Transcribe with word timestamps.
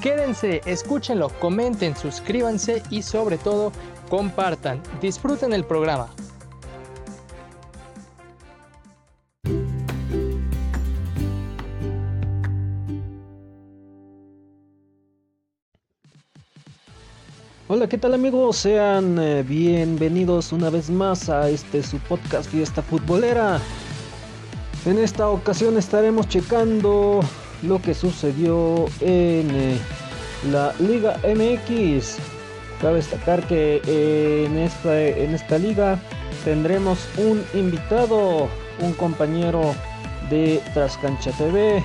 Quédense, 0.00 0.60
escúchenlo, 0.66 1.28
comenten, 1.40 1.96
suscríbanse 1.96 2.82
y 2.90 3.02
sobre 3.02 3.38
todo 3.38 3.72
compartan. 4.08 4.82
Disfruten 5.00 5.52
el 5.52 5.64
programa. 5.64 6.08
Hola, 17.68 17.88
¿qué 17.88 17.98
tal 17.98 18.14
amigos? 18.14 18.58
Sean 18.58 19.18
eh, 19.18 19.42
bienvenidos 19.42 20.52
una 20.52 20.70
vez 20.70 20.88
más 20.88 21.28
a 21.28 21.48
este 21.48 21.82
su 21.82 21.98
podcast 21.98 22.48
Fiesta 22.48 22.80
Futbolera. 22.80 23.60
En 24.84 24.98
esta 24.98 25.28
ocasión 25.28 25.76
estaremos 25.76 26.28
checando 26.28 27.22
lo 27.62 27.80
que 27.80 27.94
sucedió 27.94 28.86
en 29.00 29.50
eh, 29.50 29.78
la 30.50 30.72
Liga 30.78 31.16
MX. 31.24 32.18
Cabe 32.80 32.96
destacar 32.96 33.42
que 33.46 33.80
en, 34.44 34.58
esta, 34.58 35.02
en 35.02 35.34
esta 35.34 35.56
liga 35.56 35.98
tendremos 36.44 37.08
un 37.16 37.42
invitado, 37.54 38.48
un 38.80 38.92
compañero 38.94 39.74
de 40.28 40.60
Trascancha 40.74 41.30
TV. 41.32 41.82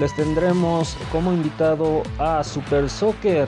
Les 0.00 0.14
tendremos 0.16 0.96
como 1.12 1.32
invitado 1.32 2.02
a 2.18 2.42
Super 2.42 2.90
Soccer, 2.90 3.46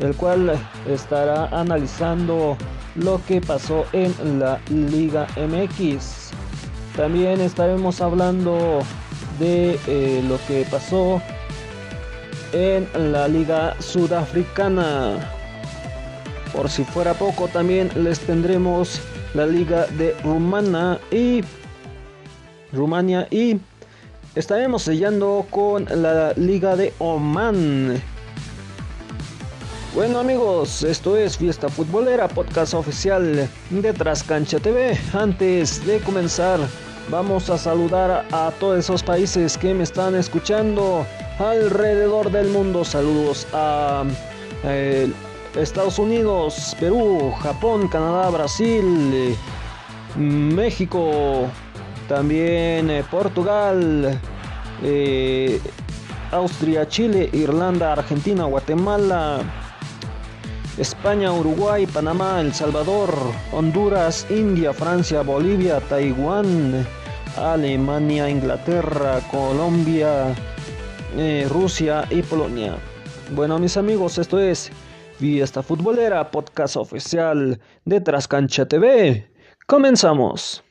el 0.00 0.14
cual 0.16 0.58
estará 0.88 1.46
analizando 1.46 2.56
lo 2.96 3.20
que 3.26 3.40
pasó 3.40 3.84
en 3.92 4.40
la 4.40 4.60
Liga 4.68 5.26
MX. 5.36 6.30
También 6.96 7.40
estaremos 7.40 8.00
hablando 8.00 8.80
de 9.38 9.78
eh, 9.86 10.22
lo 10.28 10.38
que 10.46 10.66
pasó 10.70 11.20
en 12.52 12.86
la 13.12 13.28
liga 13.28 13.74
sudafricana. 13.80 15.18
Por 16.52 16.68
si 16.68 16.84
fuera 16.84 17.14
poco, 17.14 17.48
también 17.48 17.90
les 17.96 18.20
tendremos 18.20 19.00
la 19.34 19.46
liga 19.46 19.86
de 19.98 20.14
Rumania 20.22 21.00
y 21.10 21.42
Rumania 22.72 23.26
y 23.30 23.58
estaremos 24.34 24.82
sellando 24.82 25.46
con 25.50 25.86
la 26.02 26.32
liga 26.34 26.76
de 26.76 26.92
Oman. 26.98 28.02
Bueno 29.94 30.20
amigos, 30.20 30.82
esto 30.84 31.18
es 31.18 31.36
Fiesta 31.36 31.68
Futbolera, 31.68 32.26
podcast 32.26 32.72
oficial 32.72 33.46
de 33.68 33.92
Trascancha 33.92 34.58
TV. 34.58 34.98
Antes 35.12 35.84
de 35.86 35.98
comenzar, 36.00 36.60
Vamos 37.08 37.50
a 37.50 37.58
saludar 37.58 38.26
a 38.32 38.50
todos 38.58 38.78
esos 38.78 39.02
países 39.02 39.58
que 39.58 39.74
me 39.74 39.82
están 39.82 40.14
escuchando 40.14 41.04
alrededor 41.38 42.30
del 42.30 42.48
mundo. 42.48 42.84
Saludos 42.84 43.46
a 43.52 44.04
eh, 44.64 45.12
Estados 45.56 45.98
Unidos, 45.98 46.76
Perú, 46.80 47.32
Japón, 47.42 47.88
Canadá, 47.88 48.30
Brasil, 48.30 49.36
México, 50.16 51.48
también 52.08 52.88
eh, 52.88 53.04
Portugal, 53.10 54.18
eh, 54.82 55.60
Austria, 56.30 56.88
Chile, 56.88 57.28
Irlanda, 57.32 57.92
Argentina, 57.92 58.44
Guatemala. 58.44 59.40
España, 60.78 61.30
Uruguay, 61.32 61.86
Panamá, 61.86 62.40
El 62.40 62.54
Salvador, 62.54 63.14
Honduras, 63.52 64.26
India, 64.30 64.72
Francia, 64.72 65.20
Bolivia, 65.20 65.80
Taiwán, 65.80 66.86
Alemania, 67.36 68.28
Inglaterra, 68.28 69.20
Colombia, 69.30 70.34
eh, 71.16 71.46
Rusia 71.50 72.04
y 72.10 72.22
Polonia. 72.22 72.76
Bueno 73.34 73.58
mis 73.58 73.76
amigos, 73.76 74.18
esto 74.18 74.38
es 74.38 74.70
Fiesta 75.18 75.62
Futbolera, 75.62 76.30
podcast 76.30 76.76
oficial 76.76 77.60
de 77.84 78.00
Trascancha 78.00 78.66
TV. 78.66 79.28
Comenzamos. 79.66 80.62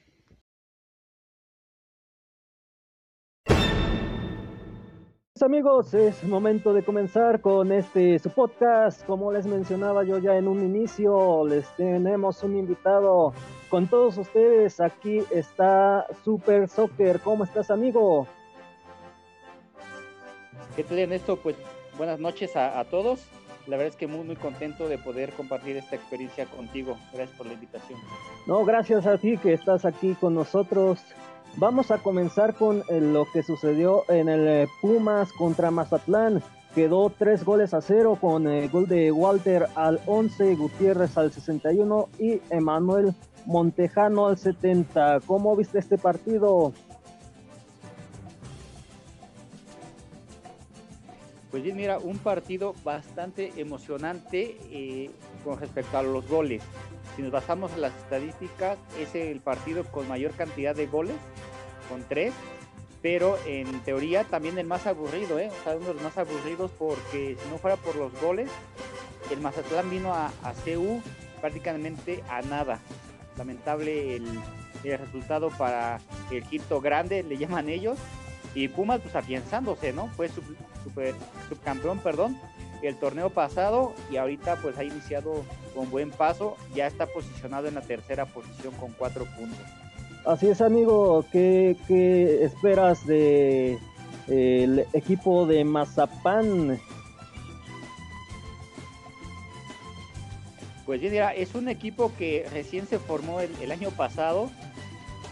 amigos, 5.43 5.93
es 5.93 6.23
momento 6.23 6.73
de 6.73 6.83
comenzar 6.83 7.41
con 7.41 7.71
este 7.71 8.19
su 8.19 8.29
podcast. 8.29 9.05
Como 9.05 9.31
les 9.31 9.45
mencionaba 9.45 10.03
yo 10.03 10.19
ya 10.19 10.37
en 10.37 10.47
un 10.47 10.63
inicio, 10.63 11.47
les 11.47 11.67
tenemos 11.75 12.43
un 12.43 12.57
invitado 12.57 13.33
con 13.71 13.87
todos 13.87 14.17
ustedes. 14.17 14.81
Aquí 14.81 15.23
está 15.31 16.05
Super 16.23 16.67
Soccer. 16.67 17.21
¿Cómo 17.21 17.45
estás, 17.45 17.71
amigo? 17.71 18.27
¿Qué 20.75 20.83
tal, 20.83 20.99
Ernesto? 20.99 21.37
Pues 21.37 21.55
buenas 21.97 22.19
noches 22.19 22.55
a, 22.57 22.83
todos. 22.85 23.25
La 23.67 23.77
verdad 23.77 23.93
es 23.93 23.95
que 23.95 24.07
muy, 24.07 24.25
muy 24.25 24.35
contento 24.35 24.89
de 24.89 24.97
poder 24.97 25.31
compartir 25.31 25.77
esta 25.77 25.95
experiencia 25.95 26.45
contigo. 26.47 26.97
Gracias 27.13 27.37
por 27.37 27.47
la 27.47 27.53
invitación. 27.53 27.97
No, 28.45 28.65
gracias 28.65 29.07
a 29.07 29.17
ti 29.17 29.37
que 29.37 29.53
estás 29.53 29.85
aquí 29.85 30.15
con 30.15 30.35
nosotros. 30.35 30.99
Vamos 31.55 31.91
a 31.91 31.97
comenzar 31.97 32.55
con 32.55 32.83
eh, 32.89 32.99
lo 32.99 33.25
que 33.31 33.41
sucedió 33.41 34.03
en 34.09 34.27
el 34.27 34.47
eh, 34.47 34.67
Pumas 34.81 35.31
contra 35.33 35.71
Mazatlán. 35.71 36.43
Quedó 36.75 37.09
tres 37.09 37.45
goles 37.45 37.73
a 37.73 37.81
cero 37.81 38.17
con 38.19 38.47
el 38.47 38.69
gol 38.69 38.87
de 38.87 39.11
Walter 39.11 39.67
al 39.75 40.01
11, 40.05 40.55
Gutiérrez 40.55 41.17
al 41.17 41.31
61 41.31 42.09
y 42.17 42.41
Emanuel 42.49 43.13
Montejano 43.45 44.27
al 44.27 44.37
70. 44.37 45.21
¿Cómo 45.25 45.55
viste 45.55 45.79
este 45.79 45.97
partido? 45.97 46.73
Pues 51.51 51.63
bien, 51.63 51.75
mira, 51.75 51.99
un 51.99 52.17
partido 52.17 52.73
bastante 52.85 53.51
emocionante 53.57 54.57
eh, 54.71 55.11
con 55.43 55.59
respecto 55.59 55.97
a 55.97 56.03
los 56.03 56.25
goles. 56.27 56.63
Si 57.15 57.21
nos 57.21 57.31
basamos 57.31 57.73
en 57.73 57.81
las 57.81 57.93
estadísticas, 57.97 58.77
es 58.97 59.13
el 59.15 59.41
partido 59.41 59.83
con 59.83 60.07
mayor 60.07 60.31
cantidad 60.31 60.73
de 60.73 60.87
goles, 60.87 61.17
con 61.89 62.03
tres, 62.07 62.33
pero 63.01 63.37
en 63.45 63.81
teoría 63.81 64.23
también 64.23 64.57
el 64.57 64.65
más 64.65 64.87
aburrido, 64.87 65.39
¿eh? 65.39 65.49
O 65.59 65.63
sea, 65.63 65.75
uno 65.75 65.87
de 65.87 65.93
los 65.95 66.03
más 66.03 66.17
aburridos 66.17 66.71
porque 66.79 67.35
si 67.37 67.49
no 67.49 67.57
fuera 67.57 67.75
por 67.75 67.97
los 67.97 68.13
goles, 68.21 68.49
el 69.29 69.41
Mazatlán 69.41 69.89
vino 69.89 70.13
a, 70.13 70.27
a 70.27 70.53
CU 70.63 71.01
prácticamente 71.41 72.23
a 72.29 72.41
nada. 72.43 72.79
Lamentable 73.37 74.15
el, 74.15 74.25
el 74.83 74.99
resultado 74.99 75.49
para 75.57 75.99
el 76.31 76.43
Quinto 76.43 76.81
Grande, 76.81 77.23
le 77.23 77.37
llaman 77.37 77.69
ellos, 77.69 77.97
y 78.53 78.67
Pumas 78.67 78.99
pues 79.01 79.15
afianzándose, 79.15 79.93
¿no? 79.93 80.07
Fue 80.09 80.29
super, 80.29 81.15
subcampeón, 81.49 81.99
perdón, 81.99 82.37
el 82.81 82.95
torneo 82.95 83.29
pasado 83.29 83.93
y 84.11 84.17
ahorita 84.17 84.57
pues 84.57 84.77
ha 84.77 84.83
iniciado 84.83 85.43
con 85.75 85.89
buen 85.89 86.11
paso, 86.11 86.57
ya 86.75 86.87
está 86.87 87.05
posicionado 87.05 87.67
en 87.67 87.75
la 87.75 87.81
tercera 87.81 88.25
posición 88.25 88.73
con 88.75 88.91
cuatro 88.93 89.25
puntos. 89.37 89.65
Así 90.25 90.49
es 90.49 90.61
amigo, 90.61 91.25
¿qué, 91.31 91.77
esperas 92.43 93.05
de 93.07 93.79
el 94.27 94.85
equipo 94.93 95.45
de 95.45 95.63
Mazapán? 95.63 96.79
Pues 100.91 100.99
bien, 100.99 101.13
mira, 101.13 101.33
es 101.33 101.55
un 101.55 101.69
equipo 101.69 102.11
que 102.17 102.45
recién 102.51 102.85
se 102.85 102.99
formó 102.99 103.39
el, 103.39 103.71
año 103.71 103.91
pasado, 103.91 104.51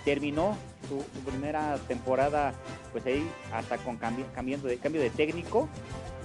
terminó 0.05 0.55
su, 0.87 1.03
primera 1.29 1.77
temporada 1.85 2.53
pues 2.93 3.05
ahí 3.05 3.29
hasta 3.51 3.77
con 3.79 3.97
cambiando 3.97 4.69
de 4.69 4.77
cambio 4.77 5.01
de 5.01 5.09
técnico 5.09 5.67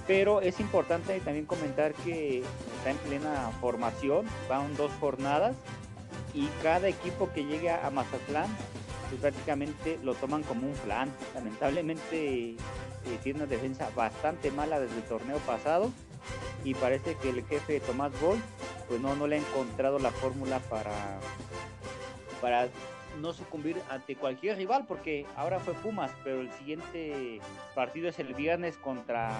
pero 0.07 0.39
es 0.39 0.61
importante 0.61 1.19
también 1.19 1.45
comentar 1.45 1.93
que 1.95 2.43
está 2.77 2.91
en 2.91 2.97
plena 2.99 3.51
formación, 3.59 4.25
van 4.47 4.73
dos 4.77 4.89
jornadas 5.01 5.57
y 6.33 6.47
cada 6.63 6.87
equipo 6.87 7.29
que 7.33 7.43
llegue 7.43 7.69
a 7.69 7.89
Mazatlán 7.89 8.47
pues 9.09 9.19
prácticamente 9.19 9.99
lo 10.01 10.15
toman 10.15 10.43
como 10.43 10.65
un 10.65 10.75
plan. 10.75 11.11
Lamentablemente 11.33 12.51
eh, 12.51 12.57
tiene 13.21 13.39
una 13.39 13.47
defensa 13.47 13.89
bastante 13.97 14.49
mala 14.49 14.79
desde 14.79 14.95
el 14.95 15.03
torneo 15.03 15.39
pasado 15.39 15.91
y 16.63 16.73
parece 16.73 17.15
que 17.15 17.31
el 17.31 17.45
jefe 17.45 17.81
Tomás 17.81 18.13
Boy 18.21 18.39
pues 18.87 19.01
no, 19.01 19.15
no 19.15 19.27
le 19.27 19.37
ha 19.37 19.39
encontrado 19.39 19.99
la 19.99 20.11
fórmula 20.11 20.59
para, 20.69 21.19
para 22.41 22.67
no 23.19 23.33
sucumbir 23.33 23.81
ante 23.89 24.15
cualquier 24.15 24.57
rival 24.57 24.85
porque 24.87 25.25
ahora 25.35 25.59
fue 25.59 25.73
Pumas, 25.75 26.11
pero 26.23 26.41
el 26.41 26.51
siguiente 26.53 27.39
partido 27.73 28.09
es 28.09 28.19
el 28.19 28.33
viernes 28.33 28.77
contra 28.77 29.31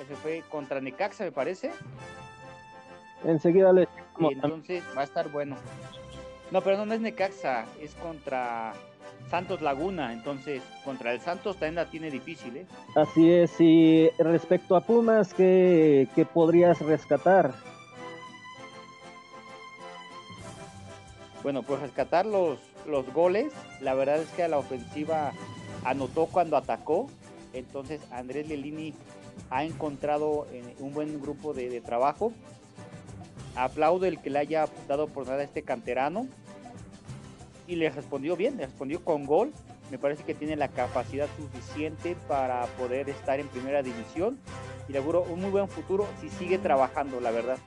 ese 0.00 0.14
fue 0.16 0.42
contra 0.50 0.80
Necaxa, 0.80 1.24
me 1.24 1.32
parece. 1.32 1.70
Enseguida 3.24 3.72
le. 3.72 3.88
entonces 4.20 4.82
va 4.96 5.02
a 5.02 5.04
estar 5.04 5.28
bueno. 5.30 5.56
No, 6.50 6.60
pero 6.60 6.84
no, 6.84 6.94
es 6.94 7.00
Necaxa, 7.00 7.64
es 7.80 7.94
contra 7.94 8.72
Santos 9.30 9.62
Laguna, 9.62 10.12
entonces 10.12 10.62
contra 10.84 11.12
el 11.12 11.20
Santos 11.20 11.56
también 11.56 11.74
la 11.76 11.86
tiene 11.86 12.10
difícil, 12.10 12.56
¿eh? 12.58 12.66
Así 12.94 13.32
es, 13.32 13.60
y 13.60 14.10
respecto 14.18 14.76
a 14.76 14.80
Pumas, 14.80 15.34
¿qué, 15.34 16.08
qué 16.14 16.24
podrías 16.24 16.80
rescatar? 16.80 17.52
Bueno, 21.46 21.62
pues 21.62 21.80
rescatar 21.80 22.26
los, 22.26 22.58
los 22.88 23.06
goles, 23.14 23.52
la 23.80 23.94
verdad 23.94 24.16
es 24.16 24.28
que 24.30 24.42
a 24.42 24.48
la 24.48 24.58
ofensiva 24.58 25.30
anotó 25.84 26.26
cuando 26.26 26.56
atacó, 26.56 27.06
entonces 27.52 28.00
Andrés 28.10 28.48
Lelini 28.48 28.94
ha 29.50 29.62
encontrado 29.62 30.48
eh, 30.50 30.74
un 30.80 30.92
buen 30.92 31.22
grupo 31.22 31.54
de, 31.54 31.80
trabajo. 31.82 32.32
Aplaudo 33.54 34.06
el 34.06 34.20
que 34.20 34.28
le 34.28 34.40
haya 34.40 34.66
dado 34.88 35.06
por 35.06 35.28
nada 35.28 35.42
a 35.42 35.44
este 35.44 35.62
canterano 35.62 36.26
y 37.68 37.76
le 37.76 37.90
respondió 37.90 38.34
bien, 38.34 38.56
le 38.56 38.66
respondió 38.66 39.04
con 39.04 39.24
gol. 39.24 39.52
Me 39.92 39.98
parece 39.98 40.24
que 40.24 40.34
tiene 40.34 40.56
la 40.56 40.66
capacidad 40.66 41.28
suficiente 41.36 42.16
para 42.26 42.66
poder 42.76 43.08
estar 43.08 43.38
en 43.38 43.46
primera 43.46 43.84
división 43.84 44.36
y 44.88 44.92
le 44.92 44.98
auguro 44.98 45.22
un 45.22 45.42
muy 45.42 45.50
buen 45.50 45.68
futuro 45.68 46.08
si 46.20 46.28
sigue 46.28 46.58
trabajando, 46.58 47.20
la 47.20 47.30
verdad. 47.30 47.58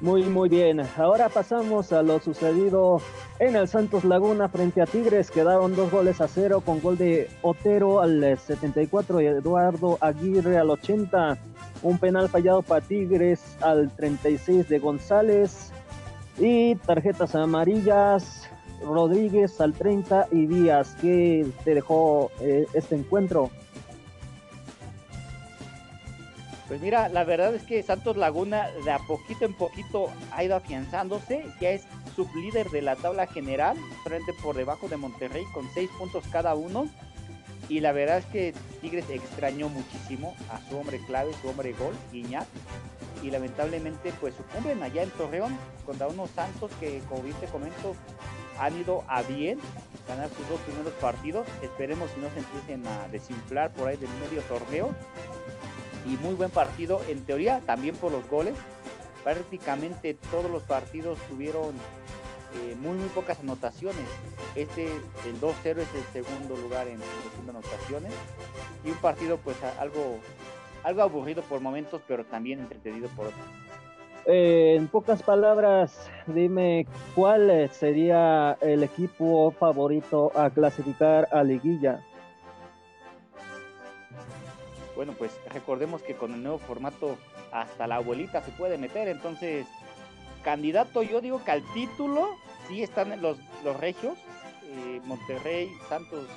Muy, 0.00 0.24
muy 0.24 0.48
bien. 0.48 0.80
Ahora 0.96 1.28
pasamos 1.28 1.92
a 1.92 2.02
lo 2.02 2.20
sucedido 2.20 3.02
en 3.38 3.54
el 3.54 3.68
Santos 3.68 4.02
Laguna 4.02 4.48
frente 4.48 4.80
a 4.80 4.86
Tigres. 4.86 5.30
Quedaron 5.30 5.76
dos 5.76 5.90
goles 5.90 6.22
a 6.22 6.28
cero 6.28 6.62
con 6.64 6.80
gol 6.80 6.96
de 6.96 7.28
Otero 7.42 8.00
al 8.00 8.38
74 8.38 9.20
y 9.20 9.26
Eduardo 9.26 9.98
Aguirre 10.00 10.56
al 10.56 10.70
80. 10.70 11.36
Un 11.82 11.98
penal 11.98 12.30
fallado 12.30 12.62
para 12.62 12.80
Tigres 12.80 13.42
al 13.60 13.94
36 13.94 14.70
de 14.70 14.78
González. 14.78 15.70
Y 16.38 16.76
tarjetas 16.76 17.34
amarillas. 17.34 18.48
Rodríguez 18.82 19.60
al 19.60 19.74
30 19.74 20.28
y 20.32 20.46
Díaz. 20.46 20.96
¿Qué 21.02 21.46
te 21.62 21.74
dejó 21.74 22.30
eh, 22.40 22.66
este 22.72 22.94
encuentro? 22.94 23.50
Pues 26.70 26.80
mira, 26.80 27.08
la 27.08 27.24
verdad 27.24 27.52
es 27.52 27.64
que 27.64 27.82
Santos 27.82 28.16
Laguna 28.16 28.70
de 28.84 28.92
a 28.92 29.00
poquito 29.00 29.44
en 29.44 29.54
poquito 29.54 30.08
ha 30.30 30.44
ido 30.44 30.54
afianzándose, 30.54 31.44
ya 31.60 31.70
es 31.70 31.82
sublíder 32.14 32.70
de 32.70 32.80
la 32.80 32.94
tabla 32.94 33.26
general, 33.26 33.76
frente 34.04 34.32
por 34.40 34.54
debajo 34.54 34.86
de 34.86 34.96
Monterrey 34.96 35.42
con 35.52 35.68
seis 35.74 35.90
puntos 35.98 36.22
cada 36.30 36.54
uno. 36.54 36.88
Y 37.68 37.80
la 37.80 37.90
verdad 37.90 38.18
es 38.18 38.24
que 38.26 38.54
Tigres 38.80 39.10
extrañó 39.10 39.68
muchísimo 39.68 40.36
a 40.48 40.60
su 40.68 40.78
hombre 40.78 41.00
clave, 41.08 41.32
su 41.42 41.48
hombre 41.48 41.72
gol, 41.72 41.92
Guiñac. 42.12 42.46
Y 43.24 43.32
lamentablemente 43.32 44.12
pues 44.20 44.34
sucumben 44.36 44.80
allá 44.84 45.02
en 45.02 45.10
Torreón 45.10 45.58
contra 45.84 46.06
unos 46.06 46.30
Santos 46.30 46.70
que, 46.78 47.00
como 47.08 47.22
bien 47.22 47.34
te 47.40 47.46
comento, 47.46 47.96
han 48.60 48.80
ido 48.80 49.02
a 49.08 49.22
bien 49.22 49.58
ganar 50.06 50.28
sus 50.28 50.48
dos 50.48 50.60
primeros 50.60 50.92
partidos. 51.00 51.48
Esperemos 51.62 52.12
si 52.12 52.20
no 52.20 52.30
se 52.30 52.38
empiecen 52.38 52.86
a 52.86 53.08
desinflar 53.08 53.72
por 53.72 53.88
ahí 53.88 53.96
del 53.96 54.10
medio 54.20 54.40
torneo 54.42 54.94
y 56.06 56.16
muy 56.18 56.34
buen 56.34 56.50
partido, 56.50 57.00
en 57.08 57.24
teoría 57.24 57.60
también 57.66 57.94
por 57.96 58.12
los 58.12 58.28
goles. 58.28 58.54
Prácticamente 59.24 60.14
todos 60.30 60.50
los 60.50 60.62
partidos 60.62 61.18
tuvieron 61.28 61.74
eh, 62.54 62.74
muy, 62.80 62.96
muy 62.96 63.08
pocas 63.10 63.38
anotaciones. 63.40 64.06
Este, 64.54 64.86
el 64.86 65.40
2-0 65.40 65.78
es 65.78 65.88
el 65.94 66.24
segundo 66.24 66.56
lugar 66.56 66.88
en, 66.88 66.94
en 66.94 67.50
anotaciones. 67.50 68.12
Y 68.84 68.90
un 68.90 68.96
partido 68.96 69.38
pues 69.38 69.56
algo, 69.78 70.18
algo 70.82 71.02
aburrido 71.02 71.42
por 71.42 71.60
momentos, 71.60 72.00
pero 72.08 72.24
también 72.24 72.60
entretenido 72.60 73.08
por 73.10 73.26
otros. 73.26 73.44
Eh, 74.26 74.74
en 74.76 74.88
pocas 74.88 75.22
palabras, 75.22 76.10
dime 76.26 76.86
cuál 77.14 77.70
sería 77.72 78.56
el 78.60 78.82
equipo 78.82 79.50
favorito 79.52 80.30
a 80.34 80.50
clasificar 80.50 81.28
a 81.32 81.42
liguilla. 81.42 82.04
Bueno, 85.00 85.14
pues 85.16 85.32
recordemos 85.50 86.02
que 86.02 86.14
con 86.14 86.34
el 86.34 86.42
nuevo 86.42 86.58
formato 86.58 87.16
hasta 87.52 87.86
la 87.86 87.96
abuelita 87.96 88.42
se 88.42 88.50
puede 88.50 88.76
meter, 88.76 89.08
entonces 89.08 89.66
candidato 90.44 91.02
yo 91.02 91.22
digo 91.22 91.42
que 91.42 91.52
al 91.52 91.64
título 91.72 92.28
sí 92.68 92.82
están 92.82 93.22
los, 93.22 93.38
los 93.64 93.80
regios, 93.80 94.18
eh, 94.64 95.00
Monterrey, 95.06 95.70
Santos 95.88 96.28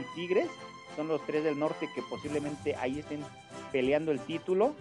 y 0.00 0.14
Tigres, 0.14 0.46
son 0.94 1.08
los 1.08 1.20
tres 1.26 1.42
del 1.42 1.58
norte 1.58 1.88
que 1.96 2.02
posiblemente 2.02 2.76
ahí 2.76 3.00
estén 3.00 3.24
peleando 3.72 4.12
el 4.12 4.20
título. 4.20 4.76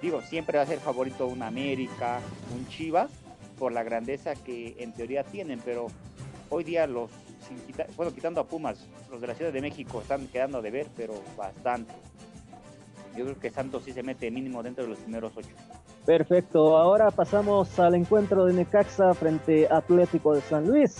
Digo, 0.00 0.22
siempre 0.22 0.58
va 0.58 0.62
a 0.62 0.66
ser 0.68 0.78
favorito 0.78 1.26
un 1.26 1.42
América, 1.42 2.20
un 2.54 2.68
Chivas, 2.68 3.10
por 3.58 3.72
la 3.72 3.82
grandeza 3.82 4.36
que 4.36 4.76
en 4.78 4.92
teoría 4.92 5.24
tienen, 5.24 5.60
pero 5.64 5.88
hoy 6.50 6.62
día 6.62 6.86
los, 6.86 7.10
bueno, 7.96 8.14
quitando 8.14 8.40
a 8.40 8.44
Pumas, 8.44 8.78
los 9.10 9.20
de 9.20 9.26
la 9.26 9.34
Ciudad 9.34 9.52
de 9.52 9.60
México 9.60 10.02
están 10.02 10.28
quedando 10.28 10.62
de 10.62 10.70
ver, 10.70 10.86
pero 10.94 11.14
bastante 11.36 11.92
yo 13.16 13.24
creo 13.24 13.38
que 13.38 13.50
Santos 13.50 13.84
sí 13.84 13.92
se 13.92 14.02
mete 14.02 14.30
mínimo 14.30 14.62
dentro 14.62 14.84
de 14.84 14.90
los 14.90 14.98
primeros 14.98 15.32
ocho. 15.36 15.48
Perfecto, 16.04 16.76
ahora 16.76 17.10
pasamos 17.10 17.78
al 17.80 17.94
encuentro 17.94 18.44
de 18.44 18.52
Necaxa 18.52 19.14
frente 19.14 19.66
Atlético 19.70 20.34
de 20.34 20.40
San 20.42 20.66
Luis. 20.66 20.96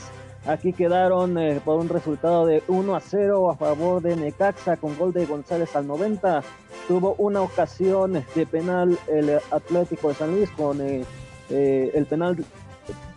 Aquí 0.46 0.72
quedaron 0.72 1.38
eh, 1.38 1.60
por 1.64 1.80
un 1.80 1.88
resultado 1.88 2.46
de 2.46 2.62
1 2.68 2.94
a 2.94 3.00
0 3.00 3.50
a 3.50 3.56
favor 3.56 4.00
de 4.00 4.14
Necaxa 4.14 4.76
con 4.76 4.96
gol 4.96 5.12
de 5.12 5.26
González 5.26 5.74
al 5.74 5.86
90. 5.86 6.42
Tuvo 6.86 7.14
una 7.18 7.42
ocasión 7.42 8.24
de 8.34 8.46
penal 8.46 8.96
el 9.08 9.38
Atlético 9.50 10.08
de 10.08 10.14
San 10.14 10.30
Luis 10.30 10.50
con 10.52 10.80
eh, 10.80 11.04
eh, 11.50 11.90
el 11.94 12.06
penal 12.06 12.36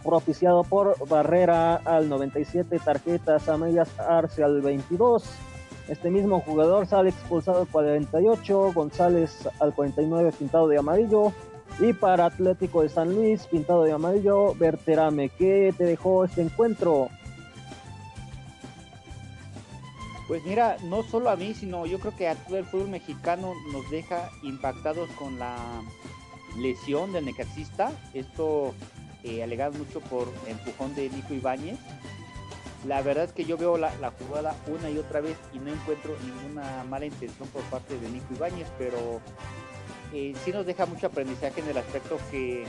propiciado 0.03 0.63
por 0.63 0.95
Barrera 1.07 1.75
al 1.75 2.09
97, 2.09 2.79
tarjetas 2.79 3.47
a 3.47 3.57
medias 3.57 3.99
Arce 3.99 4.43
al 4.43 4.61
22 4.61 5.48
este 5.89 6.11
mismo 6.11 6.39
jugador 6.41 6.85
sale 6.85 7.09
expulsado 7.09 7.61
al 7.61 7.67
48, 7.67 8.73
González 8.73 9.49
al 9.59 9.73
49 9.73 10.31
pintado 10.37 10.67
de 10.67 10.77
amarillo. 10.77 11.33
Y 11.79 11.93
para 11.93 12.25
Atlético 12.25 12.81
de 12.81 12.89
San 12.89 13.15
Luis, 13.15 13.47
pintado 13.47 13.83
de 13.83 13.91
amarillo, 13.91 14.53
Berterame. 14.55 15.29
¿Qué 15.29 15.73
te 15.77 15.85
dejó 15.85 16.25
este 16.25 16.41
encuentro? 16.41 17.09
Pues 20.27 20.43
mira, 20.45 20.77
no 20.83 21.01
solo 21.01 21.31
a 21.31 21.35
mí, 21.35 21.55
sino 21.55 21.87
yo 21.87 21.99
creo 21.99 22.15
que 22.15 22.27
a 22.27 22.35
todo 22.35 22.57
el 22.57 22.65
fútbol 22.65 22.89
mexicano 22.89 23.53
nos 23.71 23.89
deja 23.89 24.29
impactados 24.43 25.09
con 25.11 25.39
la 25.39 25.55
lesión 26.59 27.13
del 27.13 27.25
necaxista. 27.25 27.91
Esto 28.13 28.75
eh, 29.23 29.41
alegado 29.41 29.73
mucho 29.73 30.01
por 30.01 30.27
empujón 30.47 30.93
de 30.93 31.09
Nico 31.09 31.33
Ibáñez. 31.33 31.79
La 32.85 33.01
verdad 33.01 33.25
es 33.25 33.33
que 33.33 33.45
yo 33.45 33.57
veo 33.57 33.77
la, 33.77 33.91
jugada 34.11 34.55
una 34.67 34.89
y 34.89 34.97
otra 34.97 35.19
vez 35.19 35.37
y 35.53 35.59
no 35.59 35.71
encuentro 35.71 36.15
ninguna 36.23 36.83
mala 36.85 37.05
intención 37.05 37.47
por 37.49 37.61
parte 37.63 37.99
de 37.99 38.09
Nico 38.09 38.33
Ibáñez, 38.33 38.67
pero 38.77 39.19
eh, 40.13 40.33
sí 40.43 40.51
nos 40.51 40.65
deja 40.65 40.85
mucho 40.85 41.07
aprendizaje 41.07 41.59
en 41.59 41.67
el 41.67 41.77
aspecto 41.77 42.17
que 42.31 42.65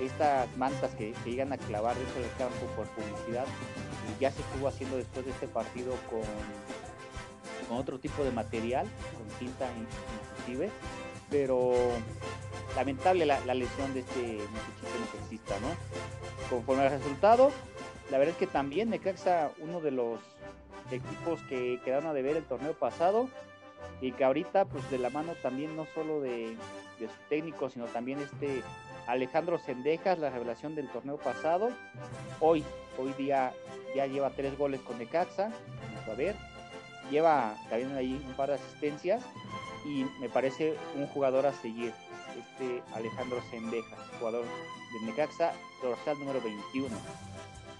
estas 0.00 0.54
mantas 0.56 0.94
que, 0.94 1.14
llegan 1.24 1.52
a 1.52 1.58
clavar 1.58 1.94
dentro 1.96 2.20
del 2.20 2.30
campo 2.38 2.66
por 2.74 2.86
publicidad 2.88 3.44
ya 4.20 4.30
se 4.30 4.40
estuvo 4.40 4.68
haciendo 4.68 4.96
después 4.96 5.24
de 5.24 5.32
este 5.32 5.48
partido 5.48 5.94
con, 6.08 6.22
con 7.68 7.78
otro 7.78 7.98
tipo 7.98 8.24
de 8.24 8.30
material, 8.30 8.86
con 9.16 9.38
cinta 9.38 9.66
inclusive, 10.38 10.70
pero 11.30 11.74
lamentable 12.76 13.26
la, 13.26 13.54
lesión 13.54 13.94
de 13.94 14.00
este 14.00 14.20
muchachito 14.20 15.18
exista, 15.22 15.54
¿no? 15.60 15.68
Conforme 16.48 16.84
al 16.84 16.90
resultado, 16.90 17.50
la 18.10 18.18
verdad 18.18 18.32
es 18.34 18.38
que 18.38 18.46
también 18.46 18.90
Necaxa, 18.90 19.50
uno 19.58 19.80
de 19.80 19.90
los 19.90 20.20
equipos 20.90 21.40
que 21.48 21.80
quedaron 21.84 22.06
a 22.06 22.12
deber 22.12 22.36
el 22.36 22.44
torneo 22.44 22.74
pasado 22.74 23.28
y 24.00 24.12
que 24.12 24.24
ahorita, 24.24 24.66
pues 24.66 24.88
de 24.90 24.98
la 24.98 25.10
mano 25.10 25.34
también 25.42 25.74
no 25.76 25.86
solo 25.94 26.20
de, 26.20 26.56
su 26.98 27.28
técnico, 27.28 27.70
sino 27.70 27.86
también 27.86 28.18
este 28.20 28.62
Alejandro 29.06 29.58
Sendejas, 29.58 30.18
la 30.18 30.30
revelación 30.30 30.74
del 30.74 30.88
torneo 30.90 31.16
pasado. 31.16 31.70
Hoy, 32.40 32.64
hoy 32.98 33.12
día 33.14 33.52
ya 33.94 34.06
lleva 34.06 34.30
tres 34.30 34.56
goles 34.56 34.80
con 34.80 34.98
Necaxa, 34.98 35.50
vamos 35.94 36.08
a 36.08 36.14
ver. 36.14 36.34
Lleva 37.10 37.54
también 37.68 37.94
ahí 37.96 38.22
un 38.26 38.34
par 38.34 38.48
de 38.48 38.54
asistencias 38.54 39.22
y 39.84 40.06
me 40.20 40.28
parece 40.28 40.74
un 40.96 41.06
jugador 41.08 41.46
a 41.46 41.52
seguir, 41.52 41.92
este 42.38 42.82
Alejandro 42.94 43.42
Sendejas, 43.50 43.98
jugador 44.18 44.44
de 44.44 45.06
Necaxa, 45.06 45.52
dorsal 45.82 46.18
número 46.18 46.40
21. 46.40 46.96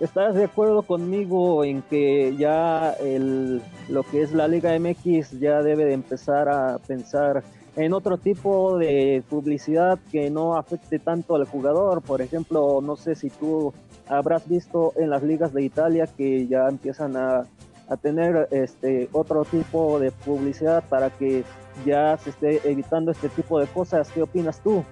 ¿Estás 0.00 0.34
de 0.34 0.44
acuerdo 0.44 0.82
conmigo 0.82 1.64
en 1.64 1.82
que 1.82 2.34
ya 2.36 2.92
el, 2.92 3.62
lo 3.88 4.02
que 4.02 4.22
es 4.22 4.32
la 4.32 4.48
Liga 4.48 4.76
MX 4.78 5.38
ya 5.38 5.62
debe 5.62 5.84
de 5.84 5.92
empezar 5.92 6.48
a 6.48 6.78
pensar 6.78 7.44
en 7.76 7.92
otro 7.92 8.18
tipo 8.18 8.76
de 8.76 9.22
publicidad 9.28 9.98
que 10.10 10.30
no 10.30 10.56
afecte 10.56 10.98
tanto 10.98 11.36
al 11.36 11.46
jugador? 11.46 12.02
Por 12.02 12.22
ejemplo, 12.22 12.80
no 12.82 12.96
sé 12.96 13.14
si 13.14 13.30
tú 13.30 13.72
habrás 14.08 14.48
visto 14.48 14.92
en 14.96 15.10
las 15.10 15.22
ligas 15.22 15.52
de 15.52 15.62
Italia 15.62 16.06
que 16.06 16.46
ya 16.46 16.68
empiezan 16.68 17.16
a 17.16 17.44
a 17.88 17.96
tener 17.96 18.48
este 18.50 19.08
otro 19.12 19.44
tipo 19.44 19.98
de 19.98 20.10
publicidad 20.10 20.84
para 20.88 21.10
que 21.10 21.44
ya 21.84 22.16
se 22.16 22.30
esté 22.30 22.70
evitando 22.70 23.10
este 23.10 23.28
tipo 23.28 23.58
de 23.60 23.66
cosas. 23.66 24.10
¿Qué 24.10 24.22
opinas 24.22 24.60
tú? 24.60 24.84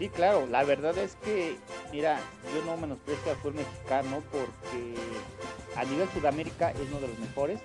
Sí, 0.00 0.08
claro, 0.08 0.46
la 0.46 0.64
verdad 0.64 0.96
es 0.96 1.14
que, 1.16 1.58
mira, 1.92 2.18
yo 2.54 2.64
no 2.64 2.78
menosprecio 2.78 3.32
al 3.32 3.36
fútbol 3.36 3.56
mexicano 3.56 4.22
porque 4.32 4.94
a 5.76 5.84
nivel 5.84 6.08
Sudamérica 6.08 6.70
es 6.70 6.80
uno 6.88 7.00
de 7.00 7.08
los 7.08 7.18
mejores, 7.18 7.60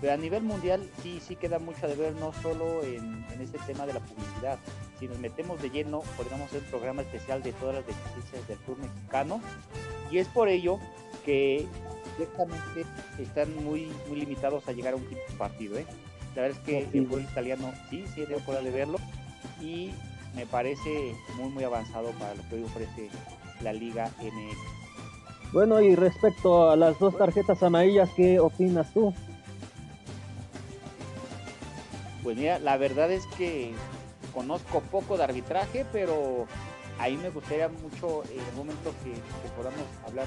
pero 0.00 0.12
a 0.12 0.16
nivel 0.16 0.44
mundial 0.44 0.88
sí, 1.02 1.20
sí 1.20 1.34
queda 1.34 1.58
mucho 1.58 1.88
de 1.88 1.96
ver, 1.96 2.12
no 2.14 2.32
solo 2.44 2.84
en, 2.84 3.26
en 3.32 3.40
este 3.40 3.58
tema 3.66 3.86
de 3.86 3.94
la 3.94 3.98
publicidad. 3.98 4.60
Si 5.00 5.08
nos 5.08 5.18
metemos 5.18 5.60
de 5.60 5.68
lleno, 5.68 6.02
podríamos 6.16 6.46
hacer 6.46 6.62
un 6.62 6.70
programa 6.70 7.02
especial 7.02 7.42
de 7.42 7.52
todas 7.54 7.74
las 7.74 7.86
deficiencias 7.88 8.46
del 8.46 8.58
fútbol 8.58 8.82
mexicano. 8.82 9.40
Y 10.12 10.18
es 10.18 10.28
por 10.28 10.48
ello 10.48 10.78
que 11.24 11.66
directamente 12.16 12.86
están 13.18 13.52
muy, 13.64 13.90
muy 14.06 14.20
limitados 14.20 14.68
a 14.68 14.72
llegar 14.72 14.92
a 14.92 14.96
un 14.96 15.06
quinto 15.08 15.24
partido. 15.36 15.76
¿eh? 15.76 15.86
La 16.36 16.42
verdad 16.42 16.56
es 16.60 16.64
que 16.64 16.78
el 16.96 17.08
fútbol 17.08 17.22
italiano 17.22 17.72
sí, 17.90 18.04
sí, 18.14 18.24
poder 18.46 18.62
de 18.62 18.70
verlo. 18.70 18.98
Y 19.60 19.90
me 20.34 20.46
parece 20.46 21.14
muy, 21.36 21.50
muy 21.50 21.64
avanzado 21.64 22.10
para 22.12 22.34
lo 22.34 22.48
que 22.48 22.56
hoy 22.56 22.62
ofrece 22.64 23.10
la 23.62 23.72
Liga 23.72 24.10
MX. 24.20 24.80
Bueno, 25.52 25.80
y 25.80 25.96
respecto 25.96 26.70
a 26.70 26.76
las 26.76 26.98
dos 26.98 27.16
tarjetas 27.16 27.62
amarillas, 27.62 28.08
¿qué 28.14 28.38
opinas 28.38 28.92
tú? 28.92 29.12
Pues 32.22 32.36
mira, 32.36 32.58
la 32.58 32.76
verdad 32.76 33.10
es 33.10 33.26
que 33.36 33.72
conozco 34.32 34.80
poco 34.80 35.16
de 35.16 35.24
arbitraje, 35.24 35.84
pero 35.90 36.46
ahí 36.98 37.16
me 37.16 37.30
gustaría 37.30 37.68
mucho 37.68 38.22
en 38.24 38.38
el 38.38 38.54
momento 38.54 38.92
que, 39.02 39.12
podamos 39.56 39.80
hablar 40.06 40.26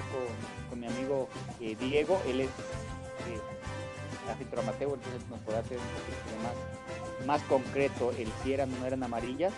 con, 0.70 0.80
mi 0.80 0.88
amigo 0.88 1.30
eh, 1.62 1.78
Diego, 1.80 2.20
él 2.28 2.42
es 2.42 2.48
eh, 2.48 4.30
árbitro 4.30 4.62
amateur, 4.62 4.94
entonces 4.94 5.22
nos 5.30 5.40
podrá 5.42 5.60
hacer 5.60 5.78
un 5.78 5.84
poquito 5.84 6.44
más, 6.44 7.28
más 7.28 7.48
concreto 7.48 8.12
el 8.18 8.28
si 8.44 8.54
eran 8.54 8.74
o 8.74 8.80
no 8.80 8.86
eran 8.86 9.04
amarillas. 9.04 9.54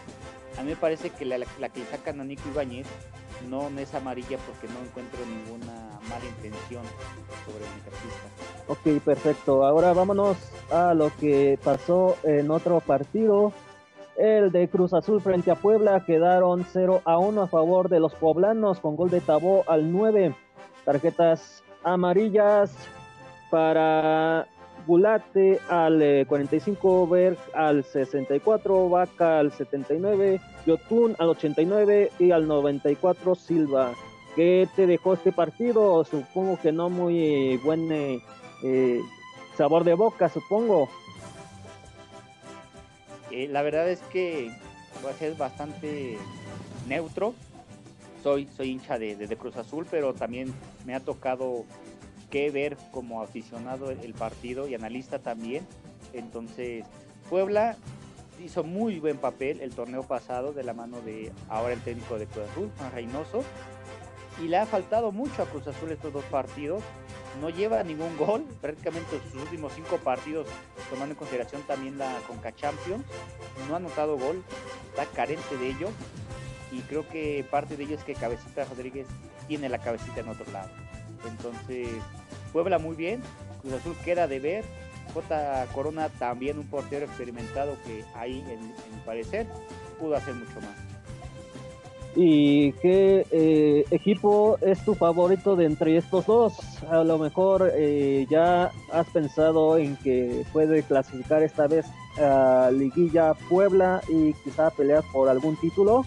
A 0.57 0.63
mí 0.63 0.69
me 0.69 0.75
parece 0.75 1.09
que 1.09 1.25
la, 1.25 1.37
que 1.39 1.83
sacan 1.85 2.21
a 2.21 2.23
Nico 2.23 2.43
Ibáñez 2.49 2.87
no, 3.49 3.67
es 3.77 3.93
amarilla 3.93 4.37
porque 4.37 4.67
no 4.73 4.79
encuentro 4.79 5.19
ninguna 5.25 5.99
mala 6.09 6.25
intención 6.25 6.83
sobre 7.45 7.65
el. 7.65 8.97
Ok, 8.97 9.03
perfecto. 9.03 9.65
Ahora 9.65 9.93
vámonos 9.93 10.37
a 10.71 10.93
lo 10.93 11.11
que 11.19 11.59
pasó 11.63 12.17
en 12.23 12.49
otro 12.49 12.79
partido. 12.79 13.53
El 14.17 14.51
de 14.51 14.69
Cruz 14.69 14.93
Azul 14.93 15.21
frente 15.21 15.51
a 15.51 15.55
Puebla 15.55 16.05
quedaron 16.05 16.65
0 16.71 17.01
a 17.03 17.17
1 17.17 17.41
a 17.41 17.47
favor 17.47 17.89
de 17.89 17.99
los 17.99 18.15
poblanos 18.15 18.79
con 18.79 18.95
gol 18.95 19.09
de 19.09 19.19
Tabó 19.19 19.65
al 19.67 19.91
9. 19.91 20.33
Tarjetas 20.85 21.63
amarillas 21.83 22.73
para 23.51 24.47
Bulate 24.85 25.59
al 25.69 26.25
45, 26.27 27.03
eh, 27.03 27.07
Berg 27.09 27.37
al 27.53 27.83
64, 27.83 28.89
Vaca 28.89 29.39
al 29.39 29.51
79, 29.51 30.39
Yotun 30.65 31.15
al 31.19 31.29
89 31.29 32.11
y 32.19 32.31
al 32.31 32.47
94 32.47 33.35
Silva. 33.35 33.93
¿Qué 34.35 34.67
te 34.75 34.85
dejó 34.85 35.13
este 35.13 35.31
partido? 35.31 36.03
Supongo 36.03 36.59
que 36.59 36.71
no 36.71 36.89
muy 36.89 37.57
buen 37.57 37.91
eh, 37.91 38.19
eh, 38.63 38.99
sabor 39.57 39.83
de 39.83 39.93
boca, 39.93 40.29
supongo. 40.29 40.89
la 43.31 43.61
verdad 43.61 43.89
es 43.89 43.99
que 44.11 44.51
va 45.05 45.11
a 45.11 45.37
bastante 45.37 46.17
neutro. 46.87 47.33
Soy, 48.23 48.47
soy 48.57 48.71
hincha 48.71 48.97
de, 48.97 49.15
de 49.15 49.37
Cruz 49.37 49.55
Azul, 49.55 49.85
pero 49.89 50.13
también 50.13 50.53
me 50.85 50.95
ha 50.95 50.99
tocado 50.99 51.63
que 52.29 52.51
ver 52.51 52.77
como 52.91 53.21
aficionado 53.21 53.91
el 53.91 54.13
partido 54.13 54.67
y 54.67 54.75
analista 54.75 55.19
también. 55.19 55.65
Entonces, 56.13 56.85
Puebla 57.29 57.77
hizo 58.43 58.63
muy 58.63 58.99
buen 58.99 59.17
papel 59.17 59.61
el 59.61 59.73
torneo 59.73 60.03
pasado 60.03 60.53
de 60.53 60.63
la 60.63 60.73
mano 60.73 61.01
de 61.01 61.31
ahora 61.49 61.73
el 61.73 61.81
técnico 61.81 62.19
de 62.19 62.27
Cruz 62.27 62.49
Azul, 62.51 62.71
Juan 62.77 62.91
Reynoso, 62.91 63.43
y 64.43 64.47
le 64.47 64.57
ha 64.57 64.65
faltado 64.65 65.11
mucho 65.11 65.43
a 65.43 65.45
Cruz 65.45 65.67
Azul 65.67 65.91
estos 65.91 66.13
dos 66.13 66.25
partidos. 66.25 66.83
No 67.41 67.49
lleva 67.49 67.83
ningún 67.83 68.15
gol, 68.17 68.45
prácticamente 68.61 69.19
sus 69.31 69.41
últimos 69.41 69.73
cinco 69.73 69.97
partidos, 69.97 70.47
tomando 70.89 71.13
en 71.13 71.19
consideración 71.19 71.61
también 71.63 71.97
la 71.97 72.17
Conca 72.27 72.55
Champions, 72.55 73.03
no 73.67 73.73
ha 73.73 73.77
anotado 73.77 74.17
gol, 74.17 74.41
está 74.89 75.05
carente 75.07 75.57
de 75.57 75.67
ello, 75.67 75.89
y 76.71 76.79
creo 76.81 77.07
que 77.09 77.45
parte 77.51 77.75
de 77.75 77.83
ello 77.83 77.95
es 77.95 78.03
que 78.05 78.13
Cabecita 78.13 78.63
Rodríguez 78.63 79.07
tiene 79.49 79.67
la 79.67 79.79
cabecita 79.79 80.21
en 80.21 80.29
otro 80.29 80.49
lado. 80.51 80.69
Entonces, 81.27 81.87
Puebla 82.53 82.79
muy 82.79 82.95
bien, 82.95 83.21
Cruz 83.61 83.73
Azul 83.73 83.95
queda 84.03 84.27
de 84.27 84.39
ver. 84.39 84.65
J. 85.13 85.65
Corona 85.73 86.09
también 86.09 86.57
un 86.59 86.67
portero 86.67 87.05
experimentado 87.05 87.77
que 87.85 88.03
ahí, 88.15 88.43
en, 88.49 88.59
parecer, 89.05 89.47
pudo 89.99 90.15
hacer 90.15 90.33
mucho 90.33 90.59
más. 90.61 90.75
¿Y 92.17 92.71
qué 92.73 93.25
eh, 93.31 93.85
equipo 93.91 94.57
es 94.61 94.83
tu 94.83 94.95
favorito 94.95 95.55
de 95.55 95.65
entre 95.65 95.97
estos 95.97 96.25
dos? 96.25 96.53
A 96.89 97.03
lo 97.03 97.17
mejor 97.17 97.71
eh, 97.75 98.25
ya 98.29 98.71
has 98.91 99.07
pensado 99.09 99.77
en 99.77 99.97
que 99.97 100.45
puede 100.53 100.83
clasificar 100.83 101.43
esta 101.43 101.67
vez 101.67 101.85
a 102.17 102.69
Liguilla 102.71 103.33
Puebla 103.49 104.01
y 104.07 104.33
quizá 104.43 104.69
pelear 104.69 105.03
por 105.11 105.27
algún 105.27 105.57
título 105.57 106.05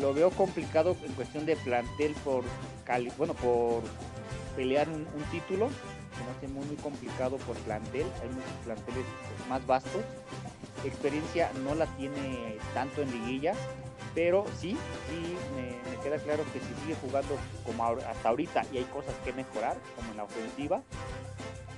lo 0.00 0.14
veo 0.14 0.30
complicado 0.30 0.96
en 1.04 1.12
cuestión 1.12 1.46
de 1.46 1.56
plantel 1.56 2.12
por 2.24 2.44
bueno 3.16 3.34
por 3.34 3.82
pelear 4.56 4.88
un, 4.88 5.06
título. 5.30 5.68
Se 6.16 6.24
me 6.24 6.30
hace 6.36 6.48
muy 6.48 6.64
muy 6.66 6.76
complicado 6.76 7.36
por 7.38 7.56
plantel. 7.58 8.06
Hay 8.22 8.28
muchos 8.28 8.52
planteles 8.64 9.04
más 9.48 9.64
vastos. 9.66 10.02
Experiencia 10.84 11.50
no 11.64 11.74
la 11.74 11.86
tiene 11.96 12.56
tanto 12.74 13.02
en 13.02 13.10
liguilla 13.10 13.54
pero 14.12 14.44
sí 14.58 14.76
sí 15.08 15.36
me 15.54 16.02
queda 16.02 16.18
claro 16.18 16.42
que 16.52 16.58
si 16.58 16.82
sigue 16.82 16.96
jugando 17.00 17.36
como 17.64 17.84
hasta 17.84 18.28
ahorita 18.28 18.64
y 18.72 18.78
hay 18.78 18.84
cosas 18.84 19.14
que 19.24 19.32
mejorar 19.32 19.76
como 19.94 20.10
en 20.10 20.16
la 20.16 20.24
ofensiva 20.24 20.82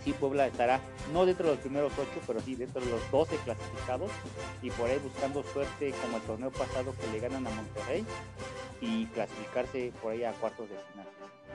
sí 0.05 0.13
Puebla 0.13 0.47
estará 0.47 0.81
no 1.13 1.27
dentro 1.27 1.47
de 1.47 1.53
los 1.53 1.61
primeros 1.61 1.93
ocho, 1.99 2.21
pero 2.27 2.41
sí 2.41 2.55
dentro 2.55 2.81
de 2.81 2.91
los 2.91 3.11
12 3.11 3.37
clasificados 3.45 4.11
y 4.63 4.71
por 4.71 4.89
ahí 4.89 4.99
buscando 5.03 5.43
suerte 5.43 5.93
como 6.03 6.17
el 6.17 6.23
torneo 6.23 6.51
pasado 6.51 6.95
que 7.01 7.13
le 7.13 7.21
ganan 7.21 7.47
a 7.47 7.51
Monterrey 7.51 8.05
y 8.81 9.07
clasificarse 9.07 9.93
por 10.03 10.13
ahí 10.13 10.25
a 10.25 10.33
cuartos 10.33 10.69
de 10.69 10.77
final. 10.93 11.07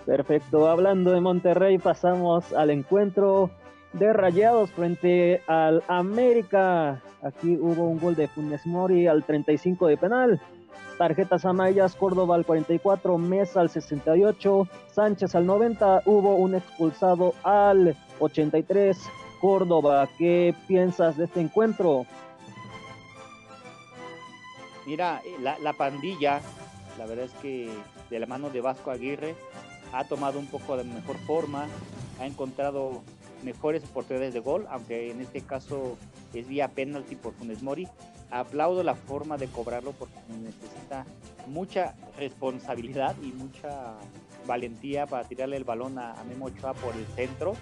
Perfecto, 0.05 0.69
hablando 0.69 1.11
de 1.11 1.21
Monterrey 1.21 1.77
pasamos 1.77 2.53
al 2.53 2.69
encuentro 2.69 3.51
de 3.93 4.13
Rayados 4.13 4.71
frente 4.71 5.41
al 5.47 5.83
América. 5.87 7.01
Aquí 7.21 7.57
hubo 7.59 7.85
un 7.85 7.99
gol 7.99 8.15
de 8.15 8.27
Funes 8.27 8.65
Mori 8.65 9.07
al 9.07 9.23
35 9.23 9.87
de 9.87 9.97
penal. 9.97 10.41
Tarjetas 10.97 11.45
amarillas, 11.45 11.95
Córdoba 11.95 12.35
al 12.35 12.45
44, 12.45 13.17
Mesa 13.17 13.61
al 13.61 13.69
68, 13.69 14.67
Sánchez 14.87 15.35
al 15.35 15.45
90, 15.45 16.03
hubo 16.05 16.35
un 16.35 16.55
expulsado 16.55 17.35
al 17.43 17.95
83. 18.19 18.97
Córdoba, 19.39 20.09
¿qué 20.17 20.55
piensas 20.67 21.17
de 21.17 21.25
este 21.25 21.41
encuentro? 21.41 22.05
Mira, 24.87 25.21
eh, 25.25 25.35
la, 25.39 25.73
pandilla, 25.73 26.41
la 26.97 27.05
verdad 27.05 27.25
es 27.25 27.33
que 27.41 27.69
de 28.09 28.19
la 28.19 28.25
mano 28.25 28.49
de 28.49 28.61
Vasco 28.61 28.89
Aguirre 28.89 29.35
ha 29.93 30.05
tomado 30.05 30.39
un 30.39 30.47
poco 30.47 30.77
de 30.77 30.85
mejor 30.85 31.17
forma, 31.17 31.67
ha 32.19 32.25
encontrado 32.25 33.03
mejores 33.43 33.83
oportunidades 33.83 34.33
de 34.33 34.39
gol, 34.39 34.65
aunque 34.69 35.11
en 35.11 35.21
este 35.21 35.41
caso 35.41 35.97
es 36.33 36.47
vía 36.47 36.69
penalti 36.69 37.15
por 37.15 37.33
Funes 37.33 37.61
Mori, 37.61 37.87
aplaudo 38.31 38.81
la 38.81 38.95
forma 38.95 39.37
de 39.37 39.47
cobrarlo 39.47 39.91
porque 39.91 40.15
necesita 40.41 41.05
mucha 41.47 41.93
responsabilidad 42.17 43.15
y 43.21 43.27
mucha 43.33 43.93
valentía 44.47 45.05
para 45.05 45.27
tirarle 45.27 45.57
el 45.57 45.63
balón 45.63 45.99
a, 45.99 46.15
Memo 46.23 46.45
Ochoa 46.45 46.73
por 46.73 46.95
el 46.95 47.05
centro. 47.07 47.55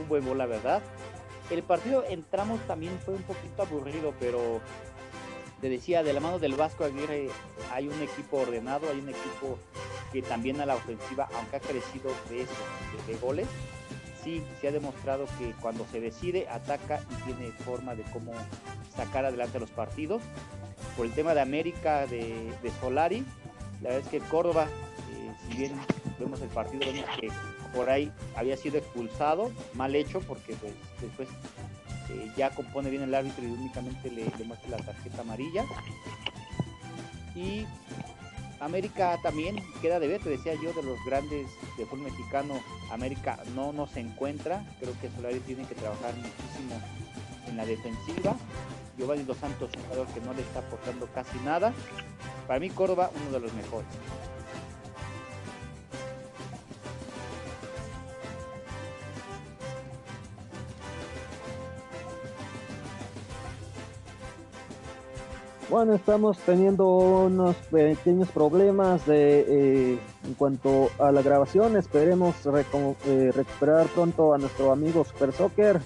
Un 0.00 0.08
buen 0.08 0.24
gol, 0.24 0.38
la 0.38 0.46
verdad. 0.46 0.82
El 1.50 1.62
partido 1.62 2.04
entramos 2.08 2.60
también 2.66 2.98
fue 3.04 3.14
un 3.14 3.22
poquito 3.22 3.62
aburrido, 3.62 4.14
pero 4.20 4.60
te 5.60 5.68
decía, 5.68 6.02
de 6.02 6.12
la 6.12 6.20
mano 6.20 6.38
del 6.38 6.54
Vasco 6.54 6.84
Aguirre 6.84 7.28
hay 7.72 7.88
un 7.88 8.00
equipo 8.00 8.38
ordenado, 8.38 8.88
hay 8.90 9.00
un 9.00 9.08
equipo 9.08 9.58
que 10.12 10.22
también 10.22 10.60
a 10.60 10.66
la 10.66 10.76
ofensiva, 10.76 11.28
aunque 11.34 11.56
ha 11.56 11.60
crecido 11.60 12.10
de 12.30 12.42
eso, 12.42 12.52
de 13.06 13.16
goles, 13.16 13.48
sí 14.22 14.42
se 14.60 14.68
ha 14.68 14.72
demostrado 14.72 15.26
que 15.38 15.52
cuando 15.60 15.86
se 15.90 16.00
decide 16.00 16.48
ataca 16.48 17.00
y 17.10 17.32
tiene 17.32 17.52
forma 17.52 17.94
de 17.94 18.02
cómo 18.04 18.32
sacar 18.96 19.24
adelante 19.24 19.58
los 19.58 19.70
partidos. 19.70 20.22
Por 20.96 21.06
el 21.06 21.12
tema 21.12 21.34
de 21.34 21.40
América, 21.40 22.06
de, 22.06 22.52
Solari, 22.80 23.24
la 23.80 23.90
verdad 23.90 24.04
es 24.04 24.08
que 24.08 24.18
Córdoba, 24.28 24.66
eh, 24.66 25.32
si 25.48 25.56
bien 25.56 25.72
vemos 26.18 26.40
el 26.40 26.48
partido, 26.48 26.80
vemos 26.86 27.08
que 27.20 27.28
por 27.74 27.90
ahí 27.90 28.12
había 28.36 28.56
sido 28.56 28.78
expulsado, 28.78 29.50
mal 29.74 29.94
hecho, 29.94 30.20
porque 30.20 30.54
pues, 30.56 30.72
después 31.00 31.28
eh, 32.10 32.32
ya 32.36 32.50
compone 32.50 32.90
bien 32.90 33.02
el 33.02 33.14
árbitro 33.14 33.44
y 33.44 33.50
únicamente 33.50 34.10
le, 34.10 34.24
le 34.36 34.44
muestra 34.44 34.70
la 34.70 34.78
tarjeta 34.78 35.20
amarilla. 35.20 35.64
Y 37.34 37.66
América 38.60 39.18
también 39.22 39.56
queda 39.80 40.00
de 40.00 40.08
ver, 40.08 40.20
te 40.20 40.30
decía 40.30 40.54
yo, 40.54 40.72
de 40.72 40.82
los 40.82 40.98
grandes 41.04 41.46
de 41.76 41.86
fútbol 41.86 42.10
mexicano, 42.10 42.60
América 42.90 43.38
no, 43.54 43.72
no 43.72 43.86
se 43.86 44.00
encuentra. 44.00 44.64
Creo 44.80 44.92
que 45.00 45.10
Solari 45.10 45.38
tiene 45.40 45.64
que 45.64 45.74
trabajar 45.74 46.14
muchísimo 46.16 46.80
en 47.46 47.56
la 47.56 47.64
defensiva. 47.64 48.36
Giovanni 48.96 49.22
Dos 49.22 49.38
Santos, 49.38 49.70
un 49.76 49.82
jugador 49.84 50.06
que 50.08 50.20
no 50.20 50.32
le 50.32 50.42
está 50.42 50.58
aportando 50.58 51.06
casi 51.14 51.38
nada. 51.44 51.72
Para 52.48 52.58
mí, 52.58 52.68
Córdoba, 52.70 53.10
uno 53.14 53.30
de 53.30 53.40
los 53.40 53.52
mejores. 53.52 53.86
Bueno, 65.70 65.92
estamos 65.92 66.38
teniendo 66.38 66.86
unos 66.86 67.54
pequeños 67.70 68.30
problemas 68.30 69.06
de, 69.06 69.40
eh, 69.40 69.98
en 70.24 70.34
cuanto 70.34 70.88
a 70.98 71.12
la 71.12 71.20
grabación. 71.20 71.76
Esperemos 71.76 72.34
eh, 72.46 73.30
recuperar 73.34 73.86
pronto 73.88 74.32
a 74.32 74.38
nuestro 74.38 74.72
amigo 74.72 75.04
Super 75.04 75.30
Soccer. 75.30 75.78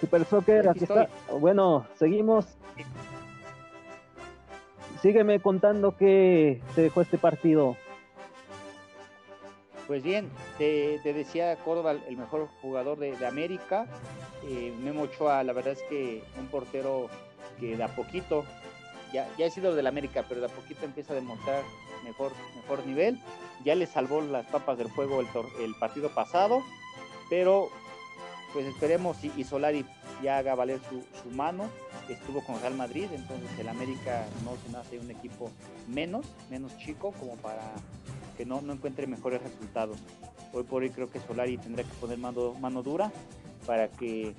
Super 0.00 0.24
Soccer, 0.24 0.68
aquí, 0.68 0.82
está. 0.82 1.08
Bueno, 1.38 1.86
seguimos. 1.96 2.44
Sígueme 5.00 5.38
contando 5.38 5.96
qué 5.96 6.60
te 6.74 6.82
dejó 6.82 7.02
este 7.02 7.18
partido. 7.18 7.76
Pues 9.86 10.02
bien, 10.02 10.28
te, 10.58 10.98
decía 11.04 11.54
Córdoba, 11.64 11.92
el 11.92 12.16
mejor 12.16 12.48
jugador 12.60 12.98
de, 12.98 13.24
América. 13.24 13.86
Eh, 14.44 14.74
Memo 14.82 15.02
Ochoa, 15.02 15.44
la 15.44 15.52
verdad 15.52 15.74
es 15.74 15.82
que 15.88 16.24
un 16.40 16.48
portero 16.48 17.08
que 17.58 17.76
de 17.76 17.82
a 17.82 17.88
poquito, 17.88 18.44
ya, 19.12 19.28
ya 19.38 19.46
he 19.46 19.50
sido 19.50 19.74
del 19.74 19.86
América, 19.86 20.24
pero 20.28 20.40
de 20.40 20.46
a 20.46 20.50
poquito 20.50 20.84
empieza 20.84 21.12
a 21.12 21.16
demostrar 21.16 21.62
mejor, 22.04 22.32
mejor 22.56 22.86
nivel. 22.86 23.20
Ya 23.64 23.74
le 23.74 23.86
salvó 23.86 24.20
las 24.20 24.46
papas 24.46 24.78
del 24.78 24.90
juego 24.90 25.20
el, 25.20 25.28
el 25.62 25.74
partido 25.76 26.10
pasado, 26.14 26.62
pero 27.28 27.70
pues 28.52 28.66
esperemos 28.66 29.18
y, 29.22 29.44
Solari 29.44 29.84
ya 30.22 30.38
haga 30.38 30.54
valer 30.54 30.80
su, 30.88 31.04
su, 31.22 31.30
mano. 31.34 31.68
Estuvo 32.08 32.42
con 32.44 32.60
Real 32.60 32.74
Madrid, 32.74 33.06
entonces 33.12 33.50
el 33.58 33.68
América 33.68 34.24
no 34.44 34.52
se 34.64 34.72
nace 34.72 34.98
un 34.98 35.10
equipo 35.10 35.50
menos, 35.88 36.24
menos 36.48 36.76
chico, 36.78 37.12
como 37.12 37.34
para 37.36 37.72
que 38.36 38.46
no, 38.46 38.60
no 38.62 38.72
encuentre 38.72 39.06
mejores 39.06 39.42
resultados. 39.42 39.98
Hoy 40.52 40.62
por 40.62 40.82
hoy 40.82 40.90
creo 40.90 41.10
que 41.10 41.20
Solari 41.20 41.58
tendrá 41.58 41.84
que 41.84 41.92
poner 42.00 42.18
mano, 42.18 42.54
mano 42.54 42.82
dura 42.82 43.12
para 43.66 43.88
que 43.88 44.34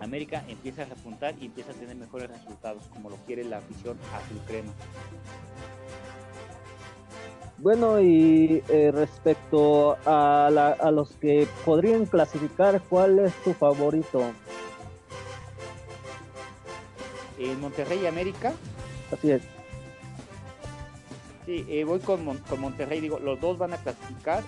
América 0.00 0.44
empieza 0.48 0.82
a 0.82 0.84
repuntar 0.86 1.34
y 1.40 1.46
empieza 1.46 1.72
a 1.72 1.74
tener 1.74 1.96
mejores 1.96 2.30
resultados, 2.30 2.82
como 2.92 3.10
lo 3.10 3.16
quiere 3.26 3.44
la 3.44 3.58
afición 3.58 3.96
azul 4.12 4.40
crema. 4.46 4.72
Bueno, 7.58 8.00
y 8.00 8.62
eh, 8.68 8.90
respecto 8.92 9.96
a, 10.04 10.46
a, 10.46 10.90
los 10.90 11.12
que 11.12 11.46
podrían 11.64 12.04
clasificar, 12.04 12.80
¿cuál 12.90 13.20
es 13.20 13.32
tu 13.44 13.52
favorito? 13.54 14.22
En 17.38 17.60
Monterrey 17.60 18.00
y 18.02 18.06
América. 18.06 18.52
Así 19.12 19.30
es. 19.30 19.42
Sí, 21.46 21.64
eh, 21.68 21.84
voy 21.84 22.00
con, 22.00 22.38
con, 22.38 22.60
Monterrey, 22.60 23.00
digo, 23.00 23.18
los 23.18 23.40
dos 23.40 23.58
van 23.58 23.74
a 23.74 23.76
clasificar. 23.76 24.42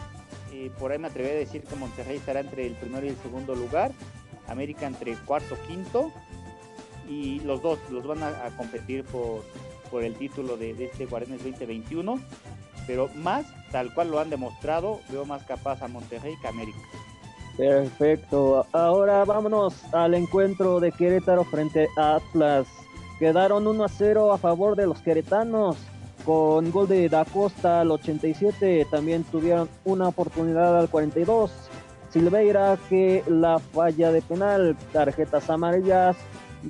Eh, 0.52 0.70
por 0.78 0.92
ahí 0.92 0.98
me 0.98 1.08
atreví 1.08 1.28
a 1.28 1.34
decir 1.34 1.62
que 1.62 1.76
Monterrey 1.76 2.16
estará 2.16 2.40
entre 2.40 2.66
el 2.66 2.74
primero 2.74 3.04
y 3.04 3.10
el 3.10 3.16
segundo 3.16 3.54
lugar. 3.54 3.92
América 4.48 4.86
entre 4.86 5.14
cuarto, 5.16 5.56
quinto, 5.66 6.12
y 7.08 7.40
los 7.40 7.62
dos 7.62 7.78
los 7.90 8.06
van 8.06 8.22
a, 8.22 8.50
competir 8.56 9.04
por, 9.04 9.42
por, 9.90 10.02
el 10.02 10.14
título 10.14 10.56
de, 10.56 10.70
este 10.84 11.06
Guardianes 11.06 11.42
2021, 11.44 12.18
pero 12.86 13.08
más, 13.14 13.46
tal 13.70 13.92
cual 13.94 14.10
lo 14.10 14.20
han 14.20 14.30
demostrado, 14.30 15.00
veo 15.08 15.24
más 15.24 15.44
capaz 15.44 15.82
a 15.82 15.88
Monterrey 15.88 16.34
que 16.40 16.48
América. 16.48 16.78
Perfecto, 17.56 18.66
ahora 18.72 19.24
vámonos 19.24 19.82
al 19.94 20.14
encuentro 20.14 20.78
de 20.78 20.92
Querétaro 20.92 21.44
frente 21.44 21.88
a 21.96 22.16
Atlas. 22.16 22.66
Quedaron 23.18 23.66
1 23.66 23.84
a 23.84 23.88
0 23.88 24.32
a 24.32 24.38
favor 24.38 24.76
de 24.76 24.86
los 24.86 25.00
queretanos 25.00 25.78
con 26.26 26.70
gol 26.70 26.88
de 26.88 27.08
Da 27.08 27.24
Costa 27.24 27.80
al 27.80 27.90
87. 27.92 28.86
También 28.90 29.24
tuvieron 29.24 29.70
una 29.86 30.08
oportunidad 30.08 30.78
al 30.78 30.90
42 30.90 31.65
Silveira 32.10 32.78
que 32.88 33.22
la 33.28 33.58
falla 33.58 34.12
de 34.12 34.22
penal, 34.22 34.76
tarjetas 34.92 35.50
amarillas, 35.50 36.16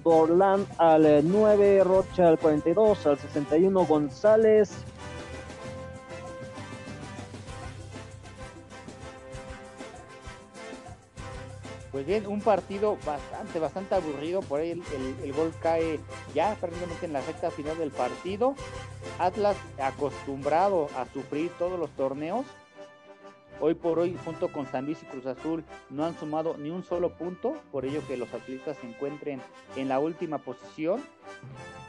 Dorlan 0.04 0.66
al 0.78 1.28
9, 1.28 1.84
Rocha 1.84 2.28
al 2.28 2.38
42, 2.38 3.06
al 3.06 3.18
61 3.18 3.86
González. 3.86 4.70
Pues 11.96 12.04
bien, 12.06 12.26
un 12.26 12.42
partido 12.42 12.98
bastante, 13.06 13.58
bastante 13.58 13.94
aburrido. 13.94 14.42
Por 14.42 14.60
ahí 14.60 14.72
el, 15.22 15.32
gol 15.32 15.50
cae 15.62 15.98
ya 16.34 16.54
prácticamente 16.60 17.06
en 17.06 17.14
la 17.14 17.22
recta 17.22 17.50
final 17.50 17.78
del 17.78 17.90
partido. 17.90 18.54
Atlas 19.18 19.56
acostumbrado 19.78 20.90
a 20.94 21.06
sufrir 21.10 21.50
todos 21.58 21.80
los 21.80 21.88
torneos 21.92 22.44
Hoy 23.58 23.74
por 23.74 23.98
hoy, 23.98 24.14
junto 24.22 24.52
con 24.52 24.66
San 24.70 24.84
Luis 24.84 25.02
y 25.02 25.06
Cruz 25.06 25.24
Azul, 25.24 25.64
no 25.88 26.04
han 26.04 26.18
sumado 26.18 26.56
ni 26.58 26.68
un 26.68 26.84
solo 26.84 27.14
punto, 27.14 27.56
por 27.72 27.86
ello 27.86 28.06
que 28.06 28.18
los 28.18 28.32
atletas 28.34 28.76
se 28.78 28.86
encuentren 28.86 29.40
en 29.76 29.88
la 29.88 29.98
última 29.98 30.38
posición. 30.38 31.02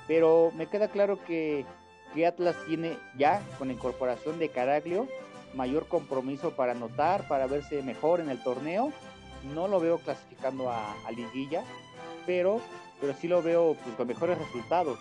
Pero 0.08 0.54
me 0.56 0.68
queda 0.68 0.88
claro 0.88 1.20
que, 1.26 1.66
Atlas 2.26 2.56
tiene 2.66 2.98
ya, 3.16 3.44
con 3.60 3.68
la 3.68 3.76
incorporación 3.76 4.40
de 4.40 4.50
Caraglio, 4.50 5.08
mayor 5.54 5.88
compromiso 5.88 6.56
para 6.56 6.72
anotar, 6.72 7.28
para 7.28 7.46
verse 7.46 7.84
mejor 7.84 8.22
en 8.22 8.30
el 8.30 8.42
torneo. 8.42 8.92
No 9.54 9.68
lo 9.68 9.80
veo 9.80 10.00
clasificando 10.00 10.72
a, 10.72 10.96
Liguilla, 11.16 11.64
pero, 12.26 12.60
pero 13.00 13.14
sí 13.14 13.28
lo 13.28 13.44
veo 13.44 13.76
pues, 13.84 13.96
con 13.96 14.08
mejores 14.08 14.38
resultados. 14.40 14.98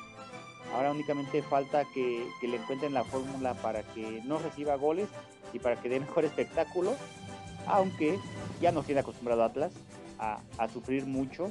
Ahora 0.74 0.90
únicamente 0.90 1.42
falta 1.42 1.84
que, 1.94 2.26
que 2.40 2.48
le 2.48 2.56
encuentren 2.56 2.92
la 2.92 3.04
fórmula 3.04 3.54
para 3.54 3.82
que 3.82 4.20
no 4.24 4.38
reciba 4.38 4.74
goles 4.74 5.08
y 5.52 5.58
para 5.58 5.76
que 5.76 5.88
dé 5.88 6.00
mejor 6.00 6.24
espectáculo, 6.24 6.94
aunque 7.66 8.18
ya 8.60 8.72
no 8.72 8.82
tiene 8.82 9.00
acostumbrado 9.00 9.44
Atlas 9.44 9.72
a, 10.18 10.40
sufrir 10.72 11.06
mucho. 11.06 11.50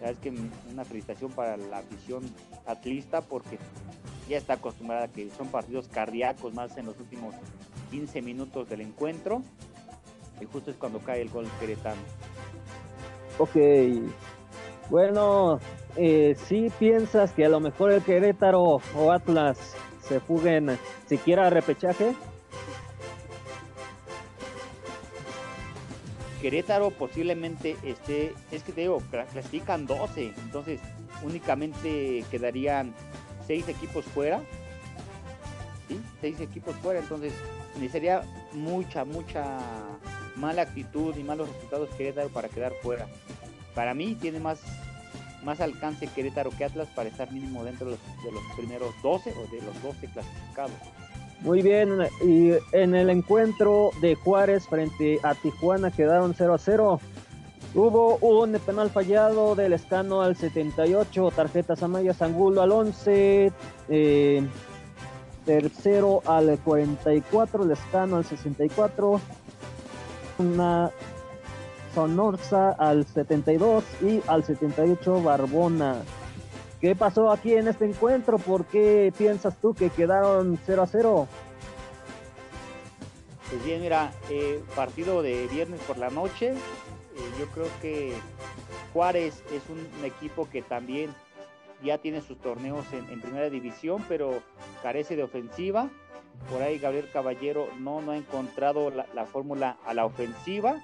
Sabes 0.00 0.18
que 0.18 0.32
una 0.70 0.84
felicitación 0.84 1.32
para 1.32 1.56
la 1.56 1.78
afición 1.78 2.22
atlista 2.66 3.22
porque 3.22 3.58
ya 4.28 4.36
está 4.36 4.54
acostumbrada 4.54 5.04
a 5.04 5.08
que 5.08 5.30
son 5.30 5.48
partidos 5.48 5.88
cardíacos 5.88 6.52
más 6.52 6.76
en 6.76 6.86
los 6.86 6.98
últimos 7.00 7.34
15 7.90 8.20
minutos 8.20 8.68
del 8.68 8.82
encuentro 8.82 9.42
y 10.40 10.44
justo 10.44 10.70
es 10.70 10.76
cuando 10.76 10.98
cae 11.00 11.22
el 11.22 11.30
gol 11.30 11.46
queretano. 11.58 12.00
Ok, 13.38 13.56
bueno, 14.90 15.58
eh, 15.96 16.36
si 16.46 16.70
piensas 16.78 17.32
que 17.32 17.44
a 17.44 17.48
lo 17.48 17.60
mejor 17.60 17.92
el 17.92 18.02
Querétaro 18.02 18.80
o 18.96 19.12
Atlas 19.12 19.74
se 20.00 20.20
fuguen 20.20 20.78
siquiera 21.06 21.46
a 21.46 21.50
repechaje. 21.50 22.14
Querétaro 26.46 26.92
posiblemente 26.92 27.76
esté, 27.82 28.32
es 28.52 28.62
que 28.62 28.70
te 28.70 28.82
digo, 28.82 29.02
clasifican 29.32 29.84
12, 29.84 30.32
entonces 30.44 30.78
únicamente 31.24 32.24
quedarían 32.30 32.94
6 33.48 33.68
equipos 33.68 34.04
fuera, 34.04 34.40
¿sí? 35.88 36.00
6 36.20 36.42
equipos 36.42 36.76
fuera, 36.76 37.00
entonces 37.00 37.32
necesitaría 37.74 38.22
mucha, 38.52 39.04
mucha 39.04 39.58
mala 40.36 40.62
actitud 40.62 41.16
y 41.16 41.24
malos 41.24 41.48
resultados 41.48 41.90
Querétaro 41.96 42.28
para 42.28 42.48
quedar 42.48 42.74
fuera. 42.80 43.08
Para 43.74 43.92
mí 43.92 44.14
tiene 44.14 44.38
más, 44.38 44.60
más 45.42 45.60
alcance 45.60 46.06
Querétaro 46.06 46.50
que 46.50 46.64
Atlas 46.64 46.86
para 46.94 47.08
estar 47.08 47.32
mínimo 47.32 47.64
dentro 47.64 47.86
de 47.86 47.96
los, 47.96 48.24
de 48.24 48.30
los 48.30 48.42
primeros 48.56 48.94
12 49.02 49.30
o 49.32 49.50
de 49.52 49.62
los 49.62 49.82
12 49.82 50.06
clasificados. 50.12 50.76
Muy 51.40 51.62
bien, 51.62 51.98
y 52.24 52.52
en 52.72 52.94
el 52.94 53.10
encuentro 53.10 53.90
de 54.00 54.14
Juárez 54.14 54.66
frente 54.66 55.20
a 55.22 55.34
Tijuana 55.34 55.90
quedaron 55.90 56.34
0 56.36 56.54
a 56.54 56.58
0. 56.58 57.00
Hubo 57.74 58.16
un 58.16 58.52
penal 58.64 58.90
fallado 58.90 59.54
del 59.54 59.74
Escano 59.74 60.22
al 60.22 60.34
78, 60.34 61.30
tarjetas 61.36 61.82
amarillas 61.82 62.22
Angulo 62.22 62.62
al 62.62 62.72
11, 62.72 63.52
eh, 63.90 64.46
tercero 65.44 66.22
al 66.24 66.58
44, 66.58 67.64
el 67.64 67.70
Escano 67.70 68.16
al 68.16 68.24
64, 68.24 69.20
una 70.38 70.90
Sonorza 71.94 72.72
al 72.72 73.06
72 73.06 73.84
y 74.02 74.20
al 74.26 74.42
78 74.44 75.22
Barbona. 75.22 75.96
¿Qué 76.80 76.94
pasó 76.94 77.30
aquí 77.30 77.54
en 77.54 77.68
este 77.68 77.86
encuentro? 77.86 78.38
¿Por 78.38 78.66
qué 78.66 79.12
piensas 79.16 79.56
tú 79.60 79.74
que 79.74 79.88
quedaron 79.88 80.58
0 80.66 80.82
a 80.82 80.86
0? 80.86 81.28
Pues 83.50 83.64
bien, 83.64 83.80
mira, 83.80 84.12
eh, 84.28 84.62
partido 84.74 85.22
de 85.22 85.46
viernes 85.46 85.80
por 85.82 85.96
la 85.96 86.10
noche. 86.10 86.50
Eh, 86.50 87.30
yo 87.38 87.46
creo 87.46 87.68
que 87.80 88.12
Juárez 88.92 89.42
es 89.52 89.62
un, 89.70 90.04
equipo 90.04 90.48
que 90.50 90.62
también 90.62 91.14
ya 91.82 91.98
tiene 91.98 92.20
sus 92.20 92.38
torneos 92.38 92.84
en, 92.92 93.20
primera 93.20 93.48
división, 93.48 94.04
pero 94.08 94.42
carece 94.82 95.16
de 95.16 95.22
ofensiva. 95.22 95.88
Por 96.50 96.60
ahí 96.62 96.78
Gabriel 96.78 97.08
Caballero 97.10 97.68
no, 97.78 98.02
no 98.02 98.12
ha 98.12 98.16
encontrado 98.16 98.90
la, 98.90 99.26
fórmula 99.26 99.78
a 99.86 99.94
la 99.94 100.04
ofensiva. 100.04 100.82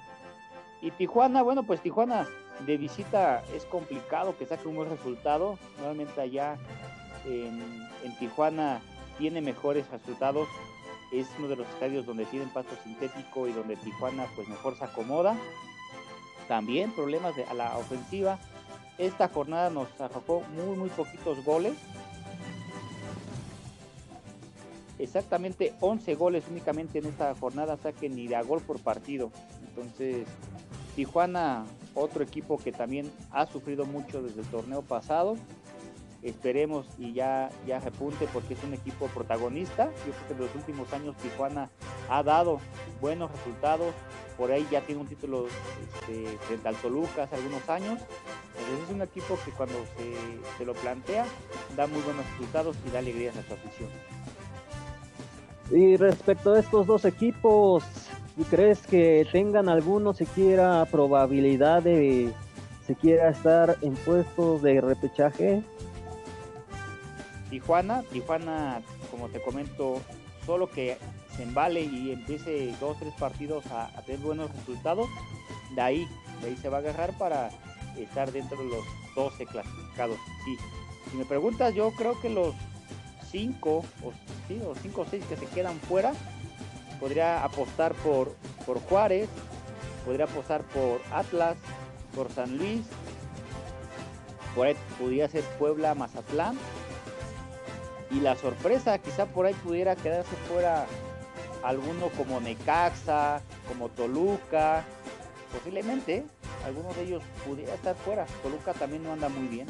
Y 0.81 0.91
Tijuana, 0.91 1.43
bueno, 1.43 1.63
pues 1.63 1.81
Tijuana 1.81 2.27
de 2.65 2.77
visita 2.77 3.43
es 3.53 3.65
complicado 3.65 4.37
que 4.37 4.45
saque 4.45 4.67
un 4.67 4.75
buen 4.75 4.89
resultado. 4.89 5.57
Nuevamente 5.77 6.21
allá 6.21 6.57
en, 7.25 8.17
Tijuana 8.19 8.81
tiene 9.17 9.41
mejores 9.41 9.89
resultados. 9.89 10.47
Es 11.11 11.27
uno 11.37 11.47
de 11.47 11.57
los 11.57 11.67
estadios 11.67 12.05
donde 12.05 12.25
tienen 12.25 12.49
pasto 12.49 12.75
sintético 12.83 13.47
y 13.47 13.53
donde 13.53 13.75
Tijuana 13.75 14.25
pues 14.35 14.47
mejor 14.47 14.77
se 14.77 14.85
acomoda. 14.85 15.35
También 16.47 16.91
problemas 16.91 17.35
a 17.49 17.53
la 17.53 17.77
ofensiva. 17.77 18.39
Esta 18.97 19.27
jornada 19.27 19.69
nos 19.69 19.87
arrojó 19.99 20.41
muy, 20.55 20.77
muy 20.77 20.89
poquitos 20.89 21.43
goles. 21.43 21.73
Exactamente 24.99 25.73
11 25.81 26.15
goles 26.15 26.43
únicamente 26.49 26.99
en 26.99 27.05
esta 27.07 27.33
jornada, 27.35 27.77
saque 27.77 28.09
ni 28.09 28.27
de 28.27 28.35
a 28.35 28.43
gol 28.43 28.61
por 28.61 28.79
partido. 28.79 29.31
Entonces, 29.67 30.27
Tijuana, 30.95 31.65
otro 31.95 32.23
equipo 32.23 32.57
que 32.57 32.71
también 32.71 33.11
ha 33.31 33.45
sufrido 33.45 33.85
mucho 33.85 34.21
desde 34.21 34.41
el 34.41 34.47
torneo 34.47 34.81
pasado 34.81 35.37
esperemos 36.23 36.87
y 36.97 37.13
ya, 37.13 37.49
ya 37.67 37.79
repunte 37.79 38.27
porque 38.31 38.53
es 38.53 38.63
un 38.63 38.73
equipo 38.73 39.07
protagonista. 39.07 39.91
Yo 40.07 40.13
creo 40.13 40.27
que 40.27 40.33
en 40.33 40.39
los 40.39 40.55
últimos 40.55 40.93
años 40.93 41.15
Tijuana 41.17 41.69
ha 42.09 42.23
dado 42.23 42.59
buenos 43.01 43.31
resultados. 43.31 43.93
Por 44.37 44.51
ahí 44.51 44.65
ya 44.71 44.81
tiene 44.81 45.01
un 45.01 45.07
título 45.07 45.47
este, 45.47 46.37
frente 46.39 46.67
al 46.67 46.75
Toluca 46.75 47.23
hace 47.23 47.35
algunos 47.35 47.67
años. 47.69 47.99
Entonces 48.57 48.85
es 48.87 48.95
un 48.95 49.01
equipo 49.01 49.37
que 49.45 49.51
cuando 49.51 49.75
se, 49.97 50.57
se 50.57 50.65
lo 50.65 50.73
plantea 50.73 51.25
da 51.75 51.87
muy 51.87 52.01
buenos 52.01 52.25
resultados 52.31 52.77
y 52.87 52.91
da 52.91 52.99
alegrías 52.99 53.35
a 53.37 53.43
su 53.43 53.53
afición. 53.53 53.89
Y 55.71 55.97
respecto 55.97 56.53
a 56.53 56.59
estos 56.59 56.87
dos 56.87 57.05
equipos, 57.05 57.83
¿crees 58.49 58.79
que 58.87 59.27
tengan 59.31 59.69
alguno 59.69 60.13
siquiera 60.13 60.85
probabilidad 60.89 61.83
de 61.83 62.33
siquiera 62.85 63.29
estar 63.29 63.77
en 63.81 63.93
puestos 63.93 64.61
de 64.61 64.81
repechaje? 64.81 65.63
Tijuana, 67.49 68.03
Tijuana, 68.11 68.81
como 69.11 69.29
te 69.29 69.41
comento, 69.41 70.01
solo 70.45 70.69
que 70.69 70.97
se 71.35 71.43
embale 71.43 71.81
y 71.81 72.11
empiece 72.11 72.73
dos, 72.79 72.97
tres 72.99 73.13
partidos 73.19 73.65
a, 73.67 73.89
tener 74.05 74.21
buenos 74.21 74.51
resultados, 74.51 75.07
de 75.75 75.81
ahí, 75.81 76.07
de 76.41 76.47
ahí 76.47 76.57
se 76.57 76.69
va 76.69 76.77
a 76.77 76.79
agarrar 76.79 77.17
para 77.17 77.49
estar 77.97 78.31
dentro 78.31 78.57
de 78.57 78.65
los 78.65 78.83
12 79.15 79.45
clasificados. 79.45 80.17
Si 81.11 81.17
me 81.17 81.25
preguntas, 81.25 81.73
yo 81.75 81.91
creo 81.91 82.19
que 82.21 82.29
los 82.29 82.55
5 83.31 83.69
o, 83.69 83.83
sí, 84.47 84.59
o 84.65 84.73
5 84.75 85.01
o 85.01 85.05
6 85.05 85.23
que 85.25 85.37
se 85.37 85.45
quedan 85.47 85.77
fuera, 85.81 86.13
podría 87.03 87.43
apostar 87.43 87.93
por, 87.95 88.33
por 88.65 88.79
Juárez, 88.79 89.27
podría 90.05 90.23
apostar 90.23 90.61
por 90.61 91.01
Atlas, 91.11 91.57
por 92.15 92.31
San 92.31 92.57
Luis, 92.57 92.79
por 94.55 94.67
ahí 94.67 94.75
podría 94.97 95.27
ser 95.27 95.43
Puebla, 95.59 95.95
Mazatlán 95.95 96.57
y 98.09 98.21
la 98.21 98.37
sorpresa, 98.37 98.99
quizá 98.99 99.25
por 99.25 99.45
ahí 99.45 99.53
pudiera 99.53 99.97
quedarse 99.97 100.33
fuera 100.47 100.85
alguno 101.61 102.07
como 102.15 102.39
Necaxa, 102.39 103.41
como 103.67 103.89
Toluca, 103.89 104.85
posiblemente 105.51 106.23
alguno 106.65 106.93
de 106.93 107.03
ellos 107.03 107.23
pudiera 107.45 107.73
estar 107.73 107.97
fuera. 107.97 108.25
Toluca 108.41 108.71
también 108.71 109.03
no 109.03 109.11
anda 109.11 109.27
muy 109.27 109.49
bien. 109.49 109.67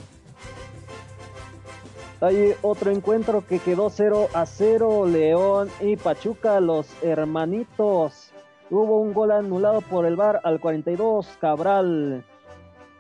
Hay 2.24 2.54
otro 2.62 2.90
encuentro 2.90 3.46
que 3.46 3.60
quedó 3.60 3.90
0 3.90 4.30
a 4.34 4.46
0, 4.46 5.08
León 5.08 5.70
y 5.82 5.98
Pachuca, 5.98 6.62
los 6.62 6.88
hermanitos. 7.04 8.32
Hubo 8.70 9.02
un 9.02 9.14
gol 9.14 9.32
anulado 9.32 9.82
por 9.82 10.06
el 10.06 10.16
VAR 10.16 10.40
al 10.46 10.62
42, 10.62 11.28
Cabral. 11.42 12.24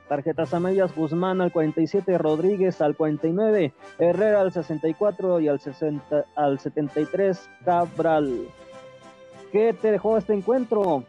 Tarjetas 0.10 0.54
amarillas 0.54 0.94
Guzmán 0.94 1.40
al 1.40 1.54
47, 1.54 2.18
Rodríguez 2.18 2.82
al 2.82 2.98
49, 2.98 3.74
Herrera 3.98 4.42
al 4.42 4.52
64 4.52 5.40
y 5.40 5.48
al, 5.48 5.62
60, 5.62 6.26
al 6.36 6.60
73 6.60 7.50
Cabral. 7.64 8.50
¿Qué 9.54 9.72
te 9.72 9.94
dejó 9.94 10.18
este 10.18 10.34
encuentro? 10.34 11.06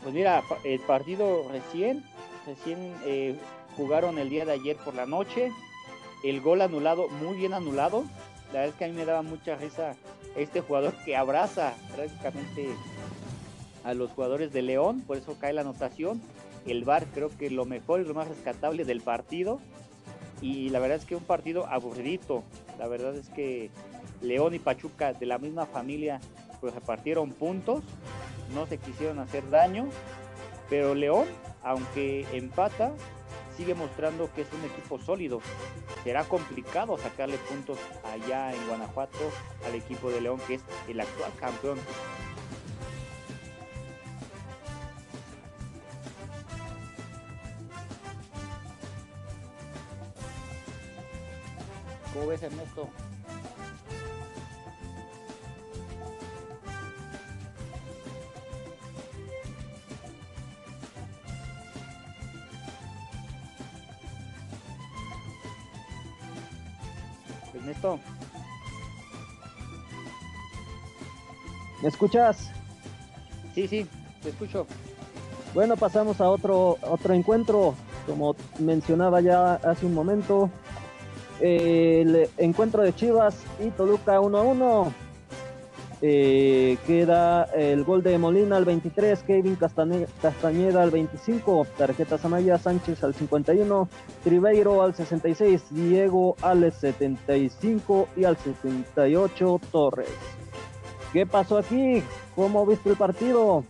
Pues 0.00 0.14
mira, 0.14 0.44
el 0.62 0.78
partido 0.82 1.42
recién, 1.50 2.04
recién 2.46 2.94
eh, 3.04 3.36
jugaron 3.78 4.18
el 4.18 4.28
día 4.28 4.44
de 4.44 4.52
ayer 4.52 4.76
por 4.76 4.94
la 4.94 5.06
noche. 5.06 5.52
El 6.24 6.40
gol 6.40 6.60
anulado, 6.62 7.08
muy 7.08 7.36
bien 7.36 7.54
anulado. 7.54 8.04
La 8.48 8.60
verdad 8.60 8.68
es 8.70 8.74
que 8.74 8.84
a 8.84 8.88
mí 8.88 8.94
me 8.94 9.04
daba 9.04 9.22
mucha 9.22 9.54
risa 9.54 9.94
este 10.36 10.60
jugador 10.60 10.92
que 11.04 11.16
abraza 11.16 11.74
prácticamente 11.94 12.70
a 13.84 13.94
los 13.94 14.10
jugadores 14.10 14.52
de 14.52 14.62
León, 14.62 15.00
por 15.06 15.16
eso 15.16 15.36
cae 15.38 15.52
la 15.52 15.60
anotación. 15.60 16.20
El 16.66 16.84
VAR 16.84 17.06
creo 17.14 17.30
que 17.30 17.50
lo 17.50 17.64
mejor 17.66 18.00
y 18.00 18.04
lo 18.04 18.14
más 18.14 18.26
rescatable 18.26 18.84
del 18.84 19.00
partido. 19.00 19.60
Y 20.40 20.70
la 20.70 20.80
verdad 20.80 20.98
es 20.98 21.04
que 21.04 21.14
un 21.14 21.22
partido 21.22 21.66
aburridito. 21.66 22.42
La 22.78 22.88
verdad 22.88 23.14
es 23.14 23.28
que 23.28 23.70
León 24.22 24.54
y 24.54 24.58
Pachuca 24.58 25.12
de 25.12 25.26
la 25.26 25.38
misma 25.38 25.66
familia 25.66 26.20
pues 26.60 26.74
repartieron 26.74 27.30
puntos, 27.30 27.84
no 28.52 28.66
se 28.66 28.78
quisieron 28.78 29.20
hacer 29.20 29.48
daño, 29.48 29.86
pero 30.68 30.96
León, 30.96 31.26
aunque 31.62 32.26
empata, 32.32 32.92
sigue 33.58 33.74
mostrando 33.74 34.32
que 34.32 34.42
es 34.42 34.48
un 34.52 34.64
equipo 34.64 35.00
sólido. 35.00 35.40
Será 36.04 36.22
complicado 36.22 36.96
sacarle 36.96 37.38
puntos 37.38 37.76
allá 38.04 38.54
en 38.54 38.68
Guanajuato 38.68 39.18
al 39.66 39.74
equipo 39.74 40.12
de 40.12 40.20
León, 40.20 40.40
que 40.46 40.54
es 40.54 40.62
el 40.86 41.00
actual 41.00 41.32
campeón. 41.40 41.78
¿Cómo 52.14 52.28
ves, 52.28 52.42
Ernesto? 52.44 52.88
¿Me 71.88 71.92
escuchas? 71.92 72.50
Sí, 73.54 73.66
sí, 73.66 73.86
te 74.22 74.28
escucho. 74.28 74.66
Bueno, 75.54 75.74
pasamos 75.74 76.20
a 76.20 76.28
otro, 76.28 76.76
otro 76.82 77.14
encuentro. 77.14 77.74
Como 78.06 78.36
mencionaba 78.58 79.22
ya 79.22 79.54
hace 79.54 79.86
un 79.86 79.94
momento, 79.94 80.50
el 81.40 82.28
encuentro 82.36 82.82
de 82.82 82.94
Chivas 82.94 83.36
y 83.58 83.70
Toluca 83.70 84.20
1 84.20 84.36
a 84.36 84.42
1. 84.42 84.92
Eh, 86.02 86.76
queda 86.86 87.44
el 87.54 87.84
gol 87.84 88.02
de 88.02 88.18
Molina 88.18 88.58
al 88.58 88.66
23, 88.66 89.22
Kevin 89.22 89.56
Castañeda 89.56 90.82
al 90.82 90.90
25, 90.90 91.66
tarjetas 91.78 92.22
amarillas 92.22 92.60
Sánchez 92.60 93.02
al 93.02 93.14
51, 93.14 93.88
Tribeiro 94.24 94.82
al 94.82 94.94
66, 94.94 95.62
Diego 95.70 96.36
al 96.42 96.70
75 96.70 98.08
y 98.14 98.24
al 98.24 98.36
78 98.36 99.60
Torres. 99.72 100.38
¿Qué 101.12 101.24
pasó 101.24 101.58
aquí? 101.58 102.02
¿Cómo 102.34 102.66
viste 102.66 102.90
el 102.90 102.96
partido? 102.96 103.64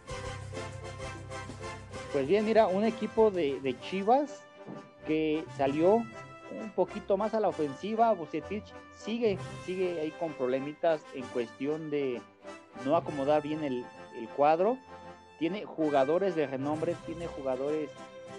Pues 2.12 2.26
bien, 2.26 2.44
mira, 2.44 2.66
un 2.66 2.84
equipo 2.84 3.30
de, 3.30 3.76
Chivas 3.82 4.42
que 5.06 5.44
salió 5.56 5.94
un 5.94 6.70
poquito 6.74 7.16
más 7.16 7.34
a 7.34 7.40
la 7.40 7.48
ofensiva. 7.48 8.12
Bucetich 8.12 8.64
sigue, 8.96 9.38
sigue 9.64 10.00
ahí 10.00 10.10
con 10.18 10.32
problemitas 10.32 11.04
en 11.14 11.22
cuestión 11.26 11.90
de 11.90 12.20
no 12.84 12.96
acomodar 12.96 13.42
bien 13.42 13.62
el, 13.62 13.84
cuadro. 14.36 14.76
Tiene 15.38 15.64
jugadores 15.64 16.34
de 16.34 16.48
renombre, 16.48 16.96
tiene 17.06 17.28
jugadores 17.28 17.88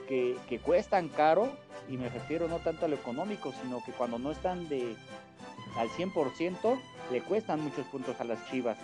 que, 0.09 0.35
que, 0.49 0.59
cuestan 0.59 1.07
caro, 1.07 1.49
y 1.87 1.95
me 1.95 2.09
refiero 2.09 2.49
no 2.49 2.57
tanto 2.57 2.85
a 2.85 2.89
lo 2.89 2.95
económico, 2.95 3.53
sino 3.63 3.81
que 3.85 3.93
cuando 3.93 4.19
no 4.19 4.31
están 4.31 4.67
de 4.67 4.97
al 5.75 5.89
100%, 5.89 6.79
le 7.11 7.21
cuestan 7.21 7.61
muchos 7.61 7.85
puntos 7.87 8.19
a 8.19 8.23
las 8.23 8.45
Chivas. 8.49 8.77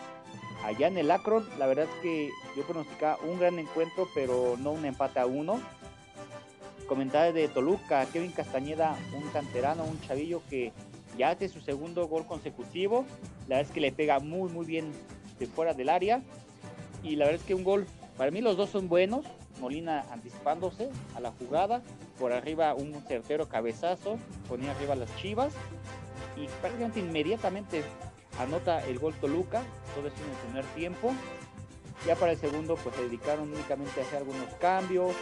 Allá 0.64 0.88
en 0.88 0.98
el 0.98 1.12
Akron, 1.12 1.48
la 1.60 1.68
verdad 1.68 1.86
es 1.86 2.02
que 2.02 2.30
yo 2.56 2.64
pronosticaba 2.64 3.18
un 3.24 3.40
gran 3.40 3.60
encuentro, 3.60 4.08
pero 4.16 4.56
no 4.58 4.72
un 4.72 4.86
empate 4.86 5.20
a 5.20 5.26
uno 5.26 5.60
comentarios 6.86 7.34
de 7.34 7.48
Toluca, 7.48 8.06
Kevin 8.08 8.32
Castañeda, 8.32 8.96
un 9.16 9.28
canterano, 9.30 9.84
un 9.84 10.00
chavillo 10.02 10.42
que 10.50 10.72
ya 11.18 11.32
hace 11.32 11.50
su 11.50 11.60
segundo 11.62 12.08
gol 12.08 12.26
consecutivo. 12.26 13.06
La 13.48 13.58
verdad 13.58 13.70
es 13.70 13.74
que 13.74 13.82
le 13.82 13.92
pega 13.92 14.20
muy, 14.20 14.50
muy 14.52 14.66
bien 14.66 14.92
de 15.40 15.48
fuera 15.48 15.74
del 15.74 15.90
área. 15.90 16.22
Y 17.04 17.16
la 17.16 17.26
verdad 17.26 17.42
es 17.42 17.48
que 17.48 17.56
un 17.56 17.64
gol, 17.64 17.86
para 18.18 18.32
mí 18.32 18.42
los 18.42 18.58
dos 18.58 18.70
son 18.70 18.88
buenos. 18.88 19.26
Molina 19.60 20.06
anticipándose 20.12 20.90
a 21.16 21.20
la 21.20 21.32
jugada. 21.32 21.82
Por 22.20 22.34
arriba 22.34 22.74
un 22.76 22.94
certero 23.08 23.50
cabezazo, 23.50 24.18
ponía 24.48 24.72
arriba 24.72 24.96
las 24.96 25.14
chivas. 25.18 25.54
Y 26.36 26.48
prácticamente 26.62 27.00
inmediatamente 27.00 27.84
anota 28.40 28.84
el 28.86 29.00
gol 29.00 29.14
Toluca, 29.16 29.64
todo 29.96 30.08
eso 30.08 30.18
en 30.24 30.30
el 30.30 30.38
primer 30.46 30.66
tiempo. 30.76 31.14
Ya 32.06 32.16
para 32.16 32.34
el 32.34 32.38
segundo 32.38 32.76
pues 32.76 32.96
se 32.96 33.04
dedicaron 33.04 33.52
únicamente 33.52 34.00
a 34.00 34.04
hacer 34.04 34.18
algunos 34.18 34.54
cambios. 34.60 35.16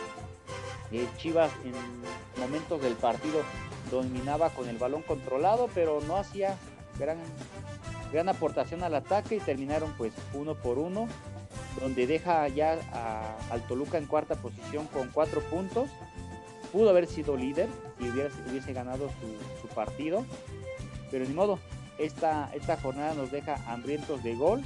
Eh, 0.92 1.08
Chivas 1.18 1.52
en 1.64 1.74
momentos 2.42 2.82
del 2.82 2.94
partido 2.94 3.42
dominaba 3.90 4.50
con 4.50 4.68
el 4.68 4.78
balón 4.78 5.02
controlado, 5.04 5.70
pero 5.74 6.02
no 6.02 6.18
hacía 6.18 6.58
gran, 7.00 7.18
gran 8.12 8.30
aportación 8.30 8.84
al 8.84 8.96
ataque 8.96 9.36
y 9.36 9.40
terminaron 9.40 9.94
pues 9.98 10.14
uno 10.34 10.56
por 10.56 10.78
uno, 10.78 11.08
donde 11.80 12.08
deja 12.08 12.48
ya 12.48 12.78
al 13.50 13.62
Toluca 13.68 13.98
en 13.98 14.08
cuarta 14.08 14.36
posición 14.36 14.88
con 14.88 15.10
cuatro 15.10 15.42
puntos. 15.42 15.90
Pudo 16.72 16.90
haber 16.90 17.06
sido 17.06 17.38
líder 17.38 17.70
si 18.00 18.10
hubiese 18.50 18.74
ganado 18.74 19.10
su, 19.10 19.62
su 19.62 19.68
partido, 19.74 20.26
pero 21.14 21.26
ni 21.26 21.34
modo, 21.36 21.60
esta, 22.00 22.50
esta 22.56 22.76
jornada 22.76 23.14
nos 23.14 23.32
deja 23.32 23.58
hambrientos 23.72 24.24
de 24.24 24.34
gol, 24.34 24.64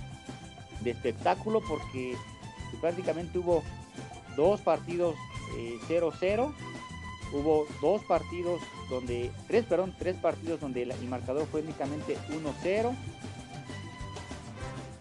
de 0.80 0.92
espectáculo, 0.92 1.62
porque 1.68 2.16
prácticamente 2.80 3.38
hubo 3.38 3.64
dos 4.38 4.62
partidos 4.62 5.16
0-0, 5.90 6.14
eh, 6.24 6.54
hubo 7.34 7.68
dos 7.82 8.02
partidos 8.06 8.62
donde, 8.90 9.30
tres, 9.46 9.66
perdón, 9.66 9.94
tres 10.00 10.16
partidos 10.16 10.62
donde 10.62 10.84
el, 10.84 11.10
marcador 11.10 11.46
fue 11.48 11.64
únicamente 11.64 12.16
1-0 12.30 12.96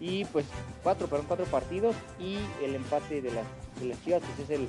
y 0.01 0.25
pues 0.25 0.45
cuatro, 0.83 1.07
perdón, 1.07 1.27
cuatro 1.29 1.45
partidos 1.45 1.95
y 2.19 2.39
el 2.61 2.75
empate 2.75 3.21
de 3.21 3.31
las, 3.31 3.45
de 3.79 3.85
las 3.85 4.03
Chivas, 4.03 4.21
pues 4.21 4.49
es 4.49 4.59
el, 4.59 4.67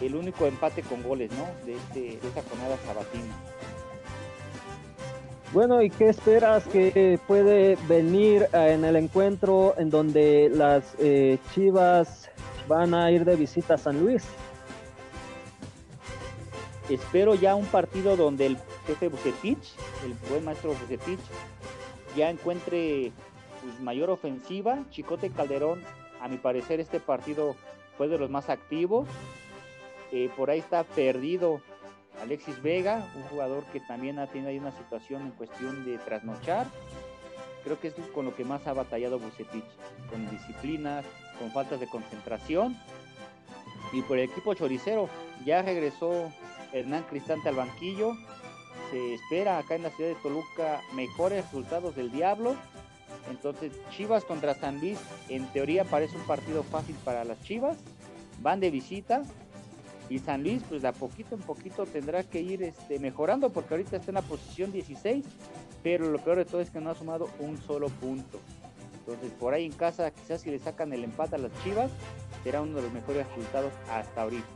el 0.00 0.16
único 0.16 0.44
empate 0.44 0.82
con 0.82 1.04
goles, 1.04 1.30
¿no? 1.30 1.46
De, 1.64 1.76
este, 1.76 2.20
de 2.20 2.28
esta 2.28 2.42
jornada 2.42 2.76
sabatina. 2.84 3.67
Bueno, 5.50 5.80
¿y 5.80 5.88
qué 5.88 6.10
esperas 6.10 6.66
que 6.68 7.18
puede 7.26 7.76
venir 7.88 8.46
eh, 8.52 8.74
en 8.74 8.84
el 8.84 8.96
encuentro 8.96 9.74
en 9.78 9.88
donde 9.88 10.50
las 10.52 10.94
eh, 10.98 11.38
Chivas 11.54 12.30
van 12.68 12.92
a 12.92 13.10
ir 13.10 13.24
de 13.24 13.34
visita 13.34 13.74
a 13.74 13.78
San 13.78 13.98
Luis? 13.98 14.24
Espero 16.90 17.34
ya 17.34 17.54
un 17.54 17.64
partido 17.64 18.14
donde 18.14 18.44
el 18.44 18.58
jefe 18.86 19.08
Bucetich, 19.08 19.74
el 20.04 20.12
buen 20.28 20.44
maestro 20.44 20.74
Bucetich, 20.74 21.20
ya 22.14 22.28
encuentre 22.28 23.12
pues, 23.62 23.80
mayor 23.80 24.10
ofensiva. 24.10 24.84
Chicote 24.90 25.30
Calderón, 25.30 25.82
a 26.20 26.28
mi 26.28 26.36
parecer, 26.36 26.78
este 26.78 27.00
partido 27.00 27.56
fue 27.96 28.08
de 28.08 28.18
los 28.18 28.28
más 28.28 28.50
activos. 28.50 29.08
Eh, 30.12 30.28
por 30.36 30.50
ahí 30.50 30.58
está 30.58 30.84
perdido 30.84 31.62
Alexis 32.22 32.60
Vega, 32.62 33.10
un 33.14 33.22
jugador 33.24 33.64
que 33.66 33.80
también 33.80 34.18
ha 34.18 34.26
tenido 34.26 34.50
ahí 34.50 34.58
una 34.58 34.72
situación 34.72 35.22
en 35.22 35.30
cuestión 35.32 35.84
de 35.84 35.98
trasnochar. 35.98 36.66
Creo 37.64 37.80
que 37.80 37.88
es 37.88 37.94
con 38.14 38.24
lo 38.24 38.34
que 38.34 38.44
más 38.44 38.66
ha 38.66 38.72
batallado 38.72 39.18
Bucetich, 39.18 39.64
con 40.10 40.28
disciplina, 40.30 41.02
con 41.38 41.50
faltas 41.52 41.80
de 41.80 41.88
concentración. 41.88 42.76
Y 43.92 44.02
por 44.02 44.18
el 44.18 44.30
equipo 44.30 44.54
choricero, 44.54 45.08
ya 45.44 45.62
regresó 45.62 46.32
Hernán 46.72 47.04
Cristante 47.04 47.48
al 47.48 47.56
banquillo. 47.56 48.12
Se 48.90 49.14
espera 49.14 49.58
acá 49.58 49.74
en 49.74 49.82
la 49.82 49.90
ciudad 49.90 50.10
de 50.10 50.16
Toluca 50.16 50.80
mejores 50.94 51.44
resultados 51.44 51.94
del 51.94 52.10
Diablo. 52.10 52.56
Entonces, 53.30 53.72
Chivas 53.90 54.24
contra 54.24 54.54
San 54.54 54.80
Luis, 54.80 54.98
en 55.28 55.46
teoría 55.48 55.84
parece 55.84 56.16
un 56.16 56.26
partido 56.26 56.62
fácil 56.62 56.96
para 57.04 57.24
las 57.24 57.42
Chivas. 57.42 57.76
Van 58.40 58.60
de 58.60 58.70
visita, 58.70 59.22
y 60.08 60.18
San 60.18 60.42
Luis, 60.42 60.62
pues 60.68 60.82
de 60.82 60.88
a 60.88 60.92
poquito 60.92 61.34
en 61.34 61.40
poquito 61.40 61.84
tendrá 61.86 62.22
que 62.22 62.40
ir 62.40 62.62
este, 62.62 62.98
mejorando 62.98 63.50
porque 63.50 63.74
ahorita 63.74 63.96
está 63.96 64.10
en 64.10 64.16
la 64.16 64.22
posición 64.22 64.72
16, 64.72 65.24
pero 65.82 66.10
lo 66.10 66.18
peor 66.18 66.38
de 66.38 66.44
todo 66.44 66.60
es 66.60 66.70
que 66.70 66.80
no 66.80 66.90
ha 66.90 66.94
sumado 66.94 67.28
un 67.40 67.58
solo 67.58 67.88
punto. 67.88 68.38
Entonces, 69.00 69.32
por 69.38 69.54
ahí 69.54 69.64
en 69.64 69.72
casa, 69.72 70.10
quizás 70.10 70.42
si 70.42 70.50
le 70.50 70.58
sacan 70.58 70.92
el 70.92 71.04
empate 71.04 71.36
a 71.36 71.38
las 71.38 71.52
Chivas, 71.62 71.90
será 72.44 72.62
uno 72.62 72.76
de 72.76 72.82
los 72.82 72.92
mejores 72.92 73.26
resultados 73.26 73.72
hasta 73.90 74.22
ahorita. 74.22 74.46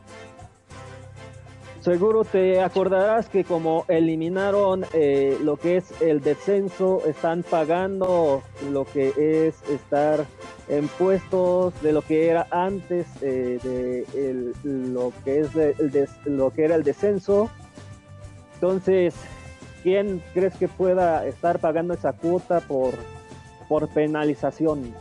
Seguro 1.81 2.23
te 2.23 2.61
acordarás 2.61 3.27
que 3.27 3.43
como 3.43 3.83
eliminaron 3.89 4.85
eh, 4.93 5.37
lo 5.41 5.57
que 5.57 5.77
es 5.77 6.01
el 6.01 6.21
descenso, 6.21 7.01
están 7.05 7.43
pagando 7.43 8.41
lo 8.71 8.85
que 8.85 9.13
es 9.17 9.61
estar 9.69 10.25
en 10.67 10.87
puestos 10.87 11.73
de 11.81 11.91
lo 11.91 12.01
que 12.01 12.29
era 12.29 12.47
antes 12.51 13.05
eh, 13.21 13.59
de 13.63 14.53
lo 14.63 15.11
que 15.23 15.41
es 15.41 15.55
el 15.55 16.01
lo 16.25 16.51
que 16.51 16.65
era 16.65 16.75
el 16.75 16.83
descenso. 16.83 17.49
Entonces, 18.55 19.13
¿quién 19.83 20.23
crees 20.33 20.55
que 20.55 20.67
pueda 20.67 21.25
estar 21.27 21.59
pagando 21.59 21.93
esa 21.93 22.13
cuota 22.13 22.61
por, 22.61 22.93
por 23.67 23.89
penalización? 23.89 24.93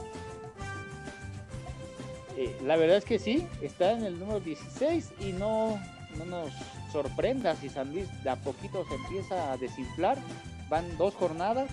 Eh, 2.36 2.56
la 2.64 2.76
verdad 2.76 2.96
es 2.96 3.04
que 3.04 3.18
sí, 3.18 3.46
está 3.60 3.92
en 3.92 4.04
el 4.04 4.18
número 4.18 4.40
16 4.40 5.12
y 5.20 5.32
no 5.32 5.78
no 6.18 6.24
nos 6.24 6.52
sorprenda 6.92 7.56
si 7.56 7.68
San 7.68 7.92
Luis 7.92 8.06
de 8.22 8.30
a 8.30 8.36
poquito 8.36 8.84
se 8.86 8.94
empieza 8.94 9.52
a 9.52 9.56
desinflar. 9.56 10.18
Van 10.68 10.84
dos 10.98 11.14
jornadas. 11.14 11.70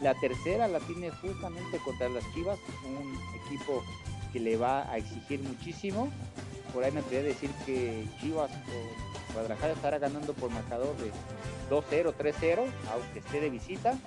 La 0.00 0.14
tercera 0.14 0.68
la 0.68 0.80
tiene 0.80 1.10
justamente 1.10 1.78
contra 1.78 2.08
las 2.08 2.24
Chivas, 2.34 2.58
un 2.84 3.18
equipo 3.44 3.82
que 4.32 4.40
le 4.40 4.56
va 4.56 4.90
a 4.90 4.98
exigir 4.98 5.40
muchísimo. 5.40 6.10
Por 6.72 6.84
ahí 6.84 6.92
me 6.92 7.02
podría 7.02 7.22
decir 7.22 7.50
que 7.64 8.06
Chivas 8.20 8.50
o 8.50 9.32
Guadalajara 9.32 9.72
estará 9.72 9.98
ganando 9.98 10.34
por 10.34 10.50
marcador 10.50 10.94
de 10.98 11.10
2-0, 11.70 12.14
3-0, 12.14 12.66
aunque 12.92 13.18
esté 13.18 13.40
de 13.40 13.50
visita. 13.50 13.98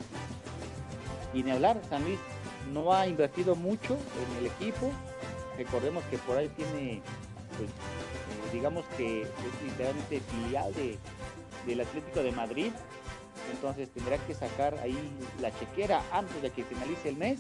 Y 1.34 1.44
ni 1.44 1.52
hablar, 1.52 1.82
San 1.90 2.04
Luis 2.04 2.20
no 2.74 2.94
ha 2.94 3.08
invertido 3.08 3.56
mucho 3.56 3.94
en 3.96 4.38
el 4.38 4.46
equipo. 4.48 4.92
Recordemos 5.58 6.04
que 6.06 6.18
por 6.20 6.38
ahí 6.38 6.50
tiene 6.50 7.02
pues, 7.58 7.70
digamos 8.54 8.86
que 8.98 9.24
es 9.24 9.28
literalmente 9.66 10.22
filial 10.22 10.74
de, 10.74 10.98
del 11.66 11.82
Atlético 11.82 12.24
de 12.24 12.32
Madrid, 12.32 12.72
entonces 13.52 13.90
tendrá 13.90 14.18
que 14.18 14.34
sacar 14.34 14.76
ahí 14.84 14.98
la 15.42 15.52
chequera 15.58 16.02
antes 16.12 16.42
de 16.42 16.50
que 16.50 16.64
finalice 16.64 17.10
el 17.10 17.18
mes 17.18 17.40